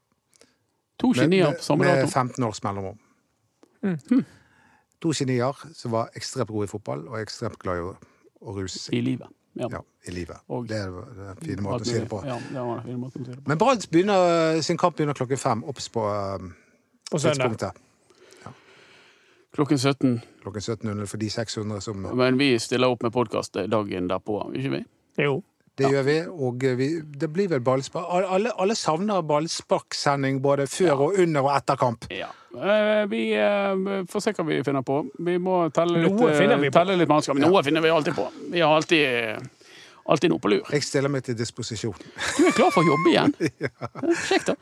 To 1.01 1.09
Med, 1.11 1.19
genier 1.25 1.53
på 1.57 1.63
samme 1.65 1.85
med 1.85 2.01
dato. 2.03 2.11
15 2.13 2.43
års 2.47 2.63
mellomrom. 2.63 2.97
Mm. 3.83 4.23
To 5.03 5.11
genier 5.11 5.57
som 5.75 5.91
var 5.91 6.09
ekstremt 6.15 6.49
gode 6.53 6.69
i 6.69 6.71
fotball 6.71 7.07
og 7.09 7.17
ekstremt 7.19 7.57
glad 7.59 7.81
i 7.81 7.85
å, 7.89 7.93
å 8.47 8.53
ruse 8.57 8.79
seg 8.79 8.95
I 8.95 9.01
livet. 9.03 9.27
Ja. 9.59 9.67
ja, 9.69 9.81
i 10.07 10.11
livet. 10.15 10.39
Og- 10.49 10.67
Det 10.67 10.77
er 10.79 10.89
den 10.89 11.41
fine 11.43 11.61
måten 11.61 11.83
å 11.85 11.85
si 11.85 11.99
det 11.99 12.07
på. 12.09 12.23
Ja, 12.25 12.39
det 12.39 12.61
var 12.61 12.77
en 12.79 12.85
fin 12.87 12.97
måte 13.01 13.19
å 13.19 13.25
si 13.25 13.31
det 13.31 13.35
på. 13.43 13.47
Men 13.51 13.59
Brann 13.61 13.83
begynner 13.91 14.61
sin 14.65 14.77
kamp 14.81 14.95
begynner 14.97 15.13
klokken 15.13 15.37
fem. 15.37 15.63
Obs 15.69 15.89
på 15.93 16.01
På 17.11 17.19
søndag. 17.19 17.51
tidspunktet. 17.51 17.77
Klokken 19.53 19.77
17. 19.79 20.21
Klokken 20.41 20.61
17.00 20.61 21.05
for 21.05 21.17
de 21.21 21.29
600 21.29 21.81
som 21.81 22.07
Men 22.17 22.37
vi 22.37 22.55
stiller 22.59 22.89
opp 22.89 23.03
med 23.05 23.13
podkast 23.13 23.53
dagen 23.69 24.07
derpå, 24.09 24.39
ikke 24.57 24.71
vi? 24.77 24.79
Jo. 25.21 25.41
Det 25.77 25.89
gjør 25.89 26.03
vi, 26.05 26.15
og 26.29 26.63
vi, 26.77 26.87
det 27.01 27.29
blir 27.33 27.47
vel 27.49 27.61
ballspark. 27.65 28.05
Alle, 28.29 28.51
alle 28.61 28.75
savner 28.77 29.23
ballsparksending 29.25 30.37
både 30.41 30.67
før 30.69 31.07
og 31.07 31.19
under 31.23 31.47
og 31.47 31.53
etter 31.55 31.79
kamp. 31.81 32.05
Ja. 32.13 32.27
Eh, 32.53 33.05
Vi 33.09 33.21
eh, 33.33 34.03
får 34.09 34.21
se 34.27 34.33
hva 34.37 34.45
vi 34.45 34.59
finner 34.65 34.85
på. 34.85 34.99
Vi 35.25 35.39
må 35.41 35.63
telle 35.73 36.03
litt, 36.03 36.13
Noe 36.13 36.33
finner 36.37 36.61
vi 36.61 36.69
eh, 36.69 36.73
på. 36.73 36.77
telle 36.77 36.97
litt 37.01 37.09
mannskap. 37.09 37.41
Noe 37.41 37.63
finner 37.65 37.81
vi 37.81 37.89
alltid 37.93 38.17
på. 38.17 38.27
Vi 38.53 38.61
har 38.61 38.75
alltid, 38.75 39.05
eh, 39.05 39.62
alltid 40.05 40.33
noe 40.33 40.41
på 40.43 40.51
lur. 40.51 40.63
Jeg 40.73 40.85
stiller 40.85 41.11
meg 41.11 41.25
til 41.27 41.37
disposisjon. 41.39 41.95
Du 42.37 42.47
er 42.47 42.55
klar 42.55 42.73
for 42.73 42.83
å 42.83 42.93
jobbe 42.93 43.11
igjen? 43.11 43.35
Kjekt, 44.29 44.51
da. 44.51 44.57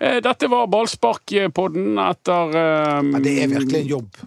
Eh, 0.00 0.20
Dette 0.24 0.50
var 0.52 0.70
Ballsparkpodden 0.72 2.00
etter 2.06 2.56
um, 2.56 3.12
Men 3.14 3.26
det 3.26 3.36
er 3.42 3.52
virkelig 3.52 3.82
en 3.82 3.92
jobb 3.96 4.22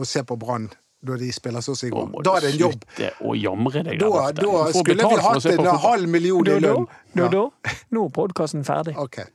å 0.00 0.06
se 0.06 0.22
på 0.26 0.38
Brann 0.40 0.70
når 1.06 1.22
de 1.22 1.30
spiller 1.32 1.64
sånn 1.64 1.78
som 1.78 1.88
i 1.88 1.92
går. 1.94 2.10
Da 2.26 2.34
er 2.36 2.44
det 2.44 2.50
en 2.52 2.60
jobb. 2.60 2.82
å 3.24 3.34
jamre 3.38 3.82
deg 3.86 4.02
Da, 4.02 4.26
da 4.36 4.64
skulle 4.74 5.06
vi 5.08 5.22
hatt 5.24 5.46
en 5.54 5.70
halv 5.86 6.12
million 6.12 6.44
i 6.44 6.58
lønn. 6.60 6.86
Nå 7.16 8.04
er 8.04 8.12
podkasten 8.14 8.66
ferdig. 8.68 8.96
Okay. 9.00 9.30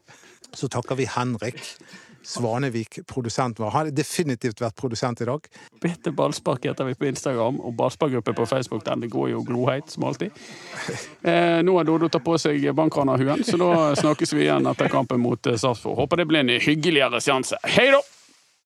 Så 0.55 0.69
takker 0.71 0.95
vi 0.99 1.07
Henrik 1.09 1.57
Svanevik, 2.25 2.99
produsenten 3.07 3.65
vår. 3.65 3.71
Han 3.71 3.85
har 3.85 3.91
definitivt 3.95 4.61
vært 4.61 4.75
produsent 4.79 5.21
i 5.21 5.27
dag. 5.29 5.47
Bitte 5.81 6.11
ballspark 6.15 6.65
heter 6.65 6.89
vi 6.89 6.97
på 6.97 7.09
Instagram, 7.09 7.59
og 7.61 7.75
ballsparkgruppe 7.77 8.33
på 8.33 8.47
Facebook. 8.49 8.85
Den 8.85 9.05
det 9.05 9.11
går 9.13 9.29
jo 9.35 9.43
gloheit, 9.45 9.89
som 9.89 10.09
alltid. 10.09 10.31
Eh, 11.25 11.63
nå 11.65 11.73
har 11.73 11.87
Dodo 11.87 12.05
tatt 12.11 12.21
på 12.21 12.35
seg 12.37 12.61
bankranerhuen, 12.77 13.41
så 13.47 13.57
da 13.57 13.69
snakkes 13.97 14.35
vi 14.35 14.43
igjen 14.43 14.67
etter 14.69 14.91
kampen 14.93 15.23
mot 15.23 15.49
eh, 15.49 15.57
Sarpsborg. 15.57 15.97
Håper 16.03 16.21
det 16.21 16.27
blir 16.29 16.43
en 16.43 16.53
hyggeligere 16.61 17.21
seanse. 17.23 17.57
Hei 17.65 17.87
da! 17.95 18.03